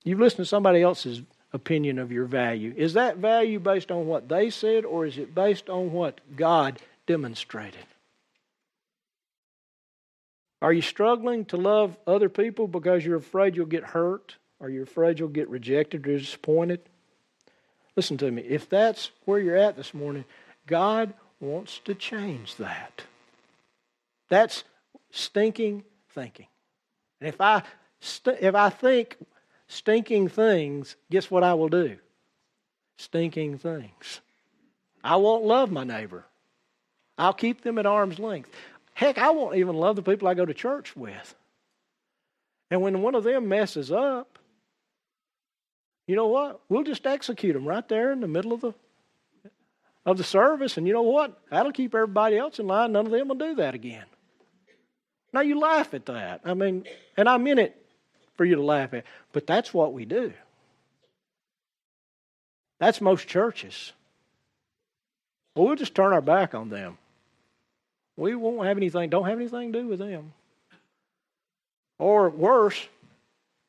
You've 0.03 0.19
listened 0.19 0.45
to 0.45 0.49
somebody 0.49 0.81
else's 0.81 1.21
opinion 1.53 1.99
of 1.99 2.11
your 2.11 2.25
value. 2.25 2.73
Is 2.75 2.93
that 2.93 3.17
value 3.17 3.59
based 3.59 3.91
on 3.91 4.07
what 4.07 4.29
they 4.29 4.49
said, 4.49 4.85
or 4.85 5.05
is 5.05 5.17
it 5.17 5.33
based 5.33 5.69
on 5.69 5.91
what 5.91 6.21
God 6.35 6.79
demonstrated? 7.07 7.85
Are 10.65 10.73
you 10.73 10.81
struggling 10.81 11.45
to 11.45 11.57
love 11.57 11.95
other 12.07 12.27
people 12.27 12.67
because 12.67 13.05
you're 13.05 13.17
afraid 13.17 13.55
you'll 13.55 13.67
get 13.67 13.83
hurt? 13.83 14.35
Are 14.59 14.67
you 14.67 14.81
afraid 14.81 15.19
you'll 15.19 15.29
get 15.29 15.47
rejected 15.47 16.07
or 16.07 16.17
disappointed? 16.17 16.79
Listen 17.95 18.17
to 18.17 18.31
me. 18.31 18.41
If 18.41 18.67
that's 18.67 19.11
where 19.25 19.37
you're 19.37 19.55
at 19.55 19.75
this 19.75 19.93
morning, 19.93 20.25
God 20.65 21.13
wants 21.39 21.77
to 21.85 21.93
change 21.93 22.55
that. 22.55 23.03
That's 24.27 24.63
stinking 25.11 25.83
thinking. 26.15 26.47
And 27.21 27.27
if 27.27 27.39
I 27.39 27.61
st- 27.99 28.39
if 28.41 28.55
I 28.55 28.71
think 28.71 29.17
stinking 29.67 30.29
things, 30.29 30.95
guess 31.11 31.29
what 31.29 31.43
I 31.43 31.53
will 31.53 31.69
do? 31.69 31.97
Stinking 32.97 33.59
things. 33.59 34.19
I 35.03 35.17
won't 35.17 35.43
love 35.43 35.69
my 35.69 35.83
neighbor. 35.83 36.25
I'll 37.19 37.33
keep 37.33 37.61
them 37.61 37.77
at 37.77 37.85
arm's 37.85 38.17
length. 38.17 38.49
Heck, 38.95 39.17
I 39.17 39.29
won't 39.31 39.57
even 39.57 39.75
love 39.75 39.97
the 39.97 40.01
people 40.01 40.27
I 40.27 40.33
go 40.33 40.45
to 40.45 40.53
church 40.53 40.95
with. 40.95 41.35
And 42.71 42.81
when 42.81 43.01
one 43.01 43.13
of 43.13 43.23
them 43.23 43.47
messes 43.47 43.91
up, 43.91 44.39
you 46.07 46.15
know 46.15 46.27
what? 46.27 46.61
We'll 46.69 46.83
just 46.83 47.05
execute 47.05 47.53
them 47.53 47.67
right 47.67 47.87
there 47.87 48.11
in 48.11 48.21
the 48.21 48.27
middle 48.27 48.53
of 48.53 48.61
the 48.61 48.73
of 50.05 50.17
the 50.17 50.23
service, 50.23 50.77
and 50.77 50.85
you 50.85 50.93
know 50.93 51.01
what? 51.01 51.35
That'll 51.49 51.71
keep 51.71 51.95
everybody 51.95 52.37
else 52.37 52.59
in 52.59 52.67
line. 52.67 52.91
None 52.91 53.07
of 53.07 53.11
them 53.11 53.27
will 53.27 53.35
do 53.35 53.55
that 53.55 53.73
again. 53.73 54.05
Now 55.33 55.41
you 55.41 55.59
laugh 55.59 55.95
at 55.95 56.05
that. 56.05 56.41
I 56.45 56.53
mean, 56.53 56.85
and 57.17 57.27
I 57.27 57.37
meant 57.37 57.59
it 57.59 57.75
for 58.35 58.45
you 58.45 58.55
to 58.55 58.61
laugh 58.61 58.93
at, 58.93 59.03
but 59.33 59.47
that's 59.47 59.73
what 59.73 59.93
we 59.93 60.05
do. 60.05 60.31
That's 62.79 63.01
most 63.01 63.27
churches. 63.27 63.93
Well, 65.55 65.65
we'll 65.65 65.75
just 65.75 65.95
turn 65.95 66.13
our 66.13 66.21
back 66.21 66.53
on 66.53 66.69
them. 66.69 66.99
We 68.17 68.35
won't 68.35 68.65
have 68.65 68.77
anything, 68.77 69.09
don't 69.09 69.25
have 69.27 69.39
anything 69.39 69.73
to 69.73 69.81
do 69.81 69.87
with 69.87 69.99
them. 69.99 70.33
Or 71.97 72.29
worse, 72.29 72.87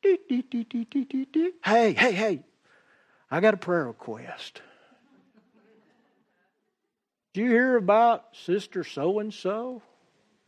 hey, 0.01 1.93
hey, 1.93 1.93
hey, 1.93 2.39
I 3.31 3.39
got 3.39 3.53
a 3.53 3.57
prayer 3.57 3.85
request. 3.85 4.61
Did 7.33 7.41
you 7.43 7.49
hear 7.49 7.77
about 7.77 8.25
Sister 8.45 8.83
So 8.83 9.19
and 9.19 9.33
So? 9.33 9.81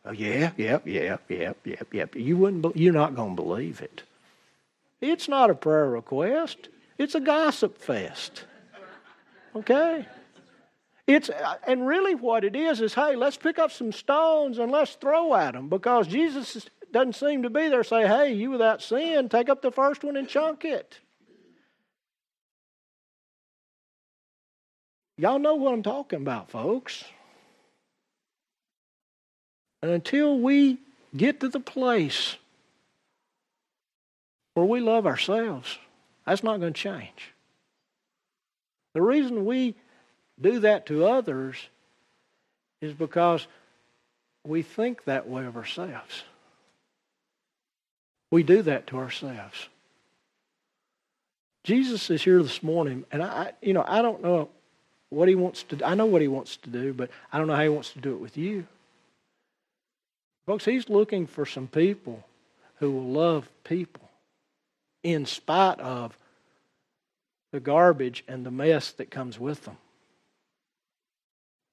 Oh 0.05 0.11
yeah, 0.11 0.51
yep, 0.57 0.87
yep, 0.87 1.21
yep, 1.29 1.57
yep, 1.65 1.93
yep. 1.93 2.15
You 2.15 2.37
wouldn't. 2.37 2.75
You're 2.75 2.93
not 2.93 3.15
going 3.15 3.35
to 3.35 3.41
believe 3.41 3.81
it. 3.81 4.03
It's 5.01 5.27
not 5.27 5.49
a 5.49 5.55
prayer 5.55 5.89
request. 5.89 6.69
It's 6.97 7.15
a 7.15 7.19
gossip 7.19 7.77
fest. 7.77 8.45
Okay. 9.55 10.05
It's 11.09 11.27
uh, 11.27 11.55
and 11.65 11.87
really 11.87 12.13
what 12.13 12.43
it 12.43 12.55
is 12.55 12.81
is, 12.81 12.93
hey, 12.93 13.15
let's 13.15 13.35
pick 13.35 13.57
up 13.57 13.71
some 13.71 13.91
stones 13.91 14.59
and 14.59 14.71
let's 14.71 14.93
throw 14.93 15.33
at 15.33 15.55
them 15.55 15.67
because 15.67 16.05
Jesus 16.05 16.69
doesn't 16.91 17.15
seem 17.15 17.41
to 17.41 17.49
be 17.49 17.67
there. 17.67 17.83
Say, 17.83 18.05
hey, 18.05 18.33
you 18.33 18.51
without 18.51 18.83
sin, 18.83 19.27
take 19.27 19.49
up 19.49 19.63
the 19.63 19.71
first 19.71 20.03
one 20.03 20.15
and 20.17 20.29
chunk 20.29 20.65
it. 20.65 20.99
Y'all 25.17 25.39
know 25.39 25.55
what 25.55 25.73
I'm 25.73 25.81
talking 25.81 26.21
about, 26.21 26.51
folks. 26.51 27.03
And 29.81 29.89
until 29.89 30.39
we 30.39 30.77
get 31.17 31.39
to 31.39 31.49
the 31.49 31.59
place 31.59 32.35
where 34.53 34.65
we 34.65 34.79
love 34.79 35.07
ourselves, 35.07 35.79
that's 36.27 36.43
not 36.43 36.59
going 36.59 36.73
to 36.73 36.79
change. 36.79 37.33
The 38.93 39.01
reason 39.01 39.43
we 39.45 39.73
do 40.41 40.59
that 40.59 40.85
to 40.87 41.05
others 41.05 41.55
is 42.81 42.93
because 42.93 43.47
we 44.45 44.61
think 44.61 45.03
that 45.03 45.27
way 45.27 45.45
of 45.45 45.57
ourselves. 45.57 46.23
We 48.31 48.43
do 48.43 48.61
that 48.63 48.87
to 48.87 48.97
ourselves. 48.97 49.67
Jesus 51.63 52.09
is 52.09 52.23
here 52.23 52.41
this 52.41 52.63
morning, 52.63 53.05
and 53.11 53.21
I, 53.21 53.53
you 53.61 53.73
know, 53.73 53.83
I 53.85 54.01
don't 54.01 54.23
know 54.23 54.49
what 55.09 55.27
he 55.27 55.35
wants 55.35 55.63
to. 55.63 55.83
I 55.85 55.95
know 55.95 56.05
what 56.05 56.21
he 56.21 56.27
wants 56.27 56.57
to 56.57 56.69
do, 56.69 56.93
but 56.93 57.09
I 57.33 57.37
don't 57.37 57.47
know 57.47 57.55
how 57.55 57.63
he 57.63 57.69
wants 57.69 57.91
to 57.93 57.99
do 57.99 58.13
it 58.13 58.21
with 58.21 58.37
you. 58.37 58.65
Folks, 60.45 60.65
he's 60.65 60.89
looking 60.89 61.27
for 61.27 61.45
some 61.45 61.67
people 61.67 62.23
who 62.77 62.91
will 62.91 63.11
love 63.11 63.49
people 63.63 64.09
in 65.03 65.25
spite 65.25 65.79
of 65.79 66.17
the 67.51 67.59
garbage 67.59 68.23
and 68.27 68.45
the 68.45 68.51
mess 68.51 68.91
that 68.93 69.11
comes 69.11 69.39
with 69.39 69.65
them. 69.65 69.77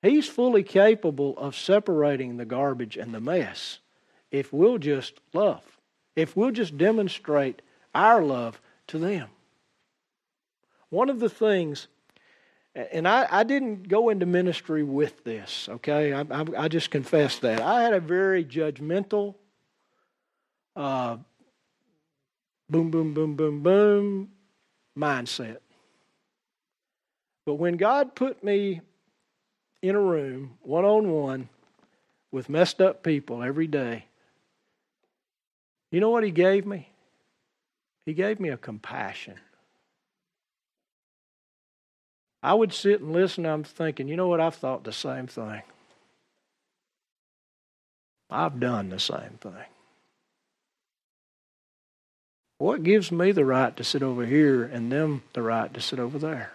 He's 0.06 0.28
fully 0.28 0.62
capable 0.62 1.36
of 1.36 1.56
separating 1.56 2.36
the 2.36 2.44
garbage 2.44 2.96
and 2.96 3.12
the 3.12 3.20
mess 3.20 3.80
if 4.30 4.52
we'll 4.52 4.78
just 4.78 5.20
love, 5.32 5.64
if 6.14 6.36
we'll 6.36 6.50
just 6.50 6.78
demonstrate 6.78 7.62
our 7.94 8.22
love 8.22 8.60
to 8.88 8.98
them. 8.98 9.28
One 10.90 11.10
of 11.10 11.18
the 11.18 11.28
things 11.28 11.88
and 12.92 13.08
I, 13.08 13.26
I 13.30 13.42
didn't 13.42 13.88
go 13.88 14.10
into 14.10 14.26
ministry 14.26 14.82
with 14.82 15.24
this, 15.24 15.66
okay? 15.68 16.12
I, 16.12 16.20
I, 16.20 16.44
I 16.58 16.68
just 16.68 16.90
confess 16.90 17.38
that. 17.38 17.62
I 17.62 17.82
had 17.82 17.94
a 17.94 18.00
very 18.00 18.44
judgmental, 18.44 19.34
uh, 20.76 21.16
boom, 22.68 22.90
boom, 22.90 23.14
boom, 23.14 23.34
boom, 23.34 23.62
boom 23.62 24.28
mindset. 24.96 25.58
But 27.46 27.54
when 27.54 27.78
God 27.78 28.14
put 28.14 28.44
me 28.44 28.82
in 29.88 29.96
a 29.96 30.00
room, 30.00 30.58
one 30.62 30.84
on 30.84 31.10
one, 31.10 31.48
with 32.30 32.48
messed 32.48 32.80
up 32.80 33.02
people 33.02 33.42
every 33.42 33.66
day, 33.66 34.06
you 35.90 36.00
know 36.00 36.10
what 36.10 36.24
He 36.24 36.30
gave 36.30 36.66
me? 36.66 36.90
He 38.04 38.14
gave 38.14 38.38
me 38.38 38.48
a 38.48 38.56
compassion. 38.56 39.34
I 42.42 42.54
would 42.54 42.72
sit 42.72 43.00
and 43.00 43.12
listen. 43.12 43.44
I'm 43.44 43.64
thinking, 43.64 44.06
you 44.06 44.16
know 44.16 44.28
what? 44.28 44.40
I've 44.40 44.54
thought 44.54 44.84
the 44.84 44.92
same 44.92 45.26
thing. 45.26 45.62
I've 48.30 48.60
done 48.60 48.88
the 48.88 49.00
same 49.00 49.38
thing. 49.40 49.52
What 52.58 52.82
gives 52.82 53.12
me 53.12 53.32
the 53.32 53.44
right 53.44 53.76
to 53.76 53.84
sit 53.84 54.02
over 54.02 54.24
here 54.24 54.64
and 54.64 54.90
them 54.90 55.22
the 55.32 55.42
right 55.42 55.72
to 55.74 55.80
sit 55.80 55.98
over 55.98 56.18
there? 56.18 56.52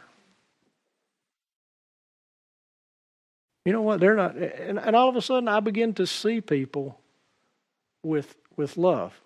You 3.66 3.74
know 3.74 3.82
what? 3.82 3.99
They're 3.99 4.16
not. 4.16 4.36
And, 4.36 4.80
and 4.80 4.95
all 4.95 5.09
of 5.09 5.16
a 5.16 5.22
sudden, 5.22 5.47
I 5.47 5.59
begin 5.59 5.93
to 5.95 6.07
see 6.07 6.41
people 6.41 6.99
with, 8.03 8.36
with 8.57 8.78
love. 8.78 9.20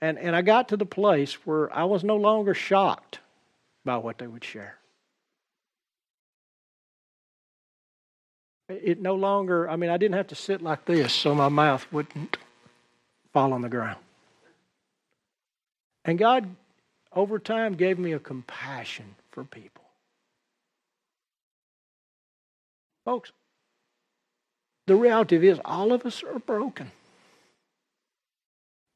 And, 0.00 0.18
and 0.18 0.34
I 0.34 0.42
got 0.42 0.68
to 0.68 0.76
the 0.76 0.86
place 0.86 1.34
where 1.46 1.72
I 1.74 1.84
was 1.84 2.04
no 2.04 2.16
longer 2.16 2.54
shocked 2.54 3.18
by 3.84 3.96
what 3.96 4.18
they 4.18 4.26
would 4.26 4.44
share. 4.44 4.78
it 8.80 9.00
no 9.00 9.14
longer, 9.14 9.68
I 9.68 9.76
mean, 9.76 9.90
I 9.90 9.96
didn't 9.96 10.14
have 10.16 10.28
to 10.28 10.34
sit 10.34 10.62
like 10.62 10.84
this 10.84 11.12
so 11.12 11.34
my 11.34 11.48
mouth 11.48 11.86
wouldn't 11.92 12.36
fall 13.32 13.52
on 13.52 13.62
the 13.62 13.68
ground. 13.68 13.98
And 16.04 16.18
God, 16.18 16.48
over 17.12 17.38
time, 17.38 17.74
gave 17.74 17.98
me 17.98 18.12
a 18.12 18.18
compassion 18.18 19.14
for 19.30 19.44
people. 19.44 19.84
Folks, 23.04 23.32
the 24.86 24.96
reality 24.96 25.48
is, 25.48 25.60
all 25.64 25.92
of 25.92 26.04
us 26.04 26.22
are 26.22 26.38
broken. 26.38 26.90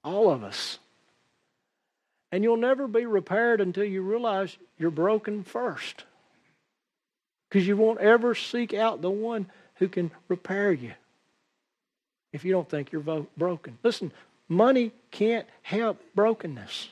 All 0.02 0.30
of 0.30 0.42
us. 0.42 0.78
And 2.32 2.42
you'll 2.42 2.56
never 2.56 2.88
be 2.88 3.06
repaired 3.06 3.60
until 3.60 3.84
you 3.84 4.02
realize 4.02 4.56
you're 4.78 4.90
broken 4.90 5.44
first. 5.44 6.04
Because 7.48 7.66
you 7.66 7.76
won't 7.76 8.00
ever 8.00 8.34
seek 8.34 8.74
out 8.74 9.00
the 9.00 9.10
one 9.10 9.46
who 9.76 9.88
can 9.88 10.10
repair 10.28 10.72
you 10.72 10.92
if 12.32 12.44
you 12.44 12.52
don't 12.52 12.68
think 12.68 12.92
you're 12.92 13.26
broken. 13.36 13.78
Listen, 13.82 14.12
money 14.48 14.92
can't 15.10 15.46
help 15.62 16.02
brokenness. 16.14 16.88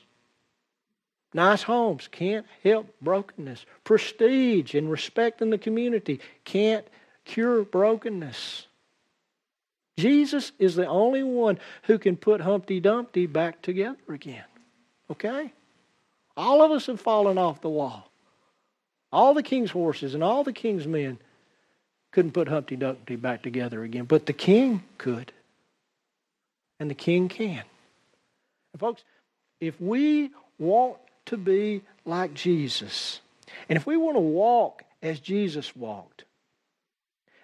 Nice 1.34 1.64
homes 1.64 2.08
can't 2.10 2.46
help 2.62 2.86
brokenness. 3.02 3.66
Prestige 3.82 4.74
and 4.74 4.88
respect 4.88 5.42
in 5.42 5.50
the 5.50 5.58
community 5.58 6.20
can't 6.44 6.86
cure 7.24 7.64
brokenness. 7.64 8.68
Jesus 9.96 10.52
is 10.58 10.74
the 10.74 10.86
only 10.86 11.22
one 11.22 11.58
who 11.84 11.98
can 11.98 12.16
put 12.16 12.40
Humpty 12.40 12.80
Dumpty 12.80 13.26
back 13.26 13.62
together 13.62 13.98
again. 14.08 14.44
Okay? 15.10 15.52
All 16.36 16.62
of 16.62 16.72
us 16.72 16.86
have 16.86 17.00
fallen 17.00 17.38
off 17.38 17.60
the 17.60 17.70
wall. 17.70 18.10
All 19.12 19.34
the 19.34 19.42
king's 19.42 19.70
horses 19.70 20.14
and 20.14 20.24
all 20.24 20.42
the 20.42 20.52
king's 20.52 20.86
men 20.86 21.18
couldn't 22.10 22.32
put 22.32 22.48
Humpty 22.48 22.76
Dumpty 22.76 23.16
back 23.16 23.42
together 23.42 23.82
again, 23.84 24.04
but 24.04 24.26
the 24.26 24.32
king 24.32 24.82
could. 24.98 25.32
And 26.80 26.90
the 26.90 26.94
king 26.94 27.28
can. 27.28 27.62
And 28.72 28.80
folks, 28.80 29.04
if 29.60 29.80
we 29.80 30.30
want 30.58 30.96
to 31.26 31.36
be 31.36 31.82
like 32.04 32.34
Jesus, 32.34 33.20
and 33.68 33.76
if 33.76 33.86
we 33.86 33.96
want 33.96 34.16
to 34.16 34.20
walk 34.20 34.82
as 35.02 35.20
Jesus 35.20 35.74
walked, 35.76 36.24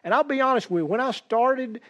and 0.03 0.13
I'll 0.13 0.25
be 0.25 0.41
honest 0.41 0.71
with 0.71 0.83
you, 0.83 0.87
when 0.87 1.01
I 1.01 1.13
started 1.13 1.81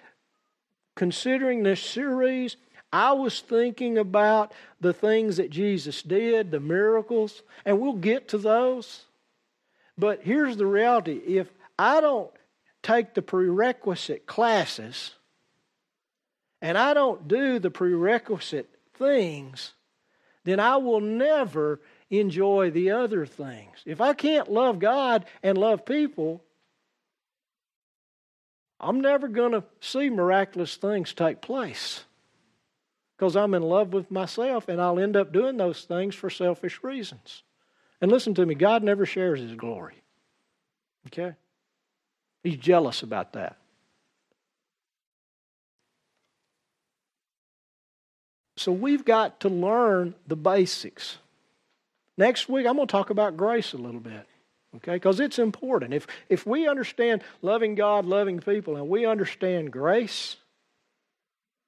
considering 0.94 1.62
this 1.62 1.82
series, 1.82 2.56
I 2.92 3.12
was 3.12 3.40
thinking 3.40 3.98
about 3.98 4.52
the 4.80 4.92
things 4.92 5.36
that 5.36 5.50
Jesus 5.50 6.02
did, 6.02 6.50
the 6.50 6.60
miracles, 6.60 7.42
and 7.64 7.80
we'll 7.80 7.94
get 7.94 8.28
to 8.28 8.38
those. 8.38 9.04
But 9.96 10.20
here's 10.22 10.56
the 10.56 10.66
reality 10.66 11.12
if 11.12 11.48
I 11.78 12.00
don't 12.00 12.30
take 12.82 13.14
the 13.14 13.22
prerequisite 13.22 14.26
classes 14.26 15.12
and 16.62 16.76
I 16.76 16.94
don't 16.94 17.28
do 17.28 17.58
the 17.58 17.70
prerequisite 17.70 18.68
things, 18.94 19.72
then 20.44 20.60
I 20.60 20.76
will 20.76 21.00
never 21.00 21.80
enjoy 22.10 22.70
the 22.70 22.90
other 22.90 23.24
things. 23.24 23.78
If 23.86 24.00
I 24.00 24.14
can't 24.14 24.50
love 24.50 24.78
God 24.78 25.26
and 25.42 25.56
love 25.56 25.84
people, 25.84 26.42
I'm 28.80 29.00
never 29.00 29.28
going 29.28 29.52
to 29.52 29.64
see 29.80 30.08
miraculous 30.08 30.76
things 30.76 31.12
take 31.12 31.42
place 31.42 32.04
because 33.16 33.36
I'm 33.36 33.52
in 33.52 33.62
love 33.62 33.92
with 33.92 34.10
myself 34.10 34.68
and 34.68 34.80
I'll 34.80 34.98
end 34.98 35.16
up 35.16 35.32
doing 35.32 35.58
those 35.58 35.84
things 35.84 36.14
for 36.14 36.30
selfish 36.30 36.82
reasons. 36.82 37.42
And 38.00 38.10
listen 38.10 38.34
to 38.34 38.46
me, 38.46 38.54
God 38.54 38.82
never 38.82 39.04
shares 39.04 39.40
his 39.40 39.54
glory. 39.54 39.96
Okay? 41.08 41.34
He's 42.42 42.56
jealous 42.56 43.02
about 43.02 43.34
that. 43.34 43.58
So 48.56 48.72
we've 48.72 49.04
got 49.04 49.40
to 49.40 49.48
learn 49.48 50.14
the 50.26 50.36
basics. 50.36 51.18
Next 52.16 52.48
week, 52.48 52.66
I'm 52.66 52.76
going 52.76 52.86
to 52.86 52.92
talk 52.92 53.10
about 53.10 53.36
grace 53.36 53.72
a 53.72 53.78
little 53.78 54.00
bit, 54.00 54.26
okay? 54.76 54.94
Because 54.94 55.20
it's 55.20 55.38
important. 55.38 55.94
If, 55.94 56.06
if 56.28 56.46
we 56.46 56.68
understand 56.68 57.22
loving 57.42 57.74
God, 57.74 58.04
loving 58.04 58.40
people, 58.40 58.76
and 58.76 58.88
we 58.88 59.06
understand 59.06 59.72
grace, 59.72 60.36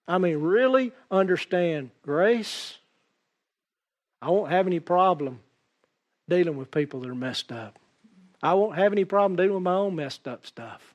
I 0.07 0.19
mean, 0.19 0.39
really 0.39 0.93
understand 1.11 1.91
grace, 2.03 2.79
I 4.21 4.31
won't 4.31 4.51
have 4.51 4.67
any 4.67 4.81
problem 4.81 5.41
dealing 6.29 6.57
with 6.57 6.71
people 6.71 7.01
that 7.01 7.11
are 7.11 7.15
messed 7.15 7.53
up. 7.53 7.79
I 8.43 8.55
won't 8.55 8.77
have 8.77 8.93
any 8.93 9.05
problem 9.05 9.37
dealing 9.37 9.55
with 9.55 9.63
my 9.63 9.75
own 9.75 9.95
messed 9.95 10.27
up 10.27 10.47
stuff. 10.47 10.95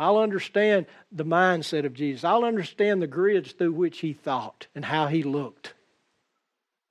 I'll 0.00 0.18
understand 0.18 0.86
the 1.10 1.24
mindset 1.24 1.84
of 1.84 1.94
Jesus. 1.94 2.24
I'll 2.24 2.44
understand 2.44 3.02
the 3.02 3.06
grids 3.06 3.52
through 3.52 3.72
which 3.72 4.00
he 4.00 4.12
thought 4.12 4.68
and 4.74 4.84
how 4.84 5.08
he 5.08 5.22
looked 5.22 5.74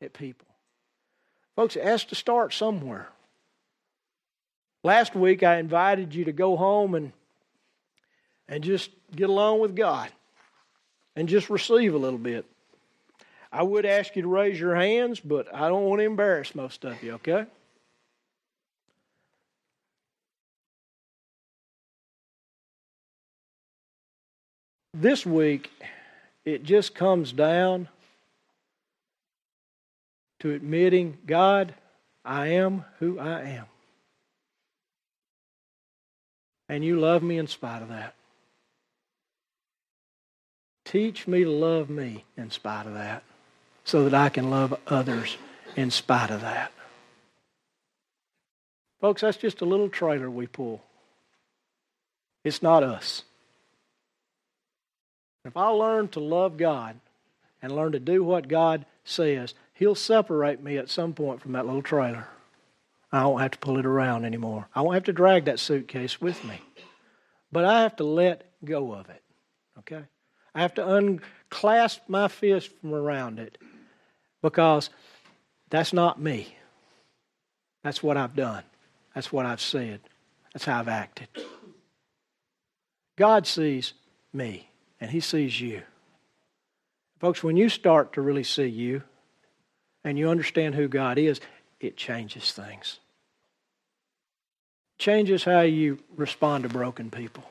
at 0.02 0.14
people. 0.14 0.48
Folks, 1.56 1.76
it 1.76 1.84
has 1.84 2.04
to 2.06 2.16
start 2.16 2.54
somewhere. 2.54 3.10
Last 4.88 5.16
week, 5.16 5.44
I 5.44 5.58
invited 5.58 6.16
you 6.16 6.24
to 6.24 6.32
go 6.32 6.56
home 6.56 6.96
and, 6.96 7.12
and 8.48 8.64
just 8.64 8.90
get 9.14 9.28
along 9.28 9.60
with 9.60 9.76
God 9.76 10.10
and 11.14 11.28
just 11.28 11.50
receive 11.50 11.94
a 11.94 11.98
little 11.98 12.18
bit. 12.18 12.46
I 13.52 13.64
would 13.64 13.86
ask 13.86 14.16
you 14.16 14.22
to 14.22 14.30
raise 14.30 14.58
your 14.58 14.76
hands, 14.76 15.20
but 15.20 15.54
I 15.54 15.68
don't 15.68 15.84
want 15.84 16.00
to 16.00 16.06
embarrass 16.06 16.56
most 16.56 16.86
of 16.86 17.04
you, 17.04 17.16
okay? 17.16 17.48
this 24.94 25.26
week, 25.26 25.70
it 26.46 26.64
just 26.64 26.96
comes 26.96 27.34
down 27.34 27.90
to 30.40 30.54
admitting, 30.54 31.18
God, 31.26 31.74
I 32.24 32.48
am 32.48 32.86
who 33.00 33.20
I 33.20 33.42
am. 33.42 33.66
And 36.70 36.84
you 36.84 37.00
love 37.00 37.24
me 37.24 37.38
in 37.38 37.48
spite 37.48 37.82
of 37.82 37.90
that. 37.90 38.14
Teach 40.86 41.28
me 41.28 41.44
to 41.44 41.50
love 41.50 41.90
me 41.90 42.26
in 42.38 42.50
spite 42.52 42.86
of 42.86 42.94
that 42.94 43.24
so 43.84 44.04
that 44.04 44.14
I 44.14 44.30
can 44.30 44.50
love 44.50 44.78
others 44.88 45.38
in 45.76 45.92
spite 45.92 46.30
of 46.30 46.42
that. 46.42 46.72
Folks, 49.00 49.22
that's 49.22 49.38
just 49.38 49.62
a 49.62 49.66
little 49.66 49.90
trailer 49.90 50.30
we 50.30 50.48
pull. 50.48 50.82
It's 52.44 52.64
not 52.64 52.84
us. 52.84 53.24
If 55.46 55.56
I 55.56 55.68
learn 55.68 56.08
to 56.10 56.20
love 56.20 56.58
God 56.58 57.00
and 57.62 57.76
learn 57.76 57.94
to 57.94 58.00
do 58.00 58.24
what 58.24 58.48
God 58.48 58.86
says, 59.04 59.54
He'll 59.74 59.96
separate 59.96 60.64
me 60.64 60.78
at 60.78 60.90
some 60.90 61.14
point 61.14 61.42
from 61.42 61.52
that 61.52 61.66
little 61.66 61.82
trailer. 61.82 62.28
I 63.12 63.26
won't 63.26 63.42
have 63.42 63.52
to 63.52 63.60
pull 63.60 63.78
it 63.78 63.86
around 63.86 64.26
anymore. 64.26 64.68
I 64.76 64.82
won't 64.82 64.96
have 64.96 65.06
to 65.06 65.14
drag 65.14 65.46
that 65.46 65.60
suitcase 65.60 66.20
with 66.20 66.44
me. 66.44 66.60
But 67.52 67.66
I 67.66 67.82
have 67.82 67.96
to 67.98 68.04
let 68.04 68.52
go 68.66 68.94
of 68.94 69.10
it. 69.10 69.24
Okay? 69.80 70.04
I 70.54 70.62
have 70.62 70.74
to 70.76 70.96
unclasp 70.96 72.02
my 72.08 72.28
fist 72.28 72.72
from 72.82 72.94
around 72.94 73.40
it 73.40 73.58
because 74.42 74.90
that's 75.70 75.94
not 75.94 76.22
me. 76.22 76.56
That's 77.84 78.04
what 78.04 78.18
I've 78.18 78.36
done. 78.36 78.64
That's 79.16 79.32
what 79.32 79.46
I've 79.46 79.62
said. 79.62 80.02
That's 80.54 80.66
how 80.66 80.80
I've 80.80 80.88
acted. 80.88 81.30
God 83.18 83.48
sees 83.48 83.94
me 84.34 84.70
and 85.00 85.12
He 85.12 85.20
sees 85.20 85.62
you. 85.62 85.84
Folks, 87.20 87.44
when 87.44 87.58
you 87.58 87.70
start 87.70 88.14
to 88.14 88.22
really 88.22 88.44
see 88.44 88.68
you 88.68 89.04
and 90.04 90.18
you 90.18 90.30
understand 90.30 90.76
who 90.76 90.88
God 90.88 91.18
is, 91.18 91.40
it 91.80 91.98
changes 91.98 92.52
things. 92.52 93.00
Changes 94.98 95.44
how 95.44 95.62
you 95.62 96.00
respond 96.16 96.64
to 96.64 96.70
broken 96.70 97.12
people. 97.12 97.44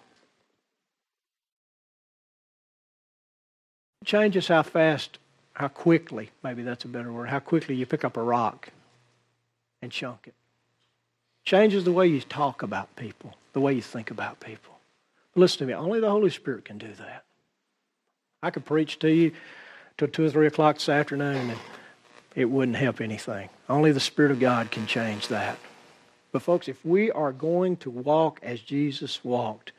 Changes 4.04 4.48
how 4.48 4.62
fast, 4.62 5.18
how 5.54 5.68
quickly, 5.68 6.30
maybe 6.42 6.62
that's 6.62 6.84
a 6.84 6.88
better 6.88 7.12
word, 7.12 7.28
how 7.28 7.38
quickly 7.38 7.74
you 7.74 7.86
pick 7.86 8.04
up 8.04 8.16
a 8.16 8.22
rock 8.22 8.70
and 9.82 9.90
chunk 9.90 10.26
it. 10.26 10.34
Changes 11.44 11.84
the 11.84 11.92
way 11.92 12.06
you 12.06 12.20
talk 12.20 12.62
about 12.62 12.94
people, 12.96 13.34
the 13.52 13.60
way 13.60 13.72
you 13.72 13.82
think 13.82 14.10
about 14.10 14.40
people. 14.40 14.78
But 15.32 15.40
listen 15.40 15.58
to 15.58 15.66
me, 15.66 15.74
only 15.74 16.00
the 16.00 16.10
Holy 16.10 16.30
Spirit 16.30 16.64
can 16.64 16.78
do 16.78 16.92
that. 16.98 17.24
I 18.42 18.50
could 18.50 18.64
preach 18.64 18.98
to 19.00 19.10
you 19.10 19.32
till 19.96 20.08
2 20.08 20.26
or 20.26 20.30
3 20.30 20.46
o'clock 20.48 20.76
this 20.76 20.88
afternoon 20.88 21.50
and 21.50 21.58
it 22.36 22.44
wouldn't 22.44 22.76
help 22.76 23.00
anything. 23.00 23.48
Only 23.68 23.90
the 23.90 23.98
Spirit 23.98 24.30
of 24.30 24.38
God 24.38 24.70
can 24.70 24.86
change 24.86 25.26
that. 25.28 25.58
But, 26.30 26.42
folks, 26.42 26.68
if 26.68 26.84
we 26.84 27.10
are 27.10 27.32
going 27.32 27.78
to 27.78 27.90
walk 27.90 28.38
as 28.42 28.60
Jesus 28.60 29.24
walked, 29.24 29.72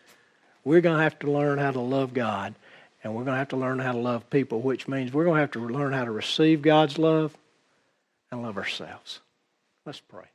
we're 0.65 0.81
going 0.81 0.97
to 0.97 1.03
have 1.03 1.19
to 1.19 1.31
learn 1.31 1.59
how 1.59 1.71
to 1.71 1.79
love 1.79 2.13
God 2.13 2.55
and 3.03 3.13
we're 3.15 3.23
going 3.23 3.35
to 3.35 3.39
have 3.39 3.49
to 3.49 3.57
learn 3.57 3.79
how 3.79 3.93
to 3.93 3.97
love 3.97 4.29
people, 4.29 4.59
which 4.59 4.87
means 4.87 5.11
we're 5.13 5.23
going 5.23 5.35
to 5.35 5.41
have 5.41 5.51
to 5.51 5.59
learn 5.59 5.93
how 5.93 6.03
to 6.03 6.11
receive 6.11 6.61
God's 6.61 6.97
love 6.97 7.37
and 8.31 8.41
love 8.41 8.57
ourselves. 8.57 9.21
Let's 9.85 10.01
pray. 10.01 10.25